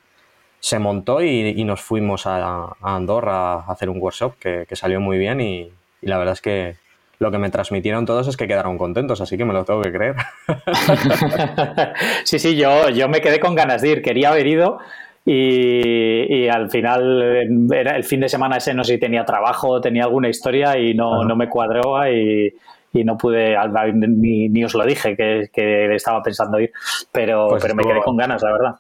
se 0.61 0.79
montó 0.79 1.23
y, 1.23 1.65
nos 1.65 1.81
fuimos 1.81 2.27
a, 2.27 2.77
Andorra 2.83 3.55
a 3.55 3.73
hacer 3.73 3.89
un 3.89 4.01
workshop 4.01 4.35
que, 4.39 4.67
salió 4.73 5.01
muy 5.01 5.19
bien 5.19 5.41
y, 5.41 5.71
la 6.03 6.19
verdad 6.19 6.35
es 6.35 6.41
que 6.41 6.77
lo 7.19 7.31
que 7.31 7.39
me 7.39 7.51
transmitieron 7.51 8.07
todos 8.07 8.29
es 8.29 8.37
que 8.37 8.47
quedaron 8.47 8.79
contentos, 8.79 9.21
así 9.21 9.37
que 9.37 9.45
me 9.45 9.53
lo 9.53 9.65
tengo 9.65 9.83
que 9.83 9.93
creer. 9.93 10.17
sí, 12.25 12.39
sí, 12.39 12.57
yo, 12.57 12.89
yo 12.89 13.09
me 13.09 13.21
quedé 13.21 13.41
con 13.41 13.55
ganas 13.55 13.83
de 13.83 13.91
ir, 13.91 14.03
quería 14.03 14.31
haber 14.31 14.47
ido 14.47 14.79
y, 15.25 16.49
al 16.49 16.71
final 16.71 17.69
era 17.73 17.97
el 17.97 18.05
fin 18.05 18.21
de 18.21 18.29
semana 18.29 18.57
ese 18.57 18.73
no 18.73 18.85
sé 18.85 18.95
si 18.95 19.01
tenía 19.01 19.25
trabajo, 19.25 19.81
tenía 19.81 20.05
alguna 20.05 20.29
historia 20.29 20.79
y 20.79 20.95
no, 20.95 21.25
no 21.25 21.37
me 21.37 21.49
cuadró 21.49 22.07
y, 22.11 22.55
no 22.93 23.17
pude, 23.17 23.57
ni, 23.93 24.49
ni, 24.49 24.65
os 24.65 24.75
lo 24.75 24.85
dije 24.85 25.17
que, 25.17 25.51
que 25.53 25.95
estaba 25.95 26.23
pensando 26.23 26.59
ir, 26.59 26.73
pero, 27.13 27.49
pues 27.49 27.63
pero 27.63 27.75
me 27.75 27.85
quedé 27.85 28.01
con 28.01 28.17
ganas, 28.17 28.43
la 28.43 28.53
verdad. 28.53 28.75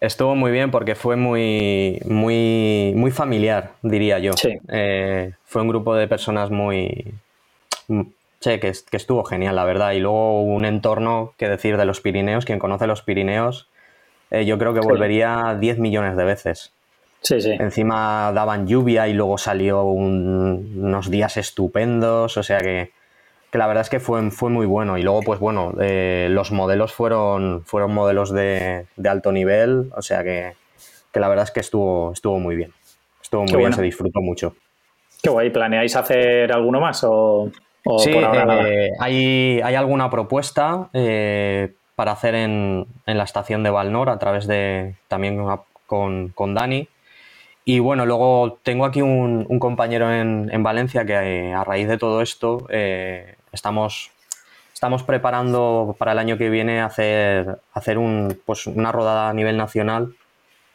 Estuvo 0.00 0.34
muy 0.34 0.50
bien 0.50 0.70
porque 0.70 0.94
fue 0.94 1.16
muy, 1.16 2.00
muy, 2.04 2.92
muy 2.94 3.10
familiar, 3.10 3.72
diría 3.82 4.18
yo. 4.18 4.32
Eh, 4.68 5.32
fue 5.44 5.62
un 5.62 5.68
grupo 5.68 5.94
de 5.94 6.06
personas 6.06 6.50
muy... 6.50 7.14
Che, 8.40 8.60
que, 8.60 8.72
que, 8.90 8.96
estuvo 8.96 9.24
genial, 9.24 9.56
la 9.56 9.64
verdad. 9.64 9.92
Y 9.92 10.00
luego 10.00 10.42
un 10.42 10.66
entorno, 10.66 11.32
que 11.38 11.48
decir, 11.48 11.78
de 11.78 11.86
los 11.86 12.02
Pirineos. 12.02 12.44
Quien 12.44 12.58
conoce 12.58 12.86
los 12.86 13.00
Pirineos, 13.00 13.68
eh, 14.30 14.44
yo 14.44 14.58
creo 14.58 14.74
que 14.74 14.80
volvería 14.80 15.56
10 15.58 15.78
millones 15.78 16.16
de 16.16 16.24
veces. 16.24 16.72
Sí, 17.22 17.40
sí. 17.40 17.52
Encima 17.52 18.30
daban 18.34 18.66
lluvia 18.66 19.08
y 19.08 19.14
luego 19.14 19.38
salió 19.38 19.84
unos 19.84 21.10
días 21.10 21.38
estupendos. 21.38 22.36
O 22.36 22.42
sea 22.42 22.58
que 22.58 22.90
que 23.50 23.58
la 23.58 23.66
verdad 23.66 23.82
es 23.82 23.90
que 23.90 24.00
fue, 24.00 24.30
fue 24.30 24.50
muy 24.50 24.66
bueno. 24.66 24.98
Y 24.98 25.02
luego, 25.02 25.22
pues 25.22 25.40
bueno, 25.40 25.72
eh, 25.80 26.28
los 26.30 26.52
modelos 26.52 26.92
fueron, 26.92 27.62
fueron 27.64 27.94
modelos 27.94 28.32
de, 28.32 28.86
alto 29.04 29.32
nivel, 29.32 29.90
o 29.96 30.02
sea 30.02 30.22
que, 30.22 30.52
la 31.14 31.28
verdad 31.28 31.44
es 31.44 31.50
que 31.50 31.60
estuvo, 31.60 32.12
estuvo 32.12 32.38
muy 32.38 32.56
bien. 32.56 32.72
Estuvo 33.22 33.44
muy 33.44 33.56
bien, 33.56 33.72
se 33.72 33.82
disfrutó 33.82 34.20
mucho. 34.20 34.54
Qué 35.22 35.30
guay, 35.30 35.50
¿planeáis 35.50 35.96
hacer 35.96 36.52
alguno 36.52 36.80
más 36.80 37.02
o, 37.04 37.50
sí, 37.98 38.10
eh, 38.12 38.90
hay, 39.00 39.60
hay, 39.62 39.74
alguna 39.74 40.10
propuesta 40.10 40.90
eh, 40.92 41.72
para 41.94 42.12
hacer 42.12 42.34
en, 42.34 42.86
la 43.06 43.24
estación 43.24 43.62
de 43.62 43.70
Valnor 43.70 44.10
a 44.10 44.18
través 44.18 44.46
de 44.46 44.94
también 45.08 45.44
con, 45.86 46.28
con 46.28 46.54
Dani. 46.54 46.88
Y 47.68 47.80
bueno, 47.80 48.06
luego 48.06 48.60
tengo 48.62 48.84
aquí 48.84 49.02
un, 49.02 49.44
compañero 49.58 50.14
en, 50.14 50.62
Valencia 50.62 51.04
que 51.04 51.14
eh, 51.14 51.52
a 51.52 51.64
raíz 51.64 51.88
de 51.88 51.98
todo 51.98 52.22
esto 52.22 52.64
eh, 52.70 53.34
estamos, 53.50 54.12
estamos 54.72 55.02
preparando 55.02 55.96
para 55.98 56.12
el 56.12 56.20
año 56.20 56.38
que 56.38 56.48
viene 56.48 56.80
hacer, 56.80 57.58
hacer 57.72 57.98
un, 57.98 58.40
pues 58.44 58.68
una 58.68 58.92
rodada 58.92 59.30
a 59.30 59.34
nivel 59.34 59.56
nacional 59.56 60.14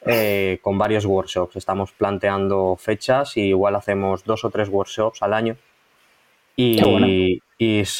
eh, 0.05 0.59
con 0.61 0.77
varios 0.77 1.05
workshops. 1.05 1.55
Estamos 1.55 1.93
planteando 1.93 2.75
fechas 2.77 3.37
y 3.37 3.43
igual 3.43 3.77
hacemos 3.77 4.25
dos 4.25 4.43
o 4.43 4.49
tres 4.49 4.67
workshops 4.67 5.21
al 5.21 5.33
año 5.33 5.55
y, 6.57 7.39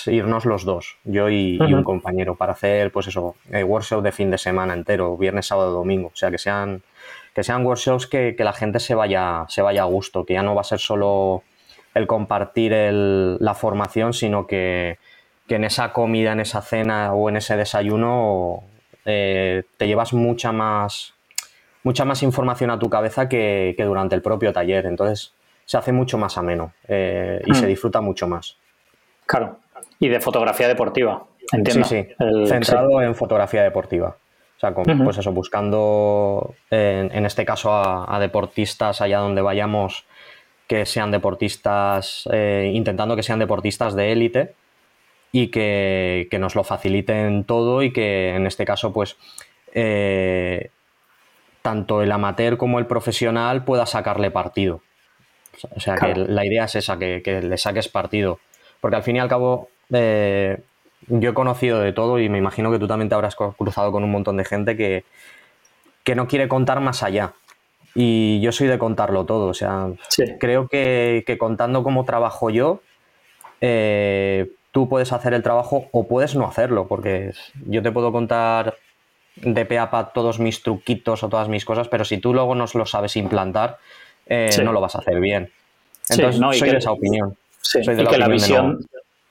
irnos 0.07 0.43
los 0.43 0.65
dos, 0.65 0.97
yo 1.05 1.29
y, 1.29 1.57
un 1.61 1.83
compañero, 1.85 2.35
para 2.35 2.51
hacer 2.51 2.91
pues 2.91 3.07
eso, 3.07 3.35
workshop 3.49 4.03
de 4.03 4.11
fin 4.11 4.29
de 4.31 4.37
semana 4.37 4.73
entero, 4.73 5.15
viernes, 5.15 5.45
sábado, 5.45 5.71
domingo. 5.71 6.09
O 6.13 6.15
sea, 6.15 6.29
que 6.29 6.37
sean 6.37 6.83
que 7.33 7.43
sean 7.43 7.65
workshops 7.65 8.07
que, 8.07 8.35
la 8.37 8.53
gente 8.53 8.79
se 8.79 8.95
vaya, 8.95 9.45
se 9.47 9.61
vaya 9.61 9.83
a 9.83 9.85
gusto, 9.85 10.25
que 10.25 10.33
ya 10.33 10.43
no 10.43 10.55
va 10.55 10.61
a 10.61 10.65
ser 10.65 10.79
solo 10.79 11.43
el 11.93 12.07
compartir 12.07 12.73
la 12.73 13.53
formación, 13.53 14.13
sino 14.13 14.47
que, 14.47 14.97
en 15.47 15.65
esa 15.65 15.91
comida, 15.91 16.31
en 16.31 16.39
esa 16.39 16.61
cena 16.61 17.13
o 17.13 17.27
en 17.27 17.35
ese 17.35 17.57
desayuno 17.57 18.63
eh, 19.03 19.63
te 19.75 19.85
llevas 19.85 20.13
mucha 20.13 20.53
más, 20.53 21.13
mucha 21.83 22.05
más 22.05 22.23
información 22.23 22.69
a 22.69 22.79
tu 22.79 22.89
cabeza 22.89 23.27
que, 23.27 23.75
durante 23.77 24.15
el 24.15 24.21
propio 24.21 24.53
taller. 24.53 24.85
Entonces 24.85 25.33
se 25.65 25.77
hace 25.77 25.91
mucho 25.91 26.17
más 26.17 26.37
ameno 26.37 26.71
eh, 26.87 27.41
y 27.45 27.53
se 27.53 27.65
hmm. 27.65 27.67
disfruta 27.67 27.99
mucho 27.99 28.29
más. 28.29 28.55
Claro, 29.25 29.59
Y 29.99 30.07
de 30.07 30.21
fotografía 30.21 30.69
deportiva, 30.69 31.25
entiendo. 31.51 31.85
Sí, 31.85 32.07
sí, 32.07 32.47
centrado 32.47 33.01
en 33.01 33.13
fotografía 33.13 33.63
deportiva. 33.63 34.15
O 34.63 34.83
sea, 34.83 34.95
pues 35.03 35.17
eso, 35.17 35.31
buscando 35.31 36.53
en, 36.69 37.25
este 37.25 37.45
caso 37.45 37.73
a, 37.73 38.19
deportistas 38.19 39.01
allá 39.01 39.17
donde 39.17 39.41
vayamos 39.41 40.05
que 40.67 40.85
sean 40.85 41.09
deportistas, 41.09 42.29
eh, 42.31 42.71
intentando 42.73 43.15
que 43.15 43.23
sean 43.23 43.39
deportistas 43.39 43.95
de 43.95 44.11
élite 44.11 44.53
y 45.31 45.47
que, 45.47 46.27
nos 46.39 46.55
lo 46.55 46.63
faciliten 46.63 47.43
todo 47.43 47.81
y 47.81 47.91
que 47.91 48.35
en 48.35 48.45
este 48.45 48.63
caso, 48.63 48.93
pues, 48.93 49.17
eh, 49.73 50.69
tanto 51.63 52.03
el 52.03 52.11
amateur 52.11 52.57
como 52.57 52.77
el 52.77 52.85
profesional 52.85 53.65
pueda 53.65 53.87
sacarle 53.87 54.29
partido. 54.29 54.81
O 55.75 55.79
sea, 55.79 55.95
que 55.95 56.13
la 56.15 56.45
idea 56.45 56.65
es 56.65 56.75
esa, 56.75 56.99
que, 56.99 57.41
le 57.41 57.57
saques 57.57 57.87
partido. 57.87 58.39
Porque 58.79 58.95
al 58.95 59.03
fin 59.03 59.15
y 59.15 59.19
al 59.19 59.27
cabo, 59.27 59.69
eh, 59.91 60.59
yo 61.07 61.31
he 61.31 61.33
conocido 61.33 61.79
de 61.79 61.93
todo 61.93 62.19
y 62.19 62.29
me 62.29 62.37
imagino 62.37 62.71
que 62.71 62.79
tú 62.79 62.87
también 62.87 63.09
te 63.09 63.15
habrás 63.15 63.35
cruzado 63.35 63.91
con 63.91 64.03
un 64.03 64.11
montón 64.11 64.37
de 64.37 64.45
gente 64.45 64.77
que, 64.77 65.03
que 66.03 66.15
no 66.15 66.27
quiere 66.27 66.47
contar 66.47 66.79
más 66.79 67.03
allá. 67.03 67.33
Y 67.93 68.39
yo 68.41 68.51
soy 68.51 68.67
de 68.67 68.79
contarlo 68.79 69.25
todo. 69.25 69.47
O 69.47 69.53
sea, 69.53 69.89
creo 70.39 70.67
que, 70.67 71.25
contando 71.39 71.83
cómo 71.83 72.05
trabajo 72.05 72.49
yo, 72.49 72.81
eh, 73.59 74.51
tú 74.71 74.87
puedes 74.87 75.11
hacer 75.11 75.33
el 75.33 75.43
trabajo 75.43 75.89
o 75.91 76.07
puedes 76.07 76.35
no 76.35 76.47
hacerlo. 76.47 76.87
Porque 76.87 77.33
yo 77.65 77.81
te 77.81 77.91
puedo 77.91 78.11
contar 78.11 78.77
de 79.35 79.65
pe 79.65 79.79
todos 80.13 80.39
mis 80.39 80.61
truquitos 80.63 81.23
o 81.23 81.29
todas 81.29 81.49
mis 81.49 81.65
cosas, 81.65 81.87
pero 81.87 82.05
si 82.05 82.17
tú 82.17 82.33
luego 82.33 82.55
no 82.55 82.65
lo 82.73 82.85
sabes 82.85 83.15
implantar, 83.15 83.77
eh, 84.25 84.49
no 84.63 84.71
lo 84.71 84.79
vas 84.79 84.95
a 84.95 84.99
hacer 84.99 85.19
bien. 85.19 85.51
Entonces, 86.09 86.39
no, 86.39 86.53
soy 86.53 86.69
de 86.69 86.77
esa 86.77 86.91
opinión. 86.91 87.35
y 87.75 87.85
que 87.85 88.17
la 88.17 88.27
visión. 88.27 88.79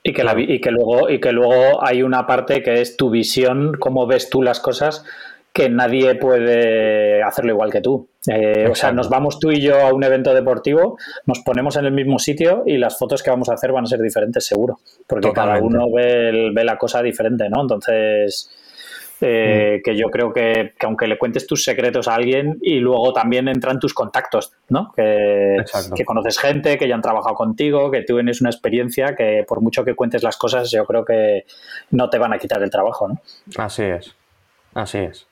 Y 0.03 0.13
que, 0.13 0.23
y, 0.47 0.59
que 0.59 0.71
luego, 0.71 1.09
y 1.09 1.19
que 1.19 1.31
luego 1.31 1.85
hay 1.85 2.01
una 2.01 2.25
parte 2.25 2.63
que 2.63 2.81
es 2.81 2.97
tu 2.97 3.09
visión, 3.11 3.73
cómo 3.79 4.07
ves 4.07 4.29
tú 4.29 4.41
las 4.41 4.59
cosas, 4.59 5.05
que 5.53 5.69
nadie 5.69 6.15
puede 6.15 7.21
hacerlo 7.21 7.51
igual 7.51 7.71
que 7.71 7.81
tú. 7.81 8.07
Eh, 8.27 8.67
o 8.69 8.75
sea, 8.75 8.91
nos 8.91 9.09
vamos 9.09 9.39
tú 9.39 9.51
y 9.51 9.59
yo 9.59 9.79
a 9.79 9.93
un 9.93 10.03
evento 10.03 10.33
deportivo, 10.33 10.97
nos 11.25 11.39
ponemos 11.39 11.75
en 11.75 11.85
el 11.85 11.91
mismo 11.91 12.19
sitio 12.19 12.63
y 12.65 12.77
las 12.77 12.97
fotos 12.97 13.21
que 13.21 13.31
vamos 13.31 13.49
a 13.49 13.53
hacer 13.53 13.71
van 13.71 13.83
a 13.83 13.87
ser 13.87 13.99
diferentes, 13.99 14.45
seguro. 14.45 14.79
Porque 15.07 15.31
cada 15.33 15.59
uno 15.59 15.91
ve, 15.91 16.51
ve, 16.53 16.63
la 16.63 16.77
cosa 16.77 17.01
diferente, 17.01 17.49
¿no? 17.49 17.61
Entonces, 17.61 18.49
eh, 19.21 19.77
mm. 19.77 19.83
que 19.83 19.95
yo 19.95 20.09
creo 20.09 20.33
que, 20.33 20.73
aunque 20.81 21.07
le 21.07 21.17
cuentes 21.17 21.45
tus 21.45 21.63
secretos 21.63 22.07
a 22.07 22.15
alguien 22.15 22.57
y 22.61 22.79
luego 22.79 23.13
también 23.13 23.47
entran 23.47 23.79
tus 23.79 23.93
contactos, 23.93 24.53
¿no? 24.69 24.91
Que, 24.95 25.57
que, 25.95 26.05
conoces 26.05 26.39
gente, 26.39 26.77
que 26.77 26.87
ya 26.87 26.95
han 26.95 27.01
trabajado 27.01 27.35
contigo, 27.35 27.91
que 27.91 28.01
tú 28.01 28.15
tienes 28.15 28.41
una 28.41 28.49
experiencia 28.49 29.15
que 29.15 29.45
por 29.47 29.61
mucho 29.61 29.85
que 29.85 29.93
cuentes 29.93 30.23
las 30.23 30.37
cosas, 30.37 30.71
yo 30.71 30.85
creo 30.85 31.05
que 31.05 31.45
no 31.91 32.09
te 32.09 32.17
van 32.17 32.33
a 32.33 32.39
quitar 32.39 32.61
el 32.63 32.69
trabajo, 32.69 33.07
¿no? 33.07 33.21
Así 33.57 33.83
es, 33.83 34.15
así 34.73 34.97
es. 34.97 35.27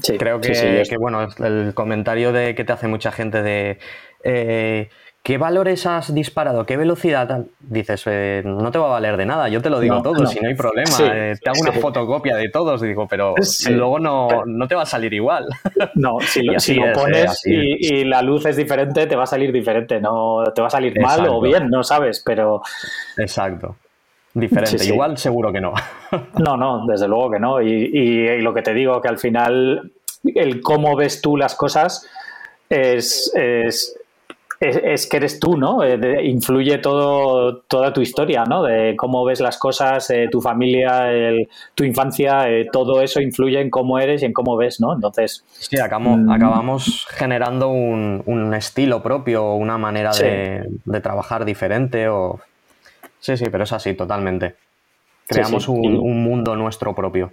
Sí, 0.00 0.16
creo 0.16 0.40
que, 0.40 0.82
que, 0.88 0.96
bueno, 0.96 1.28
el 1.44 1.74
comentario 1.74 2.32
de 2.32 2.54
que 2.54 2.64
te 2.64 2.72
hace 2.72 2.88
mucha 2.88 3.12
gente 3.12 3.42
de 3.42 3.78
eh, 4.24 4.88
¿qué 5.22 5.38
valores 5.38 5.86
has 5.86 6.14
disparado? 6.14 6.66
¿Qué 6.66 6.76
velocidad? 6.76 7.44
Dices, 7.60 8.02
eh, 8.06 8.42
no 8.44 8.70
te 8.70 8.78
va 8.78 8.86
a 8.86 8.90
valer 8.90 9.16
de 9.16 9.26
nada, 9.26 9.48
yo 9.48 9.62
te 9.62 9.70
lo 9.70 9.80
digo 9.80 10.02
todo, 10.02 10.26
si 10.26 10.40
no 10.40 10.48
hay 10.48 10.54
problema. 10.54 10.90
Eh, 11.00 11.34
te 11.42 11.50
hago 11.50 11.60
una 11.60 11.72
fotocopia 11.72 12.36
de 12.36 12.48
todos, 12.48 12.80
digo, 12.80 13.06
pero 13.06 13.34
luego 13.70 13.98
no, 13.98 14.68
te 14.68 14.74
va 14.74 14.82
a 14.82 14.86
salir 14.86 15.12
igual. 15.12 15.46
No, 15.94 16.18
si 16.20 16.42
lo, 16.74 16.92
pones 16.92 17.40
y, 17.44 18.04
la 18.04 18.22
luz 18.22 18.46
es 18.46 18.56
diferente, 18.56 19.06
te 19.06 19.16
va 19.16 19.24
a 19.24 19.26
salir 19.26 19.52
diferente, 19.52 20.00
no 20.00 20.42
te 20.54 20.60
va 20.60 20.68
a 20.68 20.70
salir 20.70 20.98
mal 21.00 21.26
o 21.28 21.40
bien, 21.40 21.68
no 21.68 21.82
sabes, 21.82 22.22
pero... 22.24 22.62
Exacto. 23.18 23.76
Diferente, 24.32 24.84
igual 24.86 25.18
seguro 25.18 25.52
que 25.52 25.60
no. 25.60 25.74
No, 26.38 26.56
no, 26.56 26.86
desde 26.86 27.08
luego 27.08 27.30
que 27.30 27.38
no. 27.38 27.60
y 27.60 28.40
lo 28.40 28.54
que 28.54 28.62
te 28.62 28.72
digo, 28.72 29.00
que 29.00 29.08
al 29.08 29.18
final 29.18 29.92
el 30.24 30.60
cómo 30.60 30.96
ves 30.96 31.20
tú 31.20 31.36
las 31.36 31.54
cosas 31.54 32.08
es, 32.68 33.32
es, 33.34 33.96
es, 34.62 35.06
que 35.06 35.16
eres 35.16 35.40
tú, 35.40 35.56
¿no? 35.56 35.82
Eh, 35.82 36.24
influye 36.24 36.78
todo, 36.78 37.58
toda 37.62 37.92
tu 37.92 38.00
historia, 38.00 38.44
¿no? 38.44 38.62
De 38.62 38.94
cómo 38.96 39.24
ves 39.24 39.40
las 39.40 39.58
cosas, 39.58 40.08
eh, 40.10 40.28
tu 40.30 40.40
familia, 40.40 41.10
tu 41.74 41.84
infancia, 41.84 42.48
eh, 42.48 42.68
todo 42.72 43.02
eso 43.02 43.20
influye 43.20 43.60
en 43.60 43.70
cómo 43.70 43.98
eres 43.98 44.22
y 44.22 44.26
en 44.26 44.32
cómo 44.32 44.56
ves, 44.56 44.80
¿no? 44.80 44.94
Entonces... 44.94 45.44
Sí, 45.52 45.78
acabamos, 45.78 46.18
mm. 46.20 46.30
acabamos 46.30 47.06
generando 47.10 47.68
un, 47.68 48.54
estilo 48.54 49.02
propio, 49.02 49.54
una 49.54 49.78
manera 49.78 50.12
de, 50.12 51.00
trabajar 51.00 51.44
diferente 51.44 52.08
o... 52.08 52.38
Sí, 53.18 53.36
sí, 53.36 53.46
pero 53.50 53.64
es 53.64 53.72
así, 53.72 53.94
totalmente. 53.94 54.54
Creamos 55.26 55.68
un 55.68 56.22
mundo 56.22 56.54
nuestro 56.56 56.94
propio. 56.94 57.32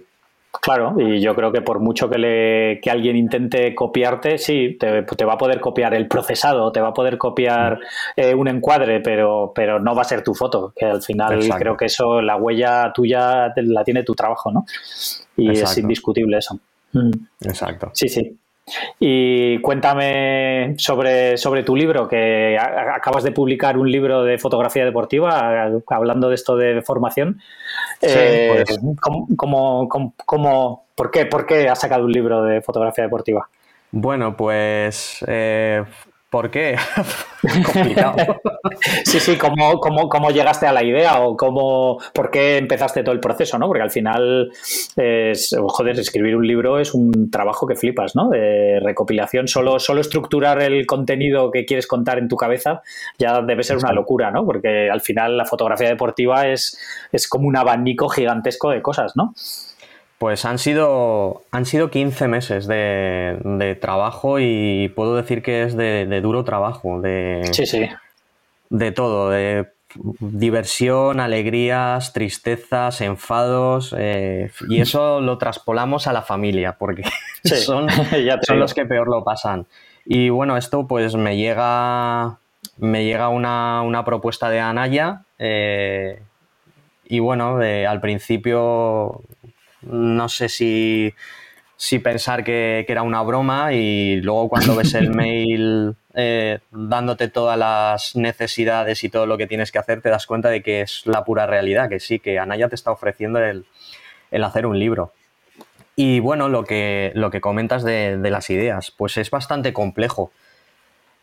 Claro, 0.52 0.96
y 0.98 1.20
yo 1.20 1.34
creo 1.36 1.52
que 1.52 1.62
por 1.62 1.78
mucho 1.78 2.10
que, 2.10 2.18
le, 2.18 2.80
que 2.80 2.90
alguien 2.90 3.16
intente 3.16 3.72
copiarte, 3.74 4.36
sí, 4.36 4.76
te, 4.78 5.24
va 5.24 5.34
a 5.34 5.38
poder 5.38 5.60
copiar 5.60 5.94
el 5.94 6.08
procesado, 6.08 6.72
te 6.72 6.80
va 6.80 6.88
a 6.88 6.92
poder 6.92 7.18
copiar 7.18 7.78
eh, 8.16 8.34
un 8.34 8.48
encuadre, 8.48 9.00
pero, 9.00 9.52
pero 9.54 9.78
no 9.78 9.94
va 9.94 10.02
a 10.02 10.04
ser 10.04 10.24
tu 10.24 10.34
foto, 10.34 10.72
que 10.76 10.86
al 10.86 11.02
final 11.02 11.48
creo 11.56 11.76
que 11.76 11.84
eso, 11.84 12.20
la 12.20 12.36
huella 12.36 12.92
tuya 12.92 13.52
la 13.56 13.84
tiene 13.84 14.02
tu 14.02 14.14
trabajo, 14.14 14.50
¿no? 14.50 14.66
Y 15.36 15.50
es 15.50 15.78
indiscutible 15.78 16.38
eso. 16.38 16.58
Mm. 16.92 17.10
Exacto. 17.42 17.90
Sí, 17.94 18.08
sí. 18.08 18.36
Y 18.98 19.58
cuéntame 19.60 20.74
sobre, 20.78 21.36
sobre 21.36 21.62
tu 21.62 21.76
libro, 21.76 22.08
que 22.08 22.58
acabas 22.58 23.24
de 23.24 23.32
publicar 23.32 23.78
un 23.78 23.90
libro 23.90 24.24
de 24.24 24.38
fotografía 24.38 24.84
deportiva, 24.84 25.70
hablando 25.88 26.28
de 26.28 26.34
esto 26.34 26.56
de 26.56 26.82
formación. 26.82 27.40
Eh, 28.00 28.64
pues. 28.66 28.78
por, 30.94 31.10
qué, 31.10 31.26
¿Por 31.26 31.46
qué 31.46 31.68
has 31.68 31.80
sacado 31.80 32.04
un 32.04 32.12
libro 32.12 32.42
de 32.42 32.62
fotografía 32.62 33.04
deportiva? 33.04 33.48
Bueno, 33.92 34.36
pues 34.36 35.24
eh, 35.26 35.82
¿Por 36.30 36.50
qué? 36.50 36.76
Complicado. 37.72 38.40
sí, 39.04 39.18
sí, 39.18 39.36
¿cómo, 39.36 39.80
cómo, 39.80 40.30
llegaste 40.30 40.66
a 40.66 40.72
la 40.72 40.84
idea 40.84 41.20
o 41.20 41.36
cómo, 41.36 41.98
por 42.14 42.30
qué 42.30 42.58
empezaste 42.58 43.02
todo 43.02 43.14
el 43.14 43.20
proceso, 43.20 43.58
¿no? 43.58 43.66
Porque 43.66 43.82
al 43.82 43.90
final, 43.90 44.52
es, 44.96 45.56
joder, 45.58 45.98
escribir 45.98 46.36
un 46.36 46.46
libro 46.46 46.78
es 46.78 46.94
un 46.94 47.30
trabajo 47.30 47.66
que 47.66 47.76
flipas, 47.76 48.14
¿no? 48.14 48.28
De 48.28 48.78
recopilación, 48.80 49.48
solo, 49.48 49.80
solo 49.80 50.00
estructurar 50.00 50.62
el 50.62 50.86
contenido 50.86 51.50
que 51.50 51.64
quieres 51.64 51.86
contar 51.86 52.18
en 52.18 52.28
tu 52.28 52.36
cabeza 52.36 52.82
ya 53.18 53.40
debe 53.42 53.62
ser 53.62 53.78
una 53.78 53.92
locura, 53.92 54.30
¿no? 54.30 54.44
Porque 54.44 54.90
al 54.90 55.00
final 55.00 55.36
la 55.36 55.46
fotografía 55.46 55.88
deportiva 55.88 56.46
es, 56.46 56.78
es 57.10 57.26
como 57.26 57.48
un 57.48 57.56
abanico 57.56 58.08
gigantesco 58.08 58.70
de 58.70 58.82
cosas, 58.82 59.16
¿no? 59.16 59.34
Pues 60.20 60.44
han 60.44 60.58
sido, 60.58 61.44
han 61.50 61.64
sido 61.64 61.90
15 61.90 62.28
meses 62.28 62.66
de, 62.66 63.78
trabajo 63.80 64.38
y 64.38 64.92
puedo 64.94 65.16
decir 65.16 65.40
que 65.42 65.62
es 65.62 65.74
de, 65.78 66.20
duro 66.20 66.44
trabajo, 66.44 67.00
de, 67.00 67.48
sí, 67.52 67.64
sí. 67.64 67.88
de 68.68 68.92
todo, 68.92 69.30
de 69.30 69.70
diversión, 70.20 71.20
alegrías, 71.20 72.12
tristezas, 72.12 73.00
enfados, 73.00 73.94
eh, 73.96 74.50
y 74.68 74.80
eso 74.82 75.22
lo 75.22 75.38
traspolamos 75.38 76.06
a 76.06 76.12
la 76.12 76.20
familia, 76.20 76.76
porque 76.78 77.02
son, 77.44 77.88
son 78.42 78.58
los 78.58 78.74
que 78.74 78.84
peor 78.84 79.08
lo 79.08 79.24
pasan. 79.24 79.64
Y 80.04 80.28
bueno, 80.28 80.58
esto 80.58 80.86
pues 80.86 81.14
me 81.14 81.38
llega, 81.38 82.36
me 82.76 83.06
llega 83.06 83.30
una, 83.30 84.02
propuesta 84.04 84.50
de 84.50 84.60
Anaya, 84.60 85.22
eh, 85.38 86.20
y 87.06 87.20
bueno, 87.20 87.56
al 87.56 88.00
principio 88.02 89.22
no 89.82 90.28
sé 90.28 90.48
si, 90.48 91.14
pensar 92.02 92.44
que, 92.44 92.84
era 92.88 93.02
una 93.02 93.22
broma 93.22 93.72
y 93.72 94.20
luego 94.20 94.48
cuando 94.48 94.76
ves 94.76 94.94
el 94.94 95.10
mail 95.14 95.94
eh, 96.14 96.58
dándote 96.70 97.28
todas 97.28 97.58
las 97.58 98.16
necesidades 98.16 99.04
y 99.04 99.08
todo 99.08 99.26
lo 99.26 99.38
que 99.38 99.46
tienes 99.46 99.70
que 99.70 99.78
hacer, 99.78 100.02
te 100.02 100.10
das 100.10 100.26
cuenta 100.26 100.50
de 100.50 100.62
que 100.62 100.82
es 100.82 101.02
la 101.06 101.24
pura 101.24 101.46
realidad, 101.46 101.88
que 101.88 102.00
sí, 102.00 102.18
que 102.18 102.38
Anaya 102.38 102.68
te 102.68 102.74
está 102.74 102.90
ofreciendo 102.90 103.38
el, 103.38 103.64
hacer 104.42 104.66
un 104.66 104.78
libro. 104.78 105.12
Y 105.96 106.20
bueno, 106.20 106.48
lo 106.48 106.64
que, 106.64 107.12
lo 107.14 107.30
que 107.30 107.40
comentas 107.40 107.84
de, 107.84 108.18
las 108.22 108.50
ideas, 108.50 108.90
pues 108.90 109.16
es 109.18 109.30
bastante 109.30 109.72
complejo. 109.72 110.32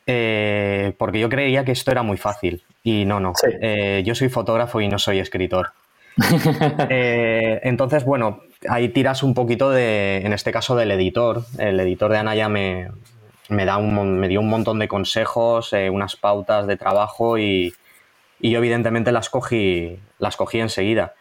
Eh, 0.10 0.94
porque 0.98 1.20
yo 1.20 1.28
creía 1.28 1.66
que 1.66 1.74
esto 1.74 1.92
era 1.92 2.02
muy 2.02 2.16
fácil 2.16 2.64
y 2.82 3.04
no, 3.04 3.20
no. 3.20 3.34
Eh, 3.60 4.04
yo 4.06 4.16
soy 4.16 4.30
fotógrafo 4.30 4.80
y 4.80 4.88
no 4.88 5.00
soy 5.00 5.20
escritor. 5.20 5.74
entonces, 6.90 8.06
bueno, 8.06 8.42
ahí 8.70 8.90
tiras 8.90 9.24
un 9.24 9.34
poquito 9.34 9.70
de, 9.70 10.18
en 10.18 10.34
este 10.34 10.52
caso, 10.52 10.76
del 10.76 10.92
editor. 10.92 11.44
El 11.58 11.80
editor 11.80 12.12
de 12.12 12.18
Anaya 12.18 12.50
me, 12.50 12.90
me, 13.50 13.66
da 13.66 13.78
un, 13.78 14.20
me 14.20 14.28
dio 14.28 14.40
un 14.40 14.50
montón 14.50 14.80
de 14.80 14.88
consejos, 14.88 15.74
eh, 15.74 15.90
unas 15.90 16.16
pautas 16.16 16.68
de 16.68 16.78
trabajo 16.78 17.38
y, 17.38 17.74
yo 18.40 18.60
evidentemente 18.60 19.12
las 19.12 19.30
cogí, 19.30 20.00
las 20.20 20.38
cogí 20.38 20.60
enseguida. 20.60 21.14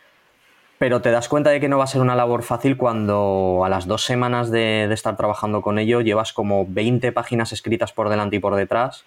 Pero 0.78 1.01
te 1.01 1.11
das 1.11 1.28
cuenta 1.28 1.49
de 1.49 1.61
que 1.61 1.68
no 1.68 1.78
va 1.78 1.84
a 1.84 1.87
ser 1.87 2.03
una 2.03 2.14
labor 2.14 2.43
fácil 2.43 2.76
cuando 2.76 3.62
a 3.64 3.70
las 3.70 3.87
dos 3.87 4.05
semanas 4.05 4.51
de, 4.51 4.87
de 4.87 4.95
estar 4.95 5.16
trabajando 5.16 5.62
con 5.62 5.78
ello 5.78 6.03
llevas 6.03 6.34
como 6.34 6.66
20 6.68 7.12
páginas 7.12 7.53
escritas 7.53 7.93
por 7.93 8.11
delante 8.11 8.37
y 8.37 8.41
por 8.41 8.55
detrás, 8.55 9.07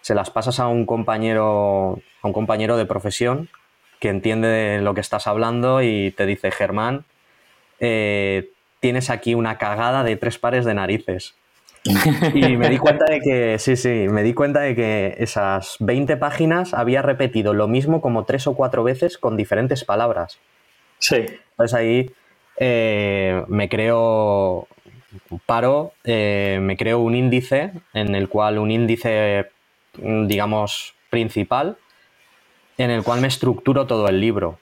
se 0.00 0.16
las 0.16 0.30
pasas 0.30 0.58
a 0.58 0.66
un 0.66 0.84
compañero, 0.84 2.00
a 2.22 2.26
un 2.26 2.32
compañero 2.32 2.76
de 2.76 2.86
profesión 2.86 3.48
que 4.00 4.08
entiende 4.08 4.80
lo 4.82 4.92
que 4.92 5.00
estás 5.00 5.28
hablando 5.28 5.80
y 5.80 6.10
te 6.10 6.26
dice, 6.26 6.50
Germán, 6.50 7.04
eh, 7.80 8.50
tienes 8.80 9.10
aquí 9.10 9.34
una 9.34 9.58
cagada 9.58 10.04
de 10.04 10.16
tres 10.16 10.38
pares 10.38 10.64
de 10.64 10.74
narices. 10.74 11.34
Y 12.34 12.56
me 12.56 12.70
di 12.70 12.78
cuenta 12.78 13.04
de 13.04 13.20
que, 13.20 13.58
sí, 13.58 13.76
sí, 13.76 14.06
me 14.08 14.22
di 14.22 14.32
cuenta 14.32 14.60
de 14.60 14.74
que 14.74 15.14
esas 15.18 15.76
20 15.80 16.16
páginas 16.16 16.72
había 16.72 17.02
repetido 17.02 17.52
lo 17.52 17.68
mismo 17.68 18.00
como 18.00 18.24
tres 18.24 18.46
o 18.46 18.54
cuatro 18.54 18.84
veces 18.84 19.18
con 19.18 19.36
diferentes 19.36 19.84
palabras. 19.84 20.38
Sí. 20.98 21.26
Entonces 21.50 21.74
ahí 21.74 22.10
eh, 22.56 23.44
me 23.48 23.68
creo, 23.68 24.66
paro, 25.44 25.92
eh, 26.04 26.58
me 26.62 26.76
creo 26.76 27.00
un 27.00 27.14
índice 27.14 27.72
en 27.92 28.14
el 28.14 28.28
cual 28.28 28.58
un 28.58 28.70
índice, 28.70 29.50
digamos, 29.98 30.94
principal, 31.10 31.76
en 32.78 32.90
el 32.90 33.02
cual 33.02 33.20
me 33.20 33.28
estructuro 33.28 33.86
todo 33.86 34.08
el 34.08 34.20
libro. 34.20 34.58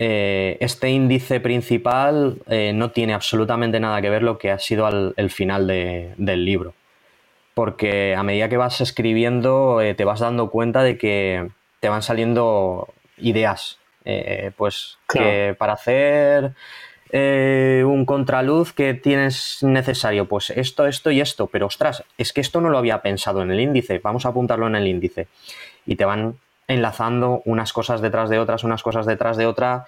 Eh, 0.00 0.56
este 0.60 0.90
índice 0.90 1.40
principal 1.40 2.38
eh, 2.46 2.72
no 2.72 2.92
tiene 2.92 3.14
absolutamente 3.14 3.80
nada 3.80 4.00
que 4.00 4.10
ver 4.10 4.22
lo 4.22 4.38
que 4.38 4.52
ha 4.52 4.58
sido 4.60 4.88
el 5.16 5.30
final 5.30 5.66
del 5.66 6.44
libro. 6.44 6.74
Porque 7.54 8.14
a 8.14 8.22
medida 8.22 8.48
que 8.48 8.56
vas 8.56 8.80
escribiendo 8.80 9.80
eh, 9.80 9.94
te 9.94 10.04
vas 10.04 10.20
dando 10.20 10.50
cuenta 10.50 10.84
de 10.84 10.96
que 10.96 11.48
te 11.80 11.88
van 11.88 12.02
saliendo 12.02 12.88
ideas. 13.16 13.78
pues 14.56 14.98
que 15.08 15.54
para 15.58 15.74
hacer 15.74 16.52
un 17.12 18.04
contraluz 18.06 18.72
que 18.72 18.94
tienes 18.94 19.62
necesario, 19.62 20.26
pues 20.26 20.50
esto, 20.50 20.86
esto 20.86 21.10
y 21.10 21.20
esto. 21.20 21.48
Pero 21.48 21.66
ostras, 21.66 22.04
es 22.16 22.32
que 22.32 22.40
esto 22.40 22.60
no 22.60 22.70
lo 22.70 22.78
había 22.78 23.02
pensado 23.02 23.42
en 23.42 23.50
el 23.50 23.60
índice. 23.60 23.98
Vamos 23.98 24.24
a 24.24 24.28
apuntarlo 24.28 24.68
en 24.68 24.76
el 24.76 24.86
índice. 24.86 25.26
Y 25.86 25.96
te 25.96 26.04
van 26.04 26.36
enlazando 26.68 27.42
unas 27.46 27.72
cosas 27.72 28.00
detrás 28.00 28.28
de 28.28 28.38
otras, 28.38 28.62
unas 28.62 28.82
cosas 28.82 29.06
detrás 29.06 29.36
de 29.36 29.46
otra. 29.46 29.86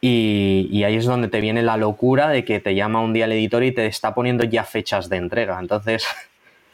Y, 0.00 0.82
ahí 0.84 0.96
es 0.96 1.06
donde 1.06 1.28
te 1.28 1.40
viene 1.40 1.62
la 1.62 1.76
locura 1.76 2.28
de 2.28 2.44
que 2.44 2.60
te 2.60 2.74
llama 2.74 3.00
un 3.00 3.12
día 3.12 3.24
el 3.24 3.32
editor 3.32 3.64
y 3.64 3.72
te 3.72 3.86
está 3.86 4.14
poniendo 4.14 4.44
ya 4.44 4.64
fechas 4.64 5.08
de 5.08 5.16
entrega. 5.16 5.58
Entonces, 5.58 6.06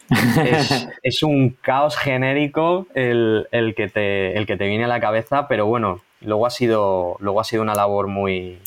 es, 1.03 1.23
un 1.23 1.51
caos 1.61 1.97
genérico 1.97 2.87
el, 2.93 3.47
que 3.75 3.87
te, 3.87 4.37
el 4.37 4.45
que 4.45 4.57
te 4.57 4.67
viene 4.67 4.83
a 4.83 4.87
la 4.87 4.99
cabeza, 4.99 5.47
pero 5.47 5.65
bueno, 5.65 6.01
luego 6.21 6.45
ha 6.45 6.51
sido, 6.51 7.17
luego 7.19 7.39
ha 7.39 7.43
sido 7.43 7.63
una 7.63 7.73
labor 7.73 8.07
muy, 8.07 8.59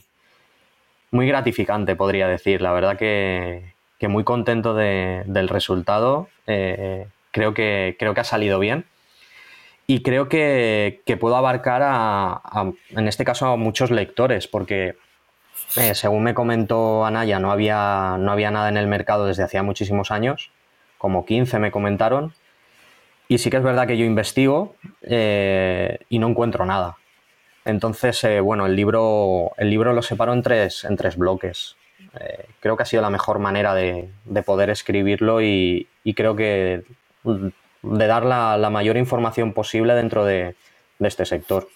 muy 1.12 1.29
gratificante, 1.29 1.95
podría 1.95 2.26
decir. 2.26 2.61
La 2.61 2.72
verdad 2.72 2.97
que, 2.97 3.74
muy 4.09 4.24
contento 4.24 4.74
del 4.74 5.49
resultado. 5.49 6.29
Eh, 6.49 7.07
creo, 7.31 7.55
que, 7.55 7.97
creo 7.99 8.14
que 8.14 8.20
ha 8.20 8.24
salido 8.24 8.59
bien 8.59 8.85
y 9.91 10.03
creo 10.03 10.28
que, 10.28 11.01
puedo 11.18 11.34
abarcar 11.34 11.80
a, 11.82 12.43
en 12.91 13.09
este 13.09 13.24
caso 13.24 13.47
a 13.47 13.57
muchos 13.57 13.91
lectores, 13.91 14.47
porque 14.47 14.97
eh, 15.76 15.95
según 15.95 16.24
me 16.24 16.34
comentó 16.34 17.07
Anaya, 17.07 17.39
no 17.39 17.51
había, 17.51 18.16
no 18.18 18.30
había 18.30 18.51
nada 18.51 18.68
en 18.68 18.76
el 18.76 18.86
mercado 18.86 19.24
desde 19.24 19.45
hacía 19.45 19.62
muchísimos 19.62 20.11
años, 20.11 20.51
como 20.99 21.24
15 21.24 21.59
me 21.59 21.70
comentaron, 21.70 22.34
y 23.28 23.39
sí 23.39 23.49
que 23.49 23.57
es 23.57 23.62
verdad 23.62 23.86
que 23.86 23.97
yo 23.97 24.05
investigo 24.05 24.76
eh, 25.01 26.01
y 26.11 26.18
no 26.18 26.28
encuentro 26.28 26.66
nada. 26.66 26.99
Entonces, 27.64 28.22
eh, 28.24 28.41
bueno, 28.41 28.66
el 28.66 28.76
libro, 28.76 29.53
el 29.57 29.70
libro 29.70 29.95
lo 29.95 30.03
separo 30.03 30.34
en 30.34 30.43
tres, 30.43 30.84
en 30.84 30.97
tres 30.99 31.16
bloques. 31.16 31.76
creo 32.61 32.76
que 32.76 32.82
ha 32.82 32.86
sido 32.86 33.01
la 33.01 33.11
mejor 33.11 33.39
manera 33.39 33.74
de, 33.74 34.11
poder 34.45 34.68
escribirlo 34.68 35.41
y 35.41 35.86
creo 36.14 36.36
que 36.36 36.84
de 37.83 38.07
dar 38.07 38.24
la, 38.24 38.70
mayor 38.70 38.97
información 38.97 39.53
posible 39.53 39.95
dentro 39.95 40.24
de, 40.24 40.55
este 41.01 41.24
sector. 41.24 41.68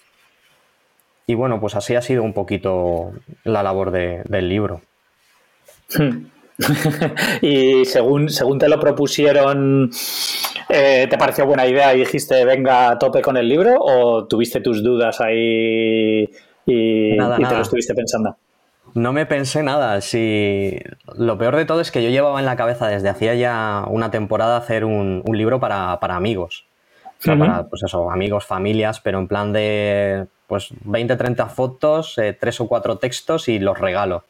Y 1.25 1.35
bueno, 1.35 1.61
pues 1.61 1.75
así 1.75 1.95
ha 1.95 2.01
sido 2.01 2.23
un 2.23 2.33
poquito 2.33 3.13
la 3.43 3.63
labor 3.63 3.91
del 3.91 4.49
libro. 4.49 4.81
y 7.41 7.85
según, 7.85 8.29
según 8.29 8.59
te 8.59 8.67
lo 8.67 8.79
propusieron, 8.79 9.89
eh, 10.69 11.07
¿te 11.09 11.17
pareció 11.17 11.45
buena 11.45 11.65
idea 11.65 11.93
y 11.93 11.99
dijiste 11.99 12.45
venga 12.45 12.91
a 12.91 12.99
tope 12.99 13.21
con 13.21 13.37
el 13.37 13.47
libro? 13.47 13.75
¿O 13.79 14.27
tuviste 14.27 14.59
tus 14.59 14.83
dudas 14.83 15.21
ahí 15.21 16.29
y, 16.65 17.17
te 17.17 17.55
lo 17.55 17.61
estuviste 17.61 17.93
pensando? 17.93 18.37
No 18.93 19.13
me 19.13 19.25
pensé 19.25 19.63
nada. 19.63 19.99
Si... 20.01 20.79
Lo 21.17 21.37
peor 21.37 21.55
de 21.55 21.65
todo 21.65 21.81
es 21.81 21.91
que 21.91 22.03
yo 22.03 22.09
llevaba 22.09 22.39
en 22.39 22.45
la 22.45 22.55
cabeza 22.55 22.87
desde 22.87 23.09
hacía 23.09 23.33
ya 23.33 23.85
una 23.87 24.11
temporada 24.11 24.57
hacer 24.57 24.85
un, 24.85 25.23
libro 25.27 25.59
para, 25.59 25.93
amigos. 25.93 26.65
O 27.19 27.23
sea, 27.23 27.37
para, 27.37 27.67
pues 27.67 27.83
eso, 27.83 28.11
amigos, 28.11 28.45
familias, 28.45 28.99
pero 28.99 29.17
en 29.19 29.27
plan 29.27 29.53
de 29.53 30.27
pues 30.47 30.69
20, 30.83 31.15
30 31.15 31.47
fotos, 31.47 32.17
eh, 32.19 32.37
tres 32.39 32.61
o 32.61 32.67
cuatro 32.67 32.97
textos 32.97 33.49
y 33.49 33.59
los 33.59 33.79
regalo. 33.79 34.23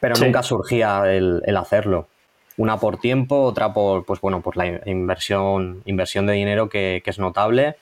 Pero 0.00 0.16
nunca 0.16 0.42
surgía 0.42 1.04
el, 1.12 1.56
hacerlo. 1.56 2.08
Una 2.56 2.78
por 2.78 2.98
tiempo, 2.98 3.42
otra 3.42 3.72
por, 3.72 4.04
pues 4.04 4.20
bueno, 4.20 4.42
por 4.42 4.56
la 4.56 4.80
inversión, 4.86 5.82
inversión 5.84 6.26
de 6.26 6.32
dinero 6.32 6.68
que, 6.68 7.02
es 7.04 7.18
notable. 7.18 7.76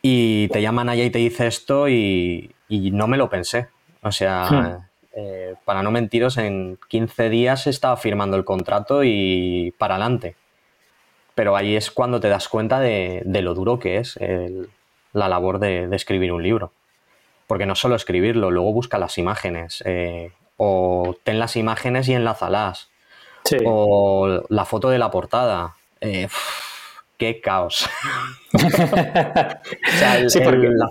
Y 0.00 0.48
te 0.48 0.62
llaman 0.62 0.88
allá 0.88 1.02
y 1.02 1.10
te 1.10 1.18
dice 1.18 1.46
esto 1.46 1.88
y, 1.88 2.54
no 2.68 3.08
me 3.08 3.16
lo 3.16 3.28
pensé. 3.28 3.68
O 4.02 4.12
sea, 4.12 4.48
hmm. 4.48 4.85
Eh, 5.18 5.54
para 5.64 5.82
no 5.82 5.90
mentiros, 5.90 6.36
en 6.36 6.78
15 6.88 7.30
días 7.30 7.66
estaba 7.66 7.96
firmando 7.96 8.36
el 8.36 8.44
contrato 8.44 9.02
y 9.02 9.72
para 9.78 9.94
adelante. 9.94 10.36
Pero 11.34 11.56
ahí 11.56 11.74
es 11.74 11.90
cuando 11.90 12.20
te 12.20 12.28
das 12.28 12.48
cuenta 12.48 12.80
de, 12.80 13.22
lo 13.24 13.54
duro 13.54 13.78
que 13.78 13.96
es 13.98 14.18
la 15.14 15.28
labor 15.28 15.58
de, 15.58 15.88
escribir 15.92 16.32
un 16.32 16.42
libro. 16.42 16.72
Porque 17.46 17.66
no 17.66 17.74
solo 17.74 17.96
escribirlo, 17.96 18.50
luego 18.50 18.72
busca 18.72 18.98
las 18.98 19.18
imágenes. 19.18 19.82
Eh, 19.86 20.32
o 20.58 21.16
ten 21.24 21.38
las 21.38 21.56
imágenes 21.56 22.08
y 22.08 22.14
enlázalas. 22.14 22.90
O 23.64 24.42
la 24.48 24.64
foto 24.64 24.90
de 24.90 24.98
la 24.98 25.10
portada. 25.10 25.76
Eh, 26.00 26.28
qué 27.16 27.40
caos. 27.40 27.88
la 28.52 29.58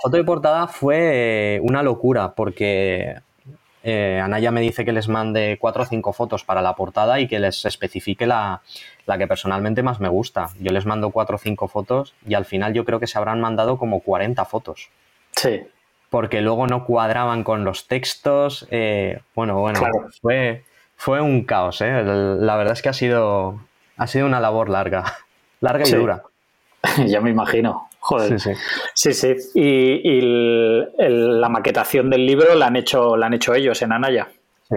foto 0.01 0.17
de 0.17 0.23
portada 0.23 0.67
fue 0.67 1.59
una 1.63 1.83
locura 1.83 2.33
porque 2.33 3.15
eh, 3.87 4.19
Anaya 4.19 4.49
me 4.49 4.61
dice 4.61 4.83
que 4.83 4.91
les 4.91 5.07
mande 5.07 5.59
cuatro 5.61 5.83
o 5.83 5.85
cinco 5.85 6.11
fotos 6.11 6.43
para 6.43 6.63
la 6.63 6.75
portada 6.75 7.19
y 7.19 7.27
que 7.27 7.37
les 7.37 7.65
especifique 7.65 8.25
la, 8.25 8.63
que 9.05 9.27
personalmente 9.27 9.83
más 9.83 9.99
me 9.99 10.09
gusta. 10.09 10.49
Yo 10.59 10.71
les 10.71 10.87
mando 10.87 11.11
cuatro 11.11 11.35
o 11.35 11.37
cinco 11.37 11.67
fotos 11.67 12.15
y 12.27 12.33
al 12.33 12.45
final 12.45 12.73
yo 12.73 12.83
creo 12.83 12.99
que 12.99 13.05
se 13.05 13.19
habrán 13.19 13.39
mandado 13.39 13.77
como 13.77 13.99
40 13.99 14.43
fotos. 14.45 14.89
Sí. 15.33 15.61
Porque 16.09 16.41
luego 16.41 16.65
no 16.65 16.83
cuadraban 16.83 17.43
con 17.43 17.63
los 17.63 17.87
textos. 17.87 18.67
Eh, 18.71 19.19
bueno, 19.35 19.59
bueno, 19.59 19.79
fue, 20.19 20.63
fue 20.95 21.21
un 21.21 21.43
caos. 21.43 21.79
¿eh? 21.81 22.01
La 22.03 22.55
verdad 22.55 22.73
es 22.73 22.81
que 22.81 22.89
ha 22.89 22.93
sido, 22.93 23.61
ha 23.97 24.07
sido 24.07 24.25
una 24.25 24.39
labor 24.39 24.69
larga, 24.69 25.03
larga 25.59 25.87
y 25.87 25.91
dura. 25.91 26.23
ya 27.07 27.21
me 27.21 27.29
imagino. 27.29 27.89
Joder. 27.99 28.39
Sí, 28.39 28.53
sí. 28.93 29.13
sí, 29.13 29.51
Y, 29.55 30.21
la 30.21 31.49
maquetación 31.49 32.09
del 32.09 32.25
libro 32.25 32.53
la 32.55 32.67
han 32.67 32.75
hecho, 32.75 33.17
la 33.17 33.27
han 33.27 33.33
hecho 33.33 33.55
ellos 33.55 33.81
en 33.81 33.93
Anaya. 33.93 34.27
Sí. 34.69 34.75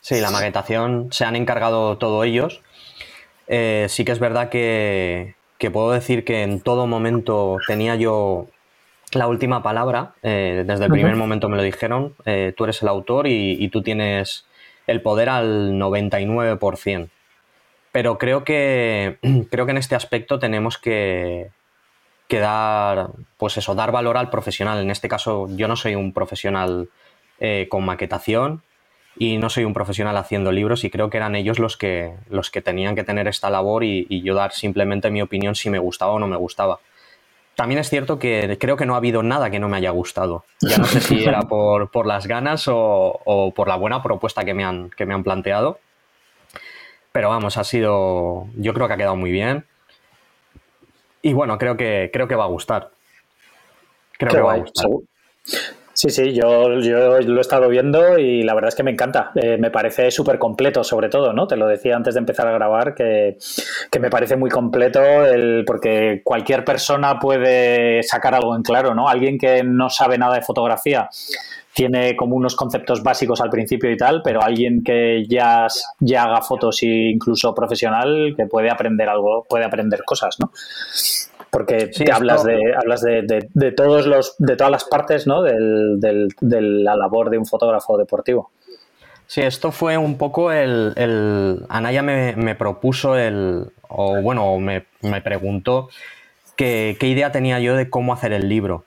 Sí, 0.00 0.20
la 0.20 0.30
maquetación 0.30 1.08
se 1.10 1.24
han 1.24 1.34
encargado 1.34 1.98
todo 1.98 2.22
ellos. 2.24 2.62
Eh, 3.48 3.86
sí 3.88 4.04
que 4.04 4.12
es 4.12 4.20
verdad 4.20 4.48
que, 4.48 5.34
puedo 5.72 5.90
decir 5.90 6.24
que 6.24 6.42
en 6.42 6.60
todo 6.60 6.86
momento 6.86 7.58
tenía 7.66 7.96
yo 7.96 8.46
la 9.12 9.26
última 9.26 9.62
palabra. 9.62 10.12
Eh, 10.22 10.62
desde 10.66 10.84
el 10.84 10.90
primer 10.92 11.16
momento 11.16 11.48
me 11.48 11.56
lo 11.56 11.62
dijeron. 11.62 12.14
Eh, 12.26 12.54
tú 12.56 12.64
eres 12.64 12.80
el 12.82 12.88
autor 12.88 13.26
y, 13.26 13.56
y, 13.58 13.68
tú 13.70 13.82
tienes 13.82 14.46
el 14.86 15.02
poder 15.02 15.30
al 15.30 15.72
99%. 15.72 17.08
Pero 17.92 18.18
creo 18.18 18.44
que, 18.44 19.18
creo 19.50 19.66
que 19.66 19.72
en 19.72 19.78
este 19.78 19.94
aspecto 19.94 20.38
tenemos 20.38 20.78
que, 20.78 21.50
que 22.28 22.38
dar, 22.38 23.10
pues 23.36 23.56
eso, 23.56 23.74
dar 23.74 23.90
valor 23.90 24.16
al 24.16 24.30
profesional. 24.30 24.80
En 24.80 24.90
este 24.90 25.08
caso, 25.08 25.48
yo 25.56 25.66
no 25.66 25.76
soy 25.76 25.94
un 25.94 26.12
profesional 26.12 26.88
eh, 27.40 27.66
con 27.70 27.84
maquetación 27.84 28.62
y 29.16 29.38
no 29.38 29.50
soy 29.50 29.64
un 29.64 29.74
profesional 29.74 30.16
haciendo 30.16 30.52
libros 30.52 30.84
y 30.84 30.90
creo 30.90 31.10
que 31.10 31.16
eran 31.16 31.34
ellos 31.34 31.58
los 31.58 31.76
que, 31.76 32.14
los 32.28 32.50
que 32.50 32.62
tenían 32.62 32.94
que 32.94 33.04
tener 33.04 33.26
esta 33.26 33.50
labor 33.50 33.82
y, 33.82 34.22
yo 34.22 34.34
dar 34.34 34.52
simplemente 34.52 35.10
mi 35.10 35.22
opinión 35.22 35.54
si 35.54 35.70
me 35.70 35.78
gustaba 35.78 36.12
o 36.12 36.18
no 36.18 36.26
me 36.26 36.36
gustaba. 36.36 36.78
También 37.56 37.80
es 37.80 37.88
cierto 37.90 38.20
que 38.20 38.56
creo 38.60 38.76
que 38.76 38.86
no 38.86 38.94
ha 38.94 38.98
habido 38.98 39.24
nada 39.24 39.50
que 39.50 39.58
no 39.58 39.68
me 39.68 39.76
haya 39.76 39.90
gustado. 39.90 40.44
Ya 40.60 40.78
no 40.78 40.84
sé 40.84 41.00
si 41.00 41.24
era 41.24 41.42
por, 41.42 41.90
por 41.90 42.06
las 42.06 42.28
ganas 42.28 42.68
o, 42.68 43.20
o, 43.24 43.52
por 43.52 43.66
la 43.66 43.74
buena 43.74 44.02
propuesta 44.02 44.44
que 44.44 44.54
me, 44.54 44.64
han, 44.64 44.90
que 44.90 45.06
me 45.06 45.14
han 45.14 45.24
planteado. 45.24 45.80
Pero 47.18 47.30
vamos, 47.30 47.56
ha 47.56 47.64
sido. 47.64 48.46
Yo 48.54 48.72
creo 48.72 48.86
que 48.86 48.94
ha 48.94 48.96
quedado 48.96 49.16
muy 49.16 49.32
bien. 49.32 49.64
Y 51.20 51.32
bueno, 51.32 51.58
creo 51.58 51.76
que, 51.76 52.10
creo 52.12 52.28
que 52.28 52.36
va 52.36 52.44
a 52.44 52.46
gustar. 52.46 52.90
Creo 54.16 54.30
que 54.30 54.40
va 54.40 54.52
a 54.52 54.58
gustar. 54.58 54.88
Sí, 55.94 56.10
sí, 56.10 56.32
yo, 56.32 56.78
yo 56.78 57.18
lo 57.18 57.38
he 57.38 57.40
estado 57.40 57.68
viendo 57.68 58.20
y 58.20 58.44
la 58.44 58.54
verdad 58.54 58.68
es 58.68 58.76
que 58.76 58.84
me 58.84 58.92
encanta. 58.92 59.32
Eh, 59.34 59.56
me 59.58 59.72
parece 59.72 60.12
súper 60.12 60.38
completo, 60.38 60.84
sobre 60.84 61.08
todo, 61.08 61.32
¿no? 61.32 61.48
Te 61.48 61.56
lo 61.56 61.66
decía 61.66 61.96
antes 61.96 62.14
de 62.14 62.20
empezar 62.20 62.46
a 62.46 62.52
grabar, 62.52 62.94
que, 62.94 63.36
me 63.98 64.10
parece 64.10 64.36
muy 64.36 64.48
completo 64.48 65.00
el, 65.26 65.64
porque 65.66 66.20
cualquier 66.22 66.64
persona 66.64 67.18
puede 67.18 68.04
sacar 68.04 68.36
algo 68.36 68.54
en 68.54 68.62
claro, 68.62 68.94
¿no? 68.94 69.08
Alguien 69.08 69.38
que 69.38 69.64
no 69.64 69.90
sabe 69.90 70.18
nada 70.18 70.36
de 70.36 70.42
fotografía 70.42 71.10
tiene 71.78 72.16
como 72.16 72.34
unos 72.34 72.56
conceptos 72.56 73.04
básicos 73.04 73.40
al 73.40 73.50
principio 73.50 73.88
y 73.88 73.96
tal, 73.96 74.20
pero 74.24 74.42
alguien 74.42 74.82
que 74.82 75.24
ya, 75.28 75.68
ya 76.00 76.24
haga 76.24 76.42
fotos 76.42 76.82
incluso 76.82 77.54
profesional, 77.54 78.34
que 78.36 78.46
puede 78.46 78.68
aprender 78.68 79.08
algo, 79.08 79.46
puede 79.48 79.64
aprender 79.64 80.02
cosas, 80.04 80.40
¿no? 80.40 80.50
porque 81.50 81.90
hablas 82.12 82.42
de 82.42 82.74
hablas 82.76 83.00
de, 83.00 83.48
de, 83.54 83.72
todos 83.72 84.06
los 84.06 84.34
de 84.38 84.56
todas 84.56 84.70
las 84.70 84.84
partes 84.84 85.26
¿no? 85.26 85.42
Del, 85.42 85.98
de 86.40 86.60
la 86.60 86.96
labor 86.96 87.30
de 87.30 87.38
un 87.38 87.46
fotógrafo 87.46 87.96
deportivo. 87.96 88.50
Sí, 89.28 89.42
esto 89.42 89.70
fue 89.70 89.96
un 89.96 90.18
poco 90.18 90.50
el... 90.50 90.94
el 90.96 91.64
Anaya 91.68 92.02
me, 92.02 92.34
me, 92.34 92.54
propuso 92.56 93.16
el... 93.16 93.70
o 93.88 94.20
bueno, 94.20 94.58
me, 94.58 94.86
me 95.02 95.20
preguntó 95.20 95.88
qué, 96.56 96.96
idea 97.00 97.30
tenía 97.30 97.60
yo 97.60 97.76
de 97.76 97.88
cómo 97.88 98.12
hacer 98.12 98.32
el 98.32 98.48
libro. 98.48 98.84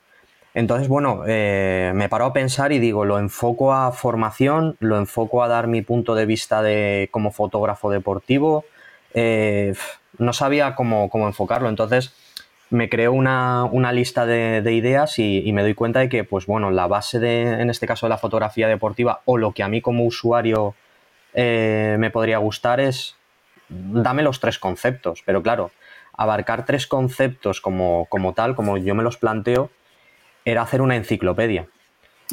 Entonces, 0.54 0.88
bueno, 0.88 1.22
eh, 1.26 1.92
me 1.94 2.08
paró 2.08 2.26
a 2.26 2.32
pensar 2.32 2.72
y 2.72 2.78
digo, 2.78 3.04
lo 3.04 3.18
enfoco 3.18 3.72
a 3.72 3.92
formación, 3.92 4.76
lo 4.80 4.98
enfoco 4.98 5.42
a 5.42 5.48
dar 5.48 5.66
mi 5.66 5.80
punto 5.82 6.14
de 6.14 6.26
vista 6.26 6.62
de 6.62 7.08
como 7.10 7.32
fotógrafo 7.32 7.90
deportivo. 7.90 8.64
Eh, 9.14 9.74
no 10.18 10.32
sabía 10.32 10.74
cómo, 10.74 11.08
cómo 11.08 11.26
enfocarlo. 11.26 11.70
Entonces, 11.70 12.14
me 12.72 12.88
creo 12.88 13.12
una, 13.12 13.92
lista 13.92 14.24
de, 14.24 14.72
ideas 14.72 15.18
y, 15.18 15.52
me 15.52 15.62
doy 15.62 15.74
cuenta 15.74 16.00
de 16.00 16.08
que, 16.08 16.24
pues 16.24 16.46
bueno, 16.46 16.70
la 16.70 16.86
base 16.86 17.18
de, 17.20 17.60
en 17.60 17.68
este 17.68 17.86
caso 17.86 18.06
de 18.06 18.10
la 18.10 18.18
fotografía 18.18 18.66
deportiva 18.66 19.20
o 19.26 19.36
lo 19.36 19.52
que 19.52 19.62
a 19.62 19.68
mí 19.68 19.82
como 19.82 20.06
usuario 20.06 20.74
eh, 21.34 21.96
me 21.98 22.10
podría 22.10 22.38
gustar 22.38 22.80
es, 22.80 23.16
dame 23.68 24.22
los 24.22 24.40
tres 24.40 24.58
conceptos, 24.58 25.22
pero 25.26 25.42
claro, 25.42 25.70
abarcar 26.14 26.64
tres 26.64 26.86
conceptos 26.86 27.60
como, 27.60 28.06
como 28.08 28.32
tal, 28.32 28.54
como 28.54 28.78
yo 28.78 28.94
me 28.94 29.02
los 29.02 29.18
planteo, 29.18 29.70
era 30.44 30.62
hacer 30.62 30.80
una 30.82 30.96
enciclopedia. 30.96 31.66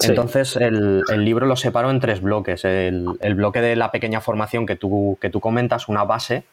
Entonces 0.01 0.55
el, 0.55 1.03
libro 1.17 1.45
lo 1.45 1.55
separo 1.55 1.91
en 1.91 1.99
tres 1.99 2.21
bloques. 2.21 2.63
El, 2.63 3.05
el, 3.19 3.35
bloque 3.35 3.59
de 3.61 3.75
la 3.75 3.91
pequeña 3.91 4.21
formación 4.21 4.65
que 4.65 4.75
tú, 4.75 5.17
que 5.19 5.29
tú 5.29 5.41
comentas, 5.41 5.89
una 5.89 6.05
base, 6.05 6.45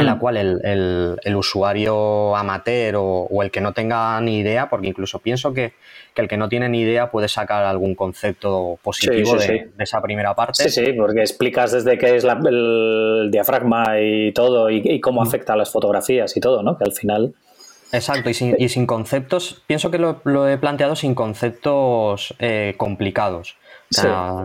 en 0.00 0.06
la 0.06 0.18
cual 0.18 0.36
el, 0.36 1.36
usuario 1.36 2.34
amateur 2.36 2.94
o, 2.96 3.42
el 3.42 3.50
que 3.50 3.60
no 3.60 3.72
tenga 3.72 4.20
ni 4.20 4.38
idea, 4.38 4.68
porque 4.68 4.88
incluso 4.88 5.18
pienso 5.18 5.52
que, 5.52 5.72
el 6.14 6.28
que 6.28 6.36
no 6.36 6.48
tiene 6.48 6.68
ni 6.68 6.80
idea 6.80 7.10
puede 7.10 7.28
sacar 7.28 7.64
algún 7.64 7.94
concepto 7.94 8.78
positivo 8.82 9.36
de, 9.36 9.70
esa 9.78 10.00
primera 10.00 10.34
parte. 10.34 10.68
Sí, 10.68 10.70
sí, 10.70 10.92
porque 10.92 11.20
explicas 11.20 11.72
desde 11.72 11.98
qué 11.98 12.16
es 12.16 12.24
el 12.24 13.28
diafragma 13.30 14.00
y 14.00 14.32
todo 14.32 14.70
y, 14.70 15.00
cómo 15.00 15.22
hmm. 15.22 15.26
afecta 15.26 15.52
a 15.54 15.56
las 15.56 15.70
fotografías 15.70 16.36
y 16.36 16.40
todo, 16.40 16.62
¿no? 16.62 16.76
Que 16.76 16.84
al 16.84 16.92
final... 16.92 17.34
Exacto, 17.92 18.30
y 18.30 18.34
sin, 18.34 18.56
y 18.58 18.70
sin 18.70 18.86
conceptos, 18.86 19.62
pienso 19.66 19.90
que 19.90 19.98
lo, 19.98 20.48
he 20.48 20.56
planteado 20.56 20.96
sin 20.96 21.14
conceptos 21.14 22.34
eh, 22.38 22.74
complicados, 22.78 23.56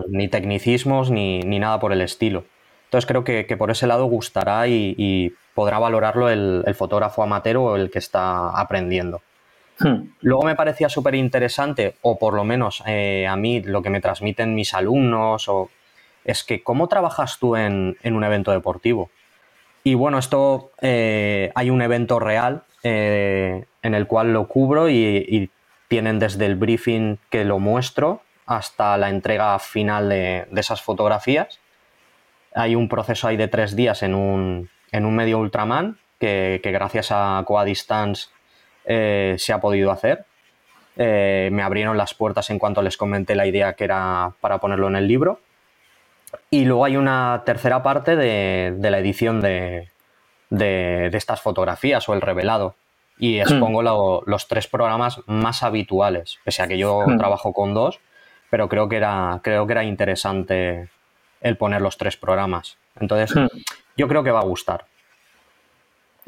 ni 0.08 0.28
tecnicismos 0.28 1.10
ni, 1.10 1.40
ni 1.40 1.58
nada 1.58 1.80
por 1.80 1.92
el 1.92 2.02
estilo. 2.02 2.44
Entonces 2.88 3.06
creo 3.06 3.24
que, 3.24 3.56
por 3.56 3.70
ese 3.70 3.86
lado 3.86 4.06
gustará 4.06 4.66
y, 4.68 5.34
podrá 5.54 5.78
valorarlo 5.78 6.30
el, 6.30 6.62
fotógrafo 6.74 7.22
amateur 7.22 7.56
o 7.56 7.76
el 7.76 7.90
que 7.90 7.98
está 7.98 8.50
aprendiendo. 8.50 9.22
Hmm. 9.80 10.10
Luego 10.20 10.44
me 10.44 10.54
parecía 10.54 10.88
súper 10.88 11.14
interesante, 11.14 11.96
o 12.02 12.18
por 12.18 12.34
lo 12.34 12.44
menos 12.44 12.82
eh, 12.86 13.26
a 13.26 13.36
mí 13.36 13.60
lo 13.62 13.82
que 13.82 13.90
me 13.90 14.00
transmiten 14.00 14.54
mis 14.54 14.72
alumnos, 14.74 15.48
o, 15.48 15.70
es 16.24 16.44
que 16.44 16.62
cómo 16.62 16.88
trabajas 16.88 17.38
tú 17.38 17.56
en, 17.56 17.96
un 18.04 18.24
evento 18.24 18.52
deportivo. 18.52 19.10
Y 19.84 19.94
bueno, 19.94 20.18
esto 20.18 20.70
eh, 20.80 21.50
hay 21.54 21.70
un 21.70 21.82
evento 21.82 22.18
real 22.18 22.64
eh, 22.82 23.64
en 23.82 23.94
el 23.94 24.06
cual 24.06 24.32
lo 24.32 24.46
cubro 24.48 24.88
y, 24.88 25.50
tienen 25.88 26.18
desde 26.18 26.44
el 26.44 26.56
briefing 26.56 27.16
que 27.30 27.46
lo 27.46 27.58
muestro 27.58 28.20
hasta 28.44 28.98
la 28.98 29.08
entrega 29.08 29.58
final 29.58 30.10
de 30.10 30.46
esas 30.54 30.82
fotografías 30.82 31.60
hay 32.58 32.74
un 32.74 32.88
proceso 32.88 33.28
ahí 33.28 33.36
de 33.36 33.48
tres 33.48 33.76
días 33.76 34.02
en 34.02 34.14
un, 34.14 34.68
medio 34.92 35.38
Ultraman 35.38 35.98
que, 36.18 36.60
gracias 36.64 37.08
a 37.10 37.42
Coadistance 37.46 38.28
eh, 38.84 39.36
se 39.38 39.52
ha 39.52 39.60
podido 39.60 39.90
hacer. 39.90 40.24
Eh, 40.96 41.50
me 41.52 41.62
abrieron 41.62 41.96
las 41.96 42.14
puertas 42.14 42.50
en 42.50 42.58
cuanto 42.58 42.82
les 42.82 42.96
comenté 42.96 43.36
la 43.36 43.46
idea 43.46 43.74
que 43.74 43.84
era 43.84 44.32
para 44.40 44.58
ponerlo 44.58 44.88
en 44.88 44.96
el 44.96 45.06
libro. 45.06 45.40
Y 46.50 46.64
luego 46.64 46.84
hay 46.84 46.96
una 46.96 47.42
tercera 47.46 47.82
parte 47.82 48.16
de, 48.16 48.76
la 48.78 48.98
edición 48.98 49.40
de, 49.40 49.88
estas 50.50 51.40
fotografías 51.40 52.08
o 52.08 52.14
el 52.14 52.20
revelado. 52.20 52.74
Y 53.18 53.38
hmm. 53.38 53.42
expongo 53.42 54.22
los 54.26 54.48
tres 54.48 54.66
programas 54.66 55.20
más 55.26 55.62
habituales, 55.62 56.38
pese 56.44 56.62
a 56.62 56.68
que 56.68 56.78
yo 56.78 57.04
hmm. 57.06 57.18
trabajo 57.18 57.52
con 57.52 57.74
dos, 57.74 58.00
pero 58.50 58.68
creo 58.68 58.88
que 58.88 58.96
era, 58.96 59.40
creo 59.42 59.66
que 59.66 59.72
era 59.72 59.84
interesante 59.84 60.88
el 61.40 61.56
poner 61.56 61.82
los 61.82 61.96
tres 61.96 62.16
programas. 62.16 62.76
Entonces, 62.98 63.34
hmm. 63.34 63.46
yo 63.96 64.08
creo 64.08 64.22
que 64.22 64.30
va 64.30 64.40
a 64.40 64.44
gustar. 64.44 64.84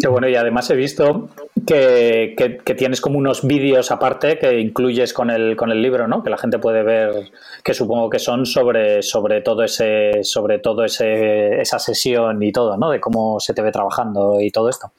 Qué 0.01 0.09
bueno, 0.09 0.28
y 0.28 0.36
además 0.36 0.70
he 0.70 0.76
visto 0.76 1.28
que, 1.66 2.34
tienes 2.76 3.01
como 3.01 3.18
unos 3.18 3.46
vídeos 3.46 3.90
aparte 3.90 4.38
que 4.38 4.59
incluyes 4.59 5.12
con 5.12 5.30
el, 5.30 5.57
con 5.57 5.70
el 5.70 5.82
libro, 5.82 6.09
¿no? 6.09 6.22
Que 6.22 6.30
la 6.30 6.38
gente 6.38 6.59
puede 6.59 6.82
ver, 6.82 7.30
que 7.62 7.74
supongo 7.74 8.09
que 8.09 8.18
son 8.18 8.46
sobre, 8.46 9.03
sobre 9.03 9.42
todo 9.42 9.62
ese, 9.62 10.24
sobre 10.24 10.59
todo 10.59 10.84
ese, 10.84 11.61
esa 11.61 11.78
sesión 11.78 12.42
y 12.42 12.53
todo, 12.53 12.76
¿no? 12.76 12.90
De 12.90 13.01
cómo 13.01 13.40
se 13.40 13.53
te 13.53 13.62
ve 13.62 13.72
trabajando 13.72 14.40
y 14.40 14.51
todo 14.51 14.68
esto. 14.68 14.92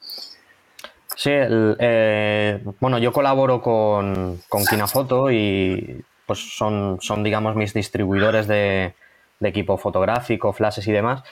Sí, 1.16 1.30
eh, 1.32 2.60
bueno, 2.80 2.98
yo 2.98 3.12
colaboro 3.12 3.60
con, 3.60 4.40
con 4.48 4.64
Kinafoto 4.64 5.30
y 5.30 6.02
pues 6.26 6.56
son, 6.56 6.98
son, 7.00 7.22
digamos, 7.22 7.56
mis 7.56 7.74
distribuidores 7.74 8.46
de, 8.46 8.94
de 9.42 9.48
equipo 9.48 9.76
fotográfico, 9.76 10.52
flashes 10.52 10.86
y 10.86 10.92
demás. 10.92 11.22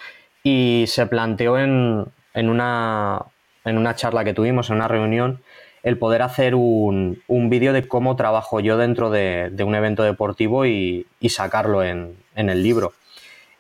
Y 0.42 0.84
se 0.88 1.06
planteó 1.06 1.58
en, 1.58 2.12
una, 2.34 3.22
en 3.64 3.78
una 3.78 3.94
charla 3.94 4.24
que 4.24 4.34
tuvimos, 4.34 4.70
en 4.70 4.76
una 4.76 4.88
reunión, 4.88 5.40
el 5.82 5.98
poder 5.98 6.22
hacer 6.22 6.54
un, 6.54 7.22
vídeo 7.28 7.72
de 7.72 7.86
cómo 7.88 8.16
trabajo 8.16 8.60
yo 8.60 8.76
dentro 8.76 9.10
de, 9.10 9.52
un 9.64 9.74
evento 9.74 10.02
deportivo 10.02 10.66
y, 10.66 11.06
sacarlo 11.28 11.82
en, 11.82 12.16
el 12.34 12.62
libro. 12.62 12.92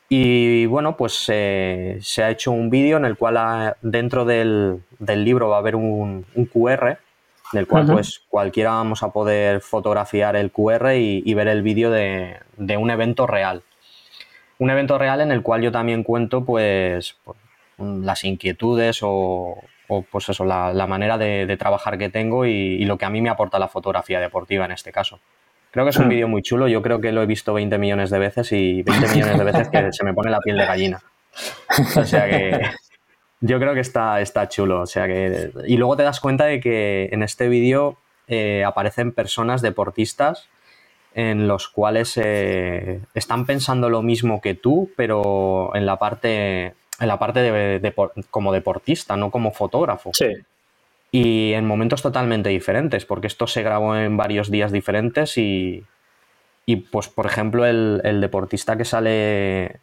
Y 0.08 0.66
bueno, 0.66 0.96
pues 0.96 1.14
se 1.14 2.22
ha 2.22 2.30
hecho 2.30 2.50
un 2.50 2.68
vídeo 2.70 2.96
en 2.96 3.04
el 3.04 3.16
cual 3.16 3.76
dentro 3.82 4.24
del, 4.24 4.82
libro 4.98 5.48
va 5.48 5.56
a 5.56 5.60
haber 5.60 5.76
un, 5.76 6.26
QR, 6.52 6.98
del 7.52 7.66
cual 7.66 7.86
pues 7.86 8.22
cualquiera 8.28 8.70
vamos 8.70 9.02
a 9.02 9.10
poder 9.10 9.60
fotografiar 9.60 10.36
el 10.36 10.50
QR 10.52 10.94
y, 10.94 11.34
ver 11.34 11.48
el 11.48 11.62
vídeo 11.62 11.90
de, 11.90 12.36
de, 12.56 12.76
un 12.76 12.90
evento 12.90 13.26
real 13.26 13.62
un 14.60 14.68
evento 14.68 14.98
real 14.98 15.22
en 15.22 15.32
el 15.32 15.42
cual 15.42 15.62
yo 15.62 15.72
también 15.72 16.04
cuento 16.04 16.44
pues, 16.44 17.16
las 17.78 18.24
inquietudes 18.24 19.00
o, 19.02 19.58
pues 20.10 20.28
eso, 20.28 20.44
la, 20.44 20.86
manera 20.86 21.18
de, 21.18 21.56
trabajar 21.58 21.98
que 21.98 22.08
tengo 22.08 22.46
y, 22.46 22.84
lo 22.84 22.98
que 22.98 23.04
a 23.04 23.10
mí 23.10 23.20
me 23.20 23.30
aporta 23.30 23.58
la 23.58 23.68
fotografía 23.68 24.20
deportiva 24.20 24.64
en 24.64 24.72
este 24.72 24.92
caso. 24.92 25.20
Creo 25.70 25.84
que 25.84 25.90
es 25.90 25.96
un 25.98 26.06
hmm. 26.06 26.10
vídeo 26.10 26.28
muy 26.28 26.42
chulo, 26.42 26.66
yo 26.68 26.82
creo 26.82 27.00
que 27.00 27.12
lo 27.12 27.22
he 27.22 27.26
visto 27.26 27.54
20 27.54 27.78
millones 27.78 28.10
de 28.10 28.18
veces 28.18 28.50
y 28.52 28.82
20 28.82 29.08
millones 29.14 29.38
de 29.38 29.44
veces 29.44 29.68
que 29.68 29.92
se 29.92 30.04
me 30.04 30.14
pone 30.14 30.30
la 30.30 30.40
piel 30.40 30.56
de 30.56 30.66
gallina. 30.66 31.00
O 31.96 32.04
sea 32.04 32.28
que 32.28 32.60
yo 33.40 33.58
creo 33.58 33.74
que 33.74 33.80
está, 33.80 34.20
está 34.20 34.48
chulo. 34.48 34.80
O 34.80 34.86
sea 34.86 35.06
que, 35.06 35.52
y 35.66 35.76
luego 35.76 35.96
te 35.96 36.02
das 36.02 36.20
cuenta 36.20 36.44
de 36.44 36.60
que 36.60 37.08
en 37.12 37.22
este 37.22 37.48
vídeo 37.48 37.98
eh, 38.28 38.64
aparecen 38.64 39.12
personas 39.12 39.62
deportistas 39.62 40.48
en 41.14 41.48
los 41.48 41.68
cuales 41.68 42.16
eh, 42.16 43.00
están 43.14 43.46
pensando 43.46 43.88
lo 43.88 44.02
mismo 44.02 44.40
que 44.40 44.54
tú, 44.54 44.90
pero 44.96 45.74
en 45.74 45.86
la 45.86 45.96
parte, 45.96 46.74
en 47.00 47.08
la 47.08 47.18
parte 47.18 47.40
de, 47.40 47.94
como 48.30 48.52
deportista, 48.52 49.16
no 49.16 49.30
como 49.30 49.52
fotógrafo. 49.52 50.10
Sí. 50.12 50.32
Y 51.10 51.54
en 51.54 51.66
momentos 51.66 52.02
totalmente 52.02 52.50
diferentes, 52.50 53.04
porque 53.04 53.26
esto 53.26 53.46
se 53.46 53.62
grabó 53.62 53.96
en 53.96 54.16
varios 54.16 54.50
días 54.50 54.70
diferentes 54.70 55.36
y, 55.38 55.84
y 56.66 56.76
pues, 56.76 57.08
por 57.08 57.26
ejemplo, 57.26 57.66
el, 57.66 58.20
deportista 58.20 58.76
que 58.76 58.84
sale 58.84 59.80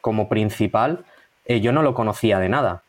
como 0.00 0.28
principal, 0.28 1.04
eh, 1.46 1.60
yo 1.60 1.72
no 1.72 1.82
lo 1.82 1.94
conocía 1.94 2.38
de 2.38 2.48
nada. 2.48 2.82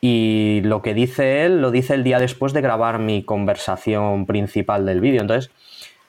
Y 0.00 0.62
lo 0.64 0.82
que 0.82 0.94
dice 0.94 1.44
él 1.44 1.60
lo 1.60 1.70
dice 1.70 1.94
el 1.94 2.02
día 2.02 2.18
después 2.18 2.52
de 2.52 2.60
grabar 2.60 2.98
mi 2.98 3.22
conversación 3.22 4.26
principal 4.26 4.84
del 4.84 5.00
vídeo. 5.00 5.20
Entonces, 5.20 5.50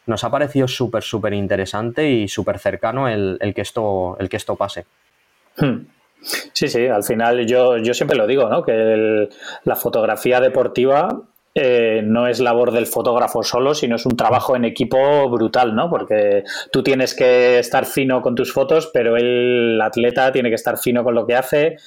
nos 0.08 0.24
ha 0.24 0.32
parecido 0.32 0.68
súper, 0.68 1.04
súper 1.04 1.34
interesante 1.34 2.10
y 2.10 2.28
súper 2.28 2.60
cercano 2.60 3.08
el, 3.08 3.40
que 3.54 3.62
esto, 3.62 4.18
el 4.20 4.30
que 4.30 4.38
esto 4.38 4.56
pase. 4.56 4.86
Hmm. 5.58 5.97
Sí, 6.22 6.68
sí, 6.68 6.88
al 6.88 7.04
final 7.04 7.46
yo, 7.46 7.78
yo 7.78 7.94
siempre 7.94 8.18
lo 8.18 8.28
digo, 8.28 8.50
¿no? 8.50 8.64
Que 8.64 9.30
la 9.64 9.76
fotografía 9.76 10.40
deportiva 10.42 11.22
eh, 11.60 12.04
no 12.04 12.28
es 12.28 12.40
labor 12.40 12.72
del 12.72 12.86
fotógrafo 12.86 13.42
solo, 13.42 13.74
sino 13.74 13.96
es 13.96 14.06
un 14.06 14.16
trabajo 14.16 14.56
en 14.56 14.64
equipo 14.64 15.28
brutal, 15.28 15.74
¿no? 15.74 15.90
Porque 15.90 16.44
tú 16.72 16.84
tienes 16.84 17.16
que 17.16 17.58
estar 17.58 17.88
fino 17.88 18.22
con 18.22 18.36
tus 18.36 18.54
fotos, 18.54 18.92
pero 18.94 19.18
el 19.18 19.82
atleta 19.82 20.32
tiene 20.32 20.50
que 20.50 20.56
estar 20.56 20.78
fino 20.78 21.04
con 21.04 21.16
lo 21.16 21.26
que 21.26 21.34
hace. 21.34 21.78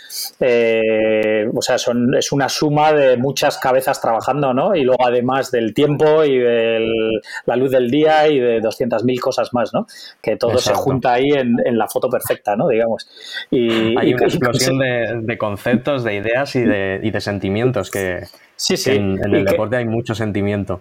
Eh, 0.41 1.49
o 1.55 1.63
sea, 1.63 1.79
son, 1.79 2.17
es 2.17 2.33
una 2.33 2.49
suma 2.49 2.93
de 2.93 3.17
muchas 3.17 3.59
cabezas 3.59 4.01
trabajando, 4.01 4.53
¿no? 4.53 4.75
Y 4.75 4.83
luego 4.83 5.07
además 5.07 5.53
del 5.53 5.73
tiempo 5.73 6.25
y 6.25 6.37
de 6.37 7.21
la 7.47 7.55
luz 7.55 7.71
del 7.71 7.93
día 7.93 8.27
y 8.27 8.41
de 8.41 8.61
200.000 8.61 9.21
cosas 9.21 9.55
más, 9.55 9.73
¿no? 9.73 9.87
Que 10.21 10.35
todo 10.35 10.59
se 10.59 10.75
junta 10.75 11.13
ahí 11.13 11.29
en, 11.29 11.79
la 11.79 11.87
foto 11.87 12.09
perfecta, 12.11 12.57
¿no? 12.57 12.67
Digamos. 12.67 13.09
Y, 13.53 13.97
Hay 13.97 14.15
una 14.15 14.27
explosión 14.27 14.79
de, 14.81 15.39
conceptos, 15.39 16.03
de 16.03 16.17
ideas 16.17 16.57
y 16.57 16.63
de, 16.63 16.99
y 17.05 17.13
de 17.13 17.21
sentimientos 17.21 17.89
que, 17.93 18.25
sí, 18.61 18.77
sí. 18.77 18.91
en, 18.91 19.19
el 19.35 19.45
deporte 19.45 19.77
hay 19.77 19.87
mucho 19.87 20.15
sentimiento. 20.15 20.81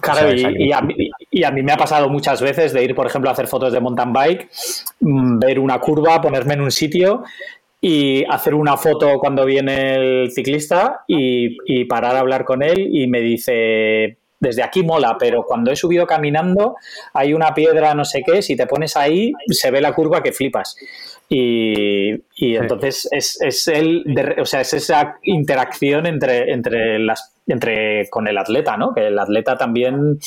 Claro, 0.00 0.32
y, 0.32 0.72
a 0.72 0.80
mí, 0.80 1.62
me 1.62 1.72
ha 1.72 1.76
pasado 1.76 2.08
muchas 2.08 2.40
veces 2.40 2.72
de 2.72 2.82
ir, 2.82 2.94
por 2.94 3.06
ejemplo, 3.06 3.28
a 3.28 3.34
hacer 3.34 3.46
fotos 3.46 3.74
de 3.74 3.80
mountain 3.80 4.12
bike, 4.12 4.48
mm, 5.00 5.38
ver 5.38 5.58
una 5.58 5.78
curva, 5.78 6.20
ponerme 6.20 6.54
en 6.54 6.62
un 6.62 6.70
sitio 6.70 7.24
y 7.78 8.24
hacer 8.24 8.54
una 8.54 8.78
foto 8.78 9.18
cuando 9.18 9.44
viene 9.44 9.96
el 9.96 10.30
ciclista 10.30 11.04
y, 11.06 11.58
y, 11.66 11.84
parar 11.84 12.16
a 12.16 12.20
hablar 12.20 12.44
con 12.44 12.62
él 12.62 12.88
y 12.90 13.06
me 13.06 13.20
dice, 13.20 14.16
desde 14.42 14.62
aquí 14.62 14.82
mola, 14.82 15.16
pero 15.18 15.44
cuando 15.44 15.70
he 15.70 15.76
subido 15.76 16.04
caminando 16.04 16.76
hay 17.12 17.32
una 17.32 17.54
piedra, 17.54 17.94
no 17.94 18.04
sé 18.04 18.22
qué, 18.26 18.42
si 18.42 18.56
te 18.56 18.66
pones 18.66 18.96
ahí 18.96 19.32
se 19.48 19.70
ve 19.70 19.80
la 19.80 19.92
curva 19.94 20.22
que 20.22 20.32
flipas. 20.32 20.76
Y, 21.34 22.56
entonces 22.56 23.08
es, 23.10 23.40
es, 23.40 23.66
el, 23.68 24.04
o 24.38 24.44
sea, 24.44 24.60
es 24.60 24.74
esa 24.74 25.16
interacción 25.22 26.06
entre, 26.06 26.52
entre 26.52 26.98
las 26.98 27.31
entre 27.46 28.08
con 28.08 28.28
el 28.28 28.38
atleta, 28.38 28.76
¿no? 28.76 28.94
Que 28.94 29.08
el 29.08 29.18
atleta 29.18 29.56
también, 29.56 30.18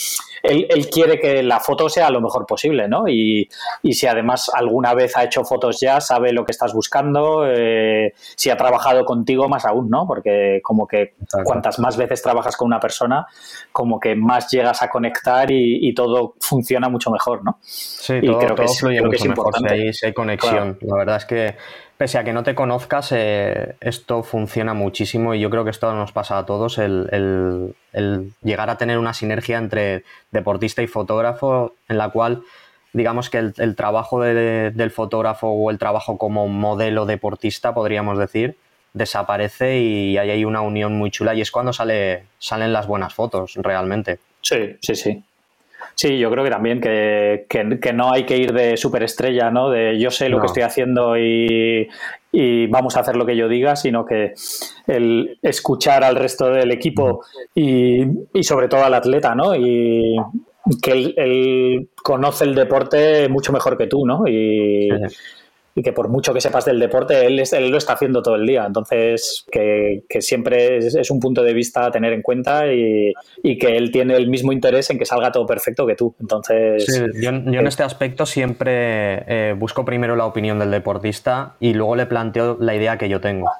él, 0.43 0.89
quiere 0.91 1.19
que 1.19 1.41
la 1.43 1.59
foto 1.59 1.87
sea 1.87 2.09
lo 2.09 2.19
mejor 2.21 2.45
posible, 2.45 2.87
¿no? 2.87 3.07
Y, 3.07 3.49
si 3.83 4.07
además 4.07 4.51
alguna 4.53 4.93
vez 4.93 5.15
ha 5.15 5.23
hecho 5.23 5.43
fotos 5.45 5.79
ya, 5.79 6.01
sabe 6.01 6.33
lo 6.33 6.45
que 6.45 6.51
estás 6.51 6.73
buscando, 6.73 7.45
eh, 7.47 8.13
si 8.35 8.49
ha 8.49 8.57
trabajado 8.57 9.05
contigo, 9.05 9.47
más 9.47 9.65
aún, 9.65 9.89
¿no? 9.89 10.05
Porque 10.05 10.59
como 10.61 10.87
que 10.87 11.13
cuantas 11.43 11.79
más 11.79 11.95
veces 11.95 12.21
trabajas 12.21 12.57
con 12.57 12.67
una 12.67 12.79
persona, 12.79 13.25
como 13.71 13.99
que 13.99 14.15
más 14.15 14.51
llegas 14.51 14.81
a 14.81 14.89
conectar 14.89 15.49
y, 15.51 15.93
todo 15.95 16.33
funciona 16.41 16.89
mucho 16.89 17.09
mejor, 17.09 17.41
¿no? 17.45 17.59
Sí, 17.61 18.19
todo, 18.21 18.39
creo 18.39 18.55
que 18.55 18.67
fluye 18.67 19.01
mucho 19.01 19.29
mejor 19.29 19.53
si 19.93 20.05
hay, 20.05 20.13
conexión. 20.13 20.77
La 20.81 20.97
verdad 20.97 21.15
es 21.15 21.25
que 21.25 21.55
pese 21.97 22.17
a 22.17 22.23
que 22.23 22.33
no 22.33 22.43
te 22.43 22.55
conozcas, 22.55 23.11
eh, 23.11 23.75
esto 23.79 24.23
funciona 24.23 24.73
muchísimo 24.73 25.33
y 25.33 25.39
yo 25.39 25.49
creo 25.49 25.63
que 25.63 25.69
esto 25.69 25.93
nos 25.93 26.11
pasa 26.11 26.37
a 26.37 26.45
todos, 26.45 26.77
el, 26.77 27.75
llegar 28.43 28.69
a 28.69 28.77
tener 28.77 28.97
una 28.97 29.13
sinergia 29.13 29.57
entre 29.57 30.03
deportista 30.31 30.81
y 30.81 30.87
fotógrafo 30.87 31.73
en 31.87 31.97
la 31.97 32.09
cual 32.09 32.43
digamos 32.93 33.29
que 33.29 33.37
el, 33.37 33.75
trabajo 33.75 34.21
del 34.21 34.91
fotógrafo 34.91 35.47
o 35.47 35.71
el 35.71 35.77
trabajo 35.77 36.17
como 36.17 36.47
modelo 36.47 37.05
deportista, 37.05 37.73
podríamos 37.73 38.17
decir, 38.17 38.57
desaparece 38.93 39.79
y 39.79 40.17
hay 40.17 40.29
ahí 40.29 40.45
una 40.45 40.61
unión 40.61 40.97
muy 40.97 41.11
chula 41.11 41.35
y 41.35 41.41
es 41.41 41.51
cuando 41.51 41.73
sale, 41.73 42.23
salen 42.39 42.71
las 42.71 42.87
buenas 42.87 43.13
fotos 43.13 43.55
realmente. 43.55 44.19
Sí, 44.41 44.77
sí, 44.81 44.95
sí. 44.95 45.23
Sí, 45.95 46.19
yo 46.19 46.29
creo 46.29 46.43
que 46.43 46.49
también 46.49 46.81
que, 46.81 47.93
no 47.93 48.11
hay 48.11 48.25
que 48.25 48.37
ir 48.37 48.51
de 48.51 48.75
superestrella, 48.75 49.49
¿no? 49.49 49.69
De 49.69 49.97
yo 49.97 50.11
sé 50.11 50.27
lo 50.27 50.41
que 50.41 50.47
estoy 50.47 50.63
haciendo 50.63 51.17
y, 51.17 51.87
vamos 52.67 52.97
a 52.97 52.99
hacer 52.99 53.15
lo 53.15 53.25
que 53.25 53.37
yo 53.37 53.47
diga, 53.47 53.77
sino 53.77 54.05
que 54.05 54.33
el 54.87 55.39
escuchar 55.41 56.03
al 56.03 56.17
resto 56.17 56.49
del 56.49 56.71
equipo 56.71 57.23
y, 57.53 58.03
sobre 58.43 58.67
todo 58.67 58.83
al 58.83 58.93
atleta, 58.93 59.35
¿no? 59.35 59.55
Y 59.55 60.17
que 60.81 61.13
él, 61.15 61.89
conoce 62.03 62.43
el 62.43 62.55
deporte 62.55 63.29
mucho 63.29 63.53
mejor 63.53 63.77
que 63.77 63.87
tú, 63.87 64.05
¿no? 64.05 64.27
Y, 64.27 64.89
y 65.77 65.83
que 65.83 65.91
por 65.91 66.07
mucho 66.07 66.33
que 66.33 66.39
sepas 66.39 66.63
del 66.63 66.79
deporte, 66.79 67.25
él, 67.25 67.43
él 67.51 67.69
lo 67.69 67.77
está 67.77 67.93
haciendo 67.93 68.21
todo 68.21 68.35
el 68.35 68.45
día. 68.45 68.63
Entonces, 68.65 69.45
que, 69.51 70.03
siempre 70.21 70.77
es, 70.77 71.11
un 71.11 71.19
punto 71.19 71.43
de 71.43 71.53
vista 71.53 71.85
a 71.85 71.91
tener 71.91 72.13
en 72.13 72.21
cuenta 72.21 72.73
y, 72.73 73.13
que 73.43 73.75
él 73.75 73.91
tiene 73.91 74.15
el 74.15 74.29
mismo 74.29 74.53
interés 74.53 74.89
en 74.89 74.97
que 74.97 75.05
salga 75.05 75.33
todo 75.33 75.45
perfecto 75.45 75.85
que 75.85 75.95
tú. 75.95 76.15
Entonces, 76.21 76.87
yo, 77.21 77.29
en 77.29 77.67
este 77.67 77.83
aspecto 77.83 78.25
siempre 78.25 79.23
eh, 79.27 79.53
busco 79.57 79.83
primero 79.83 80.15
la 80.15 80.25
opinión 80.25 80.59
del 80.59 80.71
deportista 80.71 81.55
y 81.59 81.73
luego 81.73 81.97
le 81.97 82.05
planteo 82.05 82.57
la 82.61 82.73
idea 82.73 82.97
que 82.97 83.09
yo 83.09 83.19
tengo. 83.19 83.51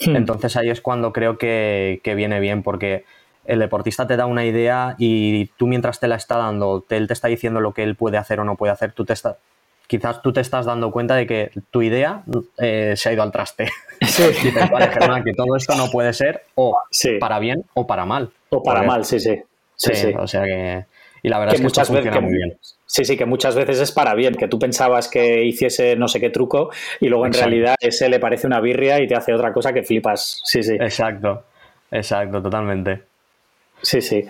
Hmm. 0.00 0.16
Entonces 0.16 0.56
ahí 0.56 0.70
es 0.70 0.80
cuando 0.80 1.12
creo 1.12 1.36
que, 1.36 2.00
viene 2.16 2.40
bien 2.40 2.62
porque 2.62 3.04
el 3.44 3.58
deportista 3.58 4.06
te 4.06 4.16
da 4.16 4.24
una 4.24 4.46
idea 4.46 4.96
y 4.98 5.46
tú 5.58 5.66
mientras 5.66 6.00
te 6.00 6.08
la 6.08 6.16
está 6.16 6.38
dando, 6.38 6.86
él 6.88 7.06
te 7.06 7.12
está 7.12 7.28
diciendo 7.28 7.60
lo 7.60 7.74
que 7.74 7.82
él 7.82 7.96
puede 7.96 8.16
hacer 8.16 8.40
o 8.40 8.44
no 8.44 8.56
puede 8.56 8.72
hacer, 8.72 8.92
tú 8.92 9.04
te, 9.04 9.12
estás 9.12 9.36
quizás 9.90 10.22
tú 10.22 10.32
te 10.32 10.40
estás 10.40 10.66
dando 10.66 10.92
cuenta 10.92 11.16
de 11.16 11.26
que 11.26 11.50
tu 11.72 11.82
idea 11.82 12.22
eh, 12.58 12.94
se 12.94 13.08
ha 13.08 13.12
ido 13.12 13.24
al 13.24 13.32
traste. 13.32 13.66
Sí. 14.06 14.22
dices, 14.44 14.70
vale, 14.70 14.86
Germán, 14.86 15.24
que 15.24 15.32
todo 15.32 15.56
esto 15.56 15.74
no 15.74 15.90
puede 15.90 16.12
ser 16.12 16.44
o 16.54 16.80
para 17.18 17.40
bien 17.40 17.64
o 17.74 17.88
para 17.88 18.04
mal. 18.06 18.30
O 18.50 18.62
para 18.62 18.84
mal, 18.84 19.04
sí, 19.04 19.18
sí. 19.18 19.42
Sí, 19.74 20.14
o 20.16 20.28
sea 20.28 20.44
que... 20.44 20.84
Y 21.24 21.28
la 21.28 21.40
verdad 21.40 21.54
es 21.54 21.60
que 21.60 21.64
muchas 21.64 21.90
veces, 21.90 22.22
muy 22.22 22.32
bien. 22.32 22.56
Sí, 22.86 23.04
sí, 23.04 23.16
que 23.16 23.26
muchas 23.26 23.56
veces 23.56 23.80
es 23.80 23.90
para 23.90 24.14
bien, 24.14 24.36
que 24.36 24.46
tú 24.46 24.60
pensabas 24.60 25.08
que 25.08 25.44
hiciese 25.44 25.96
no 25.96 26.06
sé 26.06 26.20
qué 26.20 26.30
truco 26.30 26.70
y 27.00 27.08
luego 27.08 27.26
en 27.26 27.32
realidad 27.32 27.74
ese 27.80 28.08
le 28.08 28.20
parece 28.20 28.46
una 28.46 28.60
birria 28.60 29.02
y 29.02 29.08
te 29.08 29.16
hace 29.16 29.34
otra 29.34 29.52
cosa 29.52 29.72
que 29.72 29.82
flipas. 29.82 30.40
Sí, 30.44 30.62
sí. 30.62 30.74
Exacto, 30.74 31.46
exacto, 31.90 32.40
totalmente. 32.40 33.09
Sí, 33.82 34.00
sí. 34.00 34.24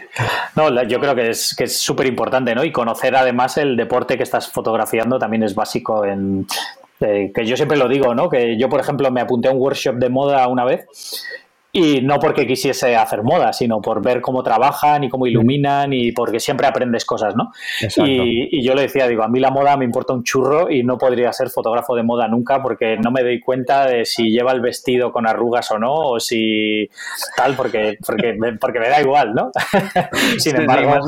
No, 0.57 0.83
yo 0.85 1.01
creo 1.01 1.15
que 1.15 1.31
es 1.31 1.55
que 1.57 1.65
es 1.65 1.79
súper 1.79 2.07
importante, 2.07 2.55
¿no? 2.55 2.65
Y 2.65 2.73
conocer 2.73 3.17
además 3.17 3.57
el 3.57 3.77
deporte 3.77 4.17
que 4.17 4.23
estás 4.23 4.51
fotografiando 4.51 5.19
también 5.19 5.43
es 5.43 5.55
básico 5.55 6.05
en 6.05 6.47
eh, 7.01 7.33
que 7.35 7.47
yo 7.47 7.57
siempre 7.57 7.77
lo 7.77 7.89
digo, 7.89 8.15
¿no? 8.15 8.29
Que 8.29 8.59
yo, 8.59 8.69
por 8.69 8.81
ejemplo, 8.81 9.11
me 9.11 9.21
apunté 9.21 9.49
a 9.49 9.53
un 9.53 9.59
workshop 9.59 9.97
de 9.97 10.09
moda 10.09 10.47
una 10.49 10.65
vez 10.65 10.87
y 11.73 12.01
no 12.01 12.19
porque 12.19 12.47
quisiese 12.47 12.97
hacer 12.97 13.23
moda, 13.23 13.53
sino 13.53 13.81
por 13.81 14.03
ver 14.03 14.21
cómo 14.21 14.43
trabajan 14.43 15.05
y 15.05 15.09
cómo 15.09 15.27
iluminan 15.27 15.93
y 15.93 16.11
porque 16.13 16.41
siempre 16.41 16.67
aprendes 16.67 17.05
cosas, 17.05 17.37
¿no? 17.37 17.53
Y, 18.05 18.63
yo 18.63 18.75
le 18.75 18.83
decía, 18.83 19.07
digo, 19.07 19.23
a 19.23 19.29
mí 19.29 19.41
la 19.41 19.51
moda 19.51 19.77
me 19.77 19.85
importa 19.85 20.13
un 20.13 20.25
churro 20.25 20.71
y 20.71 20.83
no 20.83 20.99
podría 20.99 21.33
ser 21.33 21.49
fotógrafo 21.49 21.95
de 21.95 22.03
moda 22.03 22.29
nunca 22.29 22.61
porque 22.63 22.97
no 22.97 23.11
me 23.11 23.23
doy 23.23 23.41
cuenta 23.41 23.87
de 23.87 24.05
si 24.05 24.31
lleva 24.31 24.53
el 24.53 24.61
vestido 24.61 25.13
con 25.13 25.27
arrugas 25.27 25.71
o 25.71 25.79
no, 25.79 25.95
o 25.95 26.21
si 26.21 26.89
tal, 27.37 27.55
porque, 27.55 27.99
porque, 28.05 28.37
porque 28.61 28.81
me 28.81 28.89
da 28.89 29.01
igual, 29.01 29.35
¿no? 29.35 29.51
Sin 30.39 30.57
embargo... 30.57 30.99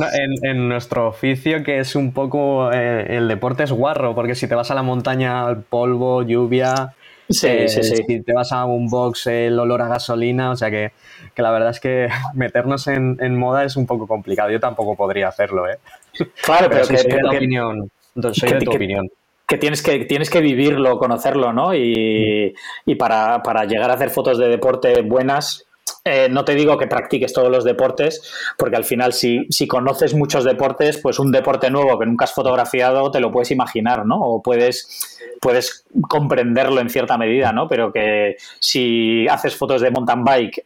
en, 0.42 0.68
nuestro 0.68 1.08
oficio, 1.08 1.62
que 1.64 1.80
es 1.80 1.96
un 1.96 2.12
poco... 2.12 2.72
Eh, 2.72 3.16
el 3.16 3.28
deporte 3.28 3.64
es 3.64 3.72
guarro, 3.72 4.14
porque 4.14 4.34
si 4.34 4.46
te 4.46 4.54
vas 4.54 4.70
a 4.70 4.74
la 4.74 4.82
montaña, 4.82 5.46
polvo, 5.68 6.22
lluvia 6.22 6.94
Sí, 7.32 7.68
sí, 7.68 7.82
sí. 7.82 7.96
Si 8.06 8.20
te 8.22 8.32
vas 8.32 8.52
a 8.52 8.64
un 8.64 8.88
box, 8.88 9.26
el 9.26 9.58
olor 9.58 9.82
a 9.82 9.88
gasolina, 9.88 10.50
o 10.50 10.56
sea 10.56 10.70
que, 10.70 10.92
la 11.36 11.50
verdad 11.50 11.70
es 11.70 11.80
que 11.80 12.08
meternos 12.34 12.86
en, 12.86 13.36
moda 13.36 13.64
es 13.64 13.76
un 13.76 13.86
poco 13.86 14.06
complicado. 14.06 14.50
Yo 14.50 14.60
tampoco 14.60 14.96
podría 14.96 15.28
hacerlo, 15.28 15.68
¿eh? 15.68 15.78
Claro, 16.42 16.68
pero, 16.70 16.86
que, 16.86 16.98
soy 16.98 17.10
de 17.10 17.18
tu 17.18 17.28
opinión. 17.28 17.90
Soy 18.32 18.52
de 18.52 18.60
tu 18.60 18.70
opinión. 18.70 19.10
Que 19.46 19.58
tienes 19.58 19.82
que, 19.82 20.04
tienes 20.04 20.30
que 20.30 20.40
vivirlo, 20.40 20.98
conocerlo, 20.98 21.52
¿no? 21.52 21.74
Y, 21.74 22.54
y 22.86 22.94
para, 22.94 23.42
para 23.42 23.64
llegar 23.64 23.90
a 23.90 23.94
hacer 23.94 24.10
fotos 24.10 24.38
de 24.38 24.48
deporte 24.48 25.02
buenas, 25.02 25.66
eh, 26.04 26.28
no 26.28 26.44
te 26.44 26.56
digo 26.56 26.76
que 26.76 26.88
practiques 26.88 27.32
todos 27.32 27.48
los 27.48 27.62
deportes, 27.62 28.22
porque 28.58 28.76
al 28.76 28.84
final 28.84 29.12
si, 29.12 29.46
si, 29.50 29.68
conoces 29.68 30.14
muchos 30.14 30.42
deportes, 30.44 30.98
pues 30.98 31.20
un 31.20 31.30
deporte 31.30 31.70
nuevo 31.70 31.96
que 31.96 32.06
nunca 32.06 32.24
has 32.24 32.32
fotografiado 32.32 33.08
te 33.12 33.20
lo 33.20 33.30
puedes 33.30 33.52
imaginar, 33.52 34.04
¿no? 34.04 34.20
O 34.20 34.42
puedes, 34.42 35.20
puedes 35.40 35.84
comprenderlo 36.08 36.80
en 36.80 36.90
cierta 36.90 37.16
medida, 37.16 37.52
¿no? 37.52 37.68
Pero 37.68 37.92
que 37.92 38.36
si 38.58 39.28
haces 39.28 39.54
fotos 39.54 39.80
de 39.80 39.92
mountain 39.92 40.24
bike 40.24 40.64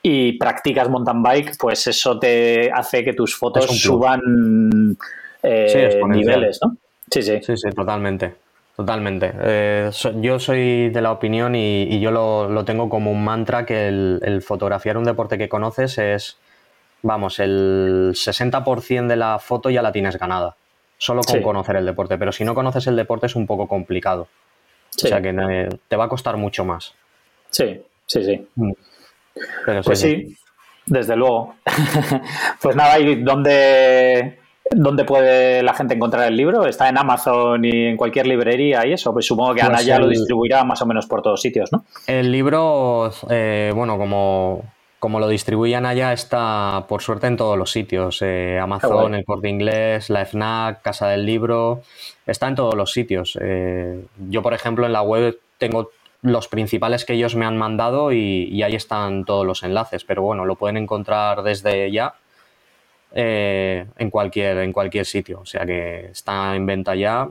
y 0.00 0.38
practicas 0.38 0.88
mountain 0.88 1.24
bike, 1.24 1.56
pues 1.58 1.88
eso 1.88 2.16
te 2.20 2.70
hace 2.70 3.02
que 3.02 3.14
tus 3.14 3.36
fotos 3.36 3.66
suban 3.66 4.96
eh, 5.42 6.00
niveles, 6.06 6.60
¿no? 6.62 6.76
Sí, 7.10 7.22
sí. 7.22 7.40
Sí, 7.42 7.56
sí, 7.56 7.70
totalmente. 7.70 8.47
Totalmente. 8.78 9.32
Eh, 9.40 9.90
yo 10.20 10.38
soy 10.38 10.90
de 10.90 11.02
la 11.02 11.10
opinión 11.10 11.56
y, 11.56 11.98
yo 11.98 12.12
lo, 12.12 12.64
tengo 12.64 12.88
como 12.88 13.10
un 13.10 13.24
mantra 13.24 13.66
que 13.66 13.88
el, 13.88 14.40
fotografiar 14.40 14.96
un 14.96 15.02
deporte 15.02 15.36
que 15.36 15.48
conoces 15.48 15.98
es, 15.98 16.38
vamos, 17.02 17.40
el 17.40 18.12
60% 18.14 19.08
de 19.08 19.16
la 19.16 19.40
foto 19.40 19.68
ya 19.68 19.82
la 19.82 19.90
tienes 19.90 20.16
ganada, 20.16 20.54
solo 20.96 21.22
con 21.22 21.42
conocer 21.42 21.74
el 21.74 21.86
deporte. 21.86 22.18
Pero 22.18 22.30
si 22.30 22.44
no 22.44 22.54
conoces 22.54 22.86
el 22.86 22.94
deporte 22.94 23.26
es 23.26 23.34
un 23.34 23.48
poco 23.48 23.66
complicado. 23.66 24.28
O 24.94 25.08
sea 25.08 25.20
que 25.20 25.30
eh, 25.30 25.68
te 25.88 25.96
va 25.96 26.04
a 26.04 26.08
costar 26.08 26.36
mucho 26.36 26.64
más. 26.64 26.94
Sí, 27.50 27.82
sí, 28.06 28.24
sí. 28.24 28.46
Mm. 28.54 28.72
pues 29.84 29.98
sí, 29.98 30.36
desde 30.86 31.16
luego. 31.16 31.56
pues 32.62 32.76
nada, 32.76 32.96
¿y 33.00 33.24
dónde, 33.24 34.38
¿Dónde 34.70 35.04
puede 35.04 35.62
la 35.62 35.74
gente 35.74 35.94
encontrar 35.94 36.28
el 36.28 36.36
libro? 36.36 36.66
¿Está 36.66 36.88
en 36.88 36.98
Amazon 36.98 37.64
y 37.64 37.86
en 37.86 37.96
cualquier 37.96 38.26
librería 38.26 38.86
y 38.86 38.92
eso? 38.92 39.12
Pues 39.12 39.26
supongo 39.26 39.54
que 39.54 39.62
Ana 39.62 39.74
pues 39.74 39.86
ya 39.86 39.98
lo 39.98 40.08
distribuirá 40.08 40.64
más 40.64 40.82
o 40.82 40.86
menos 40.86 41.06
por 41.06 41.22
todos 41.22 41.40
sitios, 41.40 41.72
¿no? 41.72 41.84
El 42.06 42.30
libro, 42.30 43.10
eh, 43.30 43.72
bueno, 43.74 43.96
como 43.96 44.64
como 44.98 45.20
lo 45.20 45.28
distribuyan 45.28 45.86
allá, 45.86 46.12
está 46.12 46.84
por 46.88 47.02
suerte 47.02 47.28
en 47.28 47.36
todos 47.36 47.56
los 47.56 47.70
sitios. 47.70 48.20
Eh, 48.20 48.58
Amazon, 48.60 49.14
el 49.14 49.24
Corte 49.24 49.48
Inglés, 49.48 50.10
la 50.10 50.24
FNAC, 50.24 50.82
Casa 50.82 51.06
del 51.08 51.24
Libro, 51.24 51.82
está 52.26 52.48
en 52.48 52.56
todos 52.56 52.74
los 52.74 52.92
sitios. 52.92 53.38
Eh, 53.40 54.04
yo, 54.28 54.42
por 54.42 54.54
ejemplo, 54.54 54.86
en 54.86 54.92
la 54.92 55.02
web 55.02 55.38
tengo 55.58 55.90
los 56.22 56.48
principales 56.48 57.04
que 57.04 57.12
ellos 57.12 57.36
me 57.36 57.46
han 57.46 57.56
mandado 57.56 58.12
y, 58.12 58.60
ahí 58.62 58.74
están 58.74 59.24
todos 59.24 59.46
los 59.46 59.62
enlaces, 59.62 60.02
pero 60.02 60.22
bueno, 60.22 60.44
lo 60.44 60.56
pueden 60.56 60.76
encontrar 60.76 61.44
desde 61.44 61.92
ya 61.92 62.14
eh, 63.12 63.86
en, 63.96 64.10
cualquier, 64.10 64.58
en 64.58 64.72
cualquier 64.72 65.06
sitio. 65.06 65.40
O 65.40 65.46
sea 65.46 65.64
que 65.64 66.06
está 66.06 66.54
en 66.54 66.66
venta 66.66 66.94
ya 66.94 67.28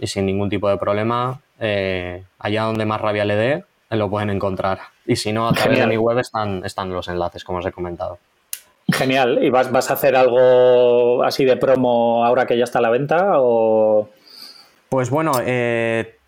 y 0.00 0.06
sin 0.06 0.26
ningún 0.26 0.50
tipo 0.50 0.68
de 0.68 0.78
problema. 0.78 1.40
allá 2.38 2.62
donde 2.64 2.86
más 2.86 3.00
rabia 3.00 3.24
le 3.24 3.36
dé, 3.36 3.64
lo 3.90 4.10
pueden 4.10 4.30
encontrar. 4.30 4.78
Y 5.06 5.16
si 5.16 5.32
no, 5.32 5.48
a 5.48 5.52
través 5.52 5.78
de 5.78 5.86
mi 5.86 5.96
web 5.96 6.18
están, 6.18 6.64
están 6.64 6.90
los 6.90 7.08
enlaces, 7.08 7.44
como 7.44 7.58
os 7.58 7.66
he 7.66 7.72
comentado. 7.72 8.18
Genial. 8.90 9.38
¿Y 9.42 9.50
vas, 9.50 9.70
vas 9.70 9.90
a 9.90 9.94
hacer 9.94 10.16
algo 10.16 11.22
así 11.22 11.44
de 11.44 11.56
promo 11.56 12.24
ahora 12.24 12.46
que 12.46 12.56
ya 12.58 12.64
está 12.64 12.78
a 12.78 12.82
la 12.82 12.90
venta? 12.90 13.32
O... 13.36 14.08
Pues 14.88 15.10
bueno, 15.10 15.32
eh, 15.44 16.18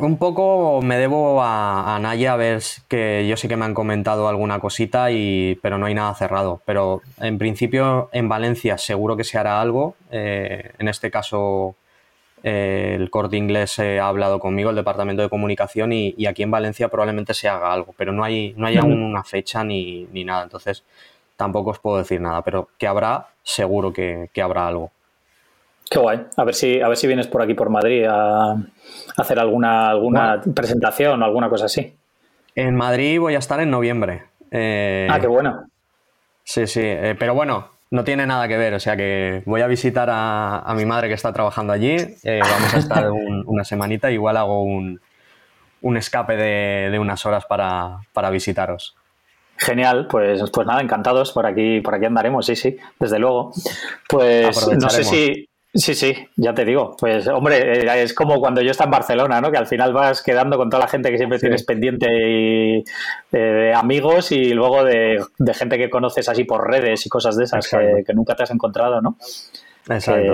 un 0.00 0.18
poco 0.18 0.80
me 0.82 0.98
debo 0.98 1.42
a, 1.42 1.98
Naya 2.00 2.32
a 2.32 2.36
ver 2.36 2.62
que 2.88 3.26
yo 3.28 3.36
sí 3.36 3.48
que 3.48 3.56
me 3.56 3.64
han 3.64 3.74
comentado 3.74 4.28
alguna 4.28 4.60
cosita, 4.60 5.10
y, 5.10 5.58
pero 5.62 5.78
no 5.78 5.86
hay 5.86 5.94
nada 5.94 6.14
cerrado. 6.14 6.62
Pero 6.64 7.02
en 7.20 7.38
principio 7.38 8.08
en 8.12 8.28
Valencia 8.28 8.78
seguro 8.78 9.16
que 9.16 9.24
se 9.24 9.38
hará 9.38 9.60
algo. 9.60 9.94
Eh, 10.10 10.72
en 10.78 10.88
este 10.88 11.10
caso 11.10 11.76
el 12.42 13.10
corte 13.10 13.36
inglés 13.36 13.78
ha 13.78 14.06
hablado 14.06 14.38
conmigo, 14.38 14.70
el 14.70 14.76
departamento 14.76 15.22
de 15.22 15.28
comunicación, 15.28 15.92
y, 15.92 16.26
aquí 16.26 16.42
en 16.42 16.50
Valencia 16.50 16.88
probablemente 16.88 17.34
se 17.34 17.48
haga 17.48 17.72
algo, 17.72 17.94
pero 17.96 18.12
no 18.12 18.24
hay, 18.24 18.54
no 18.56 18.66
hay 18.66 18.76
aún 18.76 19.02
una 19.02 19.24
fecha 19.24 19.64
ni, 19.64 20.06
nada, 20.24 20.44
entonces 20.44 20.84
tampoco 21.36 21.70
os 21.70 21.78
puedo 21.78 21.98
decir 21.98 22.20
nada, 22.20 22.42
pero 22.42 22.68
que 22.78 22.86
habrá, 22.86 23.28
seguro 23.42 23.92
que, 23.92 24.30
habrá 24.42 24.68
algo. 24.68 24.90
Qué 25.90 25.98
guay. 25.98 26.26
A 26.36 26.44
ver 26.44 26.54
si, 26.54 26.80
a 26.80 26.88
ver 26.88 26.96
si 26.96 27.06
vienes 27.06 27.26
por 27.26 27.42
aquí 27.42 27.54
por 27.54 27.70
Madrid 27.70 28.04
a, 28.08 28.56
hacer 29.16 29.38
alguna, 29.38 29.90
alguna 29.90 30.40
presentación 30.54 31.22
o 31.22 31.24
alguna 31.24 31.48
cosa 31.48 31.66
así. 31.66 31.94
En 32.54 32.74
Madrid 32.76 33.18
voy 33.20 33.34
a 33.34 33.38
estar 33.38 33.60
en 33.60 33.70
noviembre. 33.70 34.24
Eh, 34.50 35.08
ah, 35.10 35.18
qué 35.20 35.26
bueno. 35.26 35.66
Sí, 36.44 36.66
sí. 36.66 36.82
Eh, 36.82 37.14
pero 37.18 37.34
bueno, 37.34 37.70
no 37.90 38.04
tiene 38.04 38.26
nada 38.26 38.46
que 38.48 38.56
ver, 38.56 38.74
o 38.74 38.80
sea 38.80 38.96
que 38.96 39.42
voy 39.46 39.60
a 39.62 39.66
visitar 39.66 40.08
a, 40.10 40.72
mi 40.76 40.84
madre 40.84 41.08
que 41.08 41.14
está 41.14 41.32
trabajando 41.32 41.72
allí, 41.72 41.96
eh, 42.22 42.40
vamos 42.42 42.74
a 42.74 42.78
estar 42.78 43.10
una 43.46 43.64
semanita, 43.64 44.10
igual 44.10 44.36
hago 44.36 44.62
un, 44.62 45.00
escape 45.96 46.36
de, 46.36 46.98
unas 46.98 47.24
horas 47.24 47.46
para, 47.46 48.30
visitaros. 48.30 48.94
Genial, 49.56 50.06
pues, 50.08 50.42
pues 50.52 50.66
nada, 50.66 50.80
encantados, 50.80 51.32
por 51.32 51.46
aquí, 51.46 51.80
por 51.80 51.94
aquí 51.94 52.04
andaremos, 52.04 52.46
sí, 52.46 52.54
sí, 52.54 52.76
desde 53.00 53.18
luego. 53.18 53.52
Pues 54.08 54.68
no 54.78 54.88
sé 54.88 55.02
si, 55.02 55.48
Sí, 55.74 55.94
sí, 55.94 56.14
ya 56.36 56.54
te 56.54 56.64
digo. 56.64 56.96
Pues, 56.98 57.28
hombre, 57.28 57.84
eh, 57.84 58.02
es 58.02 58.14
como 58.14 58.40
cuando 58.40 58.62
yo 58.62 58.70
estaba 58.70 58.86
en 58.86 58.92
Barcelona, 58.92 59.40
¿no? 59.40 59.50
Que 59.50 59.58
al 59.58 59.66
final 59.66 59.92
vas 59.92 60.22
quedando 60.22 60.56
con 60.56 60.70
toda 60.70 60.84
la 60.84 60.88
gente 60.88 61.10
que 61.10 61.18
siempre 61.18 61.38
tienes 61.38 61.62
pendiente 61.64 62.06
y, 62.10 62.78
eh, 63.32 63.36
de 63.38 63.74
amigos 63.74 64.32
y 64.32 64.54
luego 64.54 64.82
de, 64.82 65.22
gente 65.52 65.76
que 65.76 65.90
conoces 65.90 66.28
así 66.28 66.44
por 66.44 66.66
redes 66.66 67.04
y 67.04 67.08
cosas 67.10 67.36
de 67.36 67.44
esas 67.44 67.68
que, 67.68 68.14
nunca 68.14 68.34
te 68.34 68.44
has 68.44 68.50
encontrado, 68.50 69.02
¿no? 69.02 69.16
Exacto. 69.88 70.32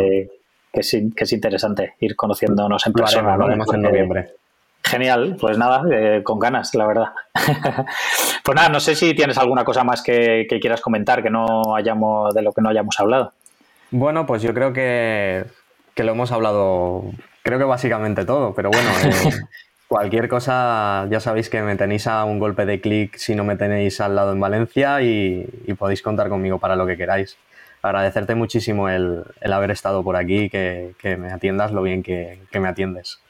que, 0.72 0.80
es, 0.80 0.96
que 1.16 1.24
es 1.24 1.32
interesante 1.32 1.94
ir 2.00 2.14
conociéndonos 2.14 2.86
en 2.86 2.92
persona, 2.92 3.36
¿no? 3.36 3.50
en 3.50 3.82
noviembre. 3.82 4.34
Genial, 4.84 5.36
pues 5.40 5.56
nada, 5.56 5.82
eh, 5.90 6.22
con 6.22 6.38
ganas, 6.38 6.74
la 6.74 6.86
verdad. 6.86 7.08
pues 8.44 8.54
nada, 8.54 8.68
no 8.68 8.78
sé 8.78 8.94
si 8.94 9.14
tienes 9.14 9.38
alguna 9.38 9.64
cosa 9.64 9.82
más 9.82 10.02
que, 10.02 10.46
que 10.48 10.60
quieras 10.60 10.80
comentar 10.80 11.22
que 11.22 11.30
no 11.30 11.74
hayamos, 11.74 12.34
de 12.34 12.42
lo 12.42 12.52
que 12.52 12.60
no 12.60 12.68
hayamos 12.68 13.00
hablado. 13.00 13.32
Bueno, 13.96 14.26
pues 14.26 14.42
yo 14.42 14.52
creo 14.54 14.72
que, 14.72 15.44
lo 15.96 16.12
hemos 16.12 16.32
hablado, 16.32 17.04
creo 17.42 17.58
que 17.58 17.64
básicamente 17.64 18.24
todo, 18.24 18.54
pero 18.54 18.70
bueno, 18.70 18.90
eh, 19.04 19.30
cualquier 19.88 20.28
cosa 20.28 21.06
ya 21.10 21.20
sabéis 21.20 21.48
que 21.48 21.62
me 21.62 21.76
tenéis 21.76 22.06
a 22.06 22.24
un 22.24 22.38
golpe 22.38 22.66
de 22.66 22.80
clic 22.80 23.16
si 23.16 23.34
no 23.34 23.44
me 23.44 23.56
tenéis 23.56 24.00
al 24.00 24.16
lado 24.16 24.32
en 24.32 24.40
Valencia 24.40 25.00
y 25.02 25.46
podéis 25.78 26.02
contar 26.02 26.28
conmigo 26.28 26.58
para 26.58 26.76
lo 26.76 26.86
que 26.86 26.96
queráis 26.96 27.38
agradecerte 27.84 28.34
muchísimo 28.34 28.88
el, 28.88 29.24
haber 29.42 29.70
estado 29.70 30.02
por 30.02 30.16
aquí, 30.16 30.48
que, 30.48 30.94
que 30.98 31.18
me 31.18 31.30
atiendas 31.30 31.70
lo 31.70 31.82
bien 31.82 32.02
que, 32.02 32.38
me 32.58 32.68
atiendes. 32.68 33.20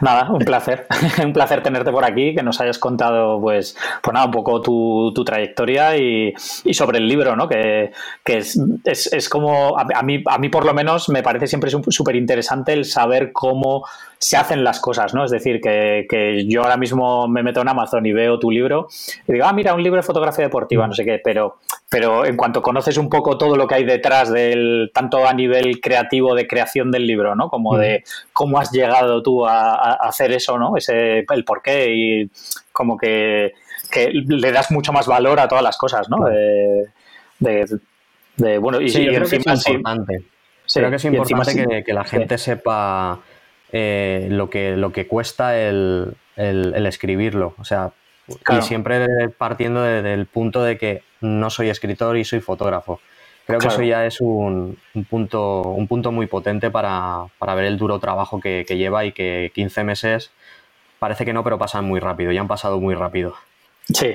Nada, 0.00 0.30
un 0.30 0.38
placer. 0.40 0.86
un 1.24 1.32
placer 1.32 1.62
tenerte 1.62 1.90
por 1.90 2.04
aquí, 2.04 2.34
que 2.34 2.42
nos 2.42 2.60
hayas 2.60 2.78
contado, 2.78 3.40
pues, 3.40 3.76
pues 4.02 4.14
nada, 4.14 4.26
un 4.26 4.32
poco 4.32 4.60
tu, 4.62 5.12
trayectoria 5.24 5.96
y, 5.96 6.34
sobre 6.72 6.98
el 6.98 7.08
libro, 7.08 7.36
¿no? 7.36 7.48
Que, 7.48 7.92
es, 8.24 8.58
es, 8.84 9.28
como, 9.28 9.78
a, 9.78 10.02
mí, 10.02 10.22
a 10.26 10.38
mí 10.38 10.48
por 10.48 10.64
lo 10.64 10.74
menos 10.74 11.08
me 11.08 11.22
parece 11.22 11.46
siempre 11.46 11.70
súper 11.70 12.16
interesante 12.16 12.72
el 12.72 12.84
saber 12.84 13.32
cómo 13.32 13.84
se 14.22 14.36
hacen 14.36 14.62
las 14.62 14.80
cosas, 14.80 15.14
¿no? 15.14 15.24
Es 15.24 15.30
decir, 15.30 15.62
que, 15.62 16.06
que, 16.08 16.44
yo 16.46 16.62
ahora 16.62 16.76
mismo 16.76 17.26
me 17.26 17.42
meto 17.42 17.62
en 17.62 17.68
Amazon 17.68 18.04
y 18.04 18.12
veo 18.12 18.38
tu 18.38 18.50
libro 18.50 18.88
y 19.26 19.32
digo, 19.32 19.46
ah, 19.46 19.52
mira, 19.54 19.72
un 19.72 19.82
libro 19.82 19.96
de 19.96 20.06
fotografía 20.06 20.44
deportiva, 20.44 20.86
no 20.86 20.92
sé 20.92 21.06
qué, 21.06 21.22
pero, 21.24 21.56
pero 21.88 22.26
en 22.26 22.36
cuanto 22.36 22.60
conoces 22.60 22.98
un 22.98 23.08
poco 23.08 23.38
todo 23.38 23.56
lo 23.56 23.66
que 23.66 23.76
hay 23.76 23.84
detrás 23.84 24.30
del, 24.30 24.90
tanto 24.92 25.26
a 25.26 25.32
nivel 25.32 25.80
creativo 25.80 26.34
de 26.34 26.46
creación 26.46 26.90
del 26.90 27.06
libro, 27.06 27.34
¿no? 27.34 27.48
Como 27.48 27.78
de 27.78 28.04
cómo 28.34 28.58
has 28.58 28.70
llegado 28.72 29.22
tú 29.22 29.46
a, 29.46 29.94
hacer 29.94 30.32
eso, 30.32 30.58
¿no? 30.58 30.76
Ese, 30.76 31.24
el 31.26 31.44
por 31.46 31.62
qué 31.62 31.86
y 31.94 32.30
como 32.72 32.98
que, 32.98 33.54
le 34.12 34.52
das 34.52 34.70
mucho 34.70 34.92
más 34.92 35.06
valor 35.06 35.40
a 35.40 35.48
todas 35.48 35.64
las 35.64 35.78
cosas, 35.78 36.10
¿no? 36.10 36.18
De, 37.38 38.58
bueno, 38.58 38.82
y, 38.82 38.90
sí, 38.90 39.06
creo 39.06 39.26
que 39.26 39.36
es 39.36 39.66
importante. 39.66 40.24
creo 40.74 40.90
que 40.90 40.96
es 40.96 41.04
importante 41.06 41.82
que, 41.84 41.92
la 41.94 42.04
gente 42.04 42.36
sepa 42.36 43.18
eh, 43.72 44.28
lo, 44.30 44.50
que, 44.50 44.76
lo 44.76 44.92
que 44.92 45.06
cuesta 45.06 45.58
el, 45.58 46.16
escribirlo. 46.36 47.54
O 47.58 47.64
sea, 47.64 47.92
y 48.28 48.62
siempre 48.62 49.28
partiendo 49.36 49.82
del 49.82 50.26
punto 50.26 50.62
de 50.62 50.78
que 50.78 51.02
no 51.20 51.50
soy 51.50 51.68
escritor 51.68 52.16
y 52.16 52.24
soy 52.24 52.40
fotógrafo. 52.40 53.00
Creo 53.46 53.58
que 53.58 53.66
eso 53.66 53.82
ya 53.82 54.06
es 54.06 54.20
un, 54.20 54.78
punto, 55.08 55.62
un 55.62 55.88
punto 55.88 56.12
muy 56.12 56.26
potente 56.26 56.70
para, 56.70 57.26
ver 57.40 57.64
el 57.64 57.78
duro 57.78 57.98
trabajo 57.98 58.40
que, 58.40 58.64
que, 58.66 58.76
lleva 58.76 59.04
y 59.04 59.12
que 59.12 59.50
15 59.54 59.82
meses 59.82 60.30
parece 61.00 61.24
que 61.24 61.32
no, 61.32 61.42
pero 61.42 61.58
pasan 61.58 61.84
muy 61.84 61.98
rápido, 61.98 62.30
ya 62.30 62.40
han 62.40 62.48
pasado 62.48 62.78
muy 62.78 62.94
rápido. 62.94 63.34
Sí, 63.92 64.14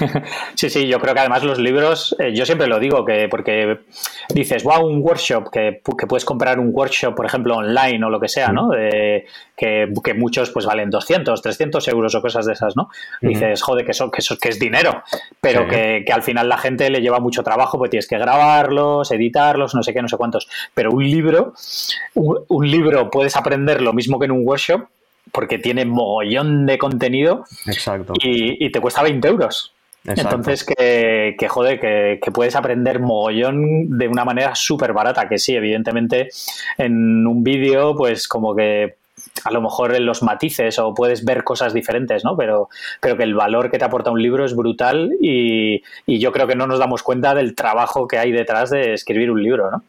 sí, 0.54 0.70
sí, 0.70 0.86
yo 0.86 1.00
creo 1.00 1.14
que 1.14 1.20
además 1.20 1.42
los 1.42 1.58
libros, 1.58 2.14
eh, 2.18 2.32
yo 2.34 2.46
siempre 2.46 2.66
lo 2.66 2.78
digo, 2.78 3.04
que 3.04 3.28
porque 3.28 3.80
dices, 4.28 4.62
wow, 4.62 4.86
un 4.86 5.02
workshop, 5.02 5.50
que, 5.50 5.80
puedes 5.82 6.24
comprar 6.24 6.58
un 6.58 6.70
workshop, 6.72 7.14
por 7.14 7.26
ejemplo, 7.26 7.56
online 7.56 8.04
o 8.04 8.10
lo 8.10 8.20
que 8.20 8.28
sea, 8.28 8.48
¿no? 8.48 8.70
que, 8.70 10.14
muchos 10.16 10.50
pues 10.50 10.66
valen 10.66 10.90
200, 10.90 11.42
300 11.42 11.88
euros 11.88 12.14
o 12.14 12.22
cosas 12.22 12.46
de 12.46 12.52
esas, 12.52 12.76
¿no? 12.76 12.88
Dices, 13.20 13.62
joder, 13.62 13.84
que 13.84 13.90
eso, 13.92 14.10
que 14.10 14.20
eso 14.20 14.38
que 14.38 14.48
es 14.48 14.58
dinero, 14.58 15.02
pero 15.40 15.66
que, 15.66 16.04
al 16.12 16.22
final 16.22 16.48
la 16.48 16.58
gente 16.58 16.88
le 16.90 17.00
lleva 17.00 17.20
mucho 17.20 17.42
trabajo, 17.42 17.78
pues 17.78 17.90
tienes 17.90 18.08
que 18.08 18.18
grabarlos, 18.18 19.10
editarlos, 19.10 19.74
no 19.74 19.82
sé 19.82 19.92
qué, 19.92 20.02
no 20.02 20.08
sé 20.08 20.16
cuántos. 20.16 20.48
Pero 20.74 20.90
un 20.90 21.04
libro, 21.04 21.54
un 22.14 22.70
libro 22.70 23.10
puedes 23.10 23.36
aprender 23.36 23.82
lo 23.82 23.92
mismo 23.92 24.18
que 24.18 24.26
en 24.26 24.32
un 24.32 24.46
workshop 24.46 24.88
porque 25.32 25.58
tiene 25.58 25.84
mogollón 25.84 26.66
de 26.66 26.78
contenido 26.78 27.44
Exacto. 27.66 28.12
Y, 28.22 28.70
te 28.70 28.80
cuesta 28.80 29.02
20 29.02 29.28
euros. 29.28 29.72
Entonces, 30.04 30.64
que, 30.64 31.36
que 31.38 31.48
jode, 31.48 31.78
que, 31.78 32.30
puedes 32.32 32.56
aprender 32.56 33.00
mogollón 33.00 33.98
de 33.98 34.08
una 34.08 34.24
manera 34.24 34.54
súper 34.54 34.92
barata, 34.92 35.28
que 35.28 35.38
sí, 35.38 35.54
evidentemente 35.54 36.28
en 36.78 37.26
un 37.26 37.42
vídeo, 37.42 37.94
pues 37.94 38.28
como 38.28 38.54
que 38.54 38.96
a 39.44 39.50
lo 39.50 39.60
mejor 39.60 39.94
en 39.94 40.06
los 40.06 40.22
matices 40.22 40.78
o 40.78 40.94
puedes 40.94 41.24
ver 41.24 41.44
cosas 41.44 41.74
diferentes, 41.74 42.24
¿no? 42.24 42.36
Pero, 42.36 42.68
pero 43.00 43.16
que 43.16 43.24
el 43.24 43.34
valor 43.34 43.70
que 43.70 43.78
te 43.78 43.84
aporta 43.84 44.10
un 44.10 44.22
libro 44.22 44.44
es 44.44 44.54
brutal 44.54 45.12
y, 45.20 45.82
y 46.06 46.18
yo 46.18 46.32
creo 46.32 46.46
que 46.46 46.54
no 46.54 46.66
nos 46.66 46.78
damos 46.78 47.02
cuenta 47.02 47.34
del 47.34 47.54
trabajo 47.54 48.06
que 48.08 48.18
hay 48.18 48.32
detrás 48.32 48.70
de 48.70 48.94
escribir 48.94 49.30
un 49.30 49.42
libro, 49.42 49.70
¿no? 49.70 49.82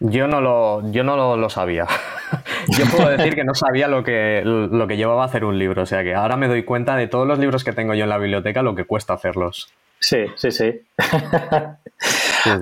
Yo 0.00 0.28
no 0.28 0.40
lo, 0.40 0.90
yo 0.92 1.02
no 1.02 1.36
lo, 1.36 1.50
sabía. 1.50 1.86
yo 2.68 2.84
puedo 2.86 3.08
decir 3.08 3.34
que 3.34 3.44
no 3.44 3.54
sabía 3.54 3.88
lo 3.88 4.04
que, 4.04 4.42
lo 4.44 4.86
que 4.86 4.96
llevaba 4.96 5.22
a 5.22 5.26
hacer 5.26 5.44
un 5.44 5.58
libro. 5.58 5.82
O 5.82 5.86
sea 5.86 6.04
que 6.04 6.14
ahora 6.14 6.36
me 6.36 6.46
doy 6.46 6.64
cuenta 6.64 6.96
de 6.96 7.08
todos 7.08 7.26
los 7.26 7.38
libros 7.38 7.64
que 7.64 7.72
tengo 7.72 7.94
yo 7.94 8.04
en 8.04 8.10
la 8.10 8.18
biblioteca, 8.18 8.62
lo 8.62 8.74
que 8.74 8.84
cuesta 8.84 9.14
hacerlos. 9.14 9.72
Sí, 10.00 10.26
sí, 10.36 10.52
sí. 10.52 10.80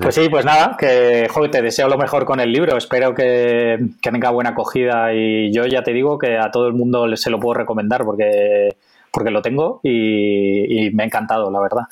Pues 0.01 0.15
sí, 0.15 0.27
pues 0.27 0.43
nada, 0.43 0.75
que 0.77 1.27
joder, 1.29 1.51
te 1.51 1.61
deseo 1.61 1.87
lo 1.87 1.97
mejor 1.97 2.25
con 2.25 2.39
el 2.39 2.51
libro. 2.51 2.75
Espero 2.75 3.13
que, 3.13 3.77
que 4.01 4.11
tenga 4.11 4.31
buena 4.31 4.49
acogida 4.49 5.13
y 5.13 5.53
yo 5.53 5.65
ya 5.67 5.83
te 5.83 5.93
digo 5.93 6.17
que 6.17 6.37
a 6.37 6.49
todo 6.49 6.67
el 6.67 6.73
mundo 6.73 7.15
se 7.15 7.29
lo 7.29 7.39
puedo 7.39 7.53
recomendar 7.53 8.03
porque 8.03 8.75
porque 9.11 9.31
lo 9.31 9.41
tengo 9.41 9.79
y, 9.83 10.89
me 10.93 11.03
ha 11.03 11.05
encantado, 11.05 11.49
la 11.51 11.59
verdad. 11.59 11.83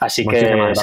Así 0.00 0.26
que 0.26 0.74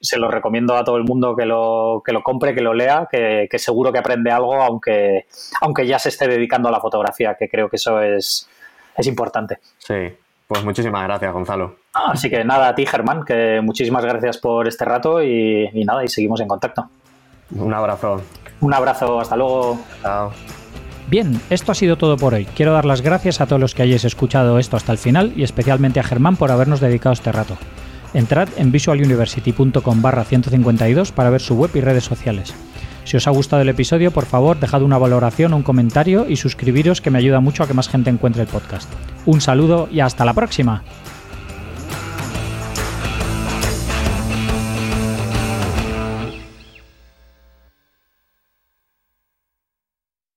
se 0.00 0.18
lo, 0.18 0.28
recomiendo 0.28 0.76
a 0.76 0.84
todo 0.84 0.96
el 0.96 1.04
mundo 1.04 1.36
que 1.36 1.46
lo, 1.46 2.02
que 2.04 2.12
lo 2.12 2.22
compre, 2.22 2.54
que 2.54 2.60
lo 2.60 2.74
lea, 2.74 3.08
que, 3.10 3.48
seguro 3.56 3.92
que 3.92 3.98
aprende 3.98 4.30
algo, 4.30 4.54
aunque, 4.62 5.26
aunque 5.60 5.86
ya 5.86 5.98
se 5.98 6.08
esté 6.08 6.26
dedicando 6.28 6.68
a 6.68 6.72
la 6.72 6.80
fotografía, 6.80 7.36
que 7.38 7.48
creo 7.48 7.68
que 7.68 7.76
eso 7.76 8.00
es, 8.00 8.48
es 8.96 9.06
importante. 9.06 9.58
Sí, 9.78 10.12
Pues 10.46 10.64
muchísimas 10.64 11.04
gracias, 11.04 11.32
Gonzalo. 11.32 11.76
Así 11.92 12.28
que 12.28 12.44
nada, 12.44 12.68
a 12.68 12.74
ti, 12.74 12.84
Germán, 12.86 13.24
que 13.24 13.60
muchísimas 13.62 14.04
gracias 14.04 14.38
por 14.38 14.66
este 14.66 14.84
rato 14.84 15.22
y, 15.22 15.70
y 15.72 15.84
nada, 15.84 16.04
y 16.04 16.08
seguimos 16.08 16.40
en 16.40 16.48
contacto. 16.48 16.88
Un 17.54 17.72
abrazo. 17.72 18.20
Un 18.60 18.74
abrazo, 18.74 19.20
hasta 19.20 19.36
luego. 19.36 19.78
Chao. 20.02 20.32
Bien, 21.14 21.40
esto 21.48 21.70
ha 21.70 21.76
sido 21.76 21.96
todo 21.96 22.16
por 22.16 22.34
hoy. 22.34 22.44
Quiero 22.56 22.72
dar 22.72 22.84
las 22.84 23.00
gracias 23.00 23.40
a 23.40 23.46
todos 23.46 23.60
los 23.60 23.72
que 23.72 23.82
hayáis 23.82 24.04
escuchado 24.04 24.58
esto 24.58 24.76
hasta 24.76 24.90
el 24.90 24.98
final 24.98 25.32
y 25.36 25.44
especialmente 25.44 26.00
a 26.00 26.02
Germán 26.02 26.34
por 26.34 26.50
habernos 26.50 26.80
dedicado 26.80 27.12
este 27.12 27.30
rato. 27.30 27.56
Entrad 28.14 28.48
en 28.56 28.72
visualuniversity.com 28.72 30.02
barra 30.02 30.24
152 30.24 31.12
para 31.12 31.30
ver 31.30 31.40
su 31.40 31.54
web 31.54 31.70
y 31.74 31.80
redes 31.82 32.02
sociales. 32.02 32.52
Si 33.04 33.16
os 33.16 33.28
ha 33.28 33.30
gustado 33.30 33.62
el 33.62 33.68
episodio, 33.68 34.10
por 34.10 34.26
favor, 34.26 34.58
dejad 34.58 34.82
una 34.82 34.98
valoración, 34.98 35.54
un 35.54 35.62
comentario 35.62 36.26
y 36.28 36.34
suscribiros 36.34 37.00
que 37.00 37.12
me 37.12 37.18
ayuda 37.18 37.38
mucho 37.38 37.62
a 37.62 37.68
que 37.68 37.74
más 37.74 37.88
gente 37.88 38.10
encuentre 38.10 38.42
el 38.42 38.48
podcast. 38.48 38.90
Un 39.24 39.40
saludo 39.40 39.88
y 39.92 40.00
hasta 40.00 40.24
la 40.24 40.34
próxima. 40.34 40.82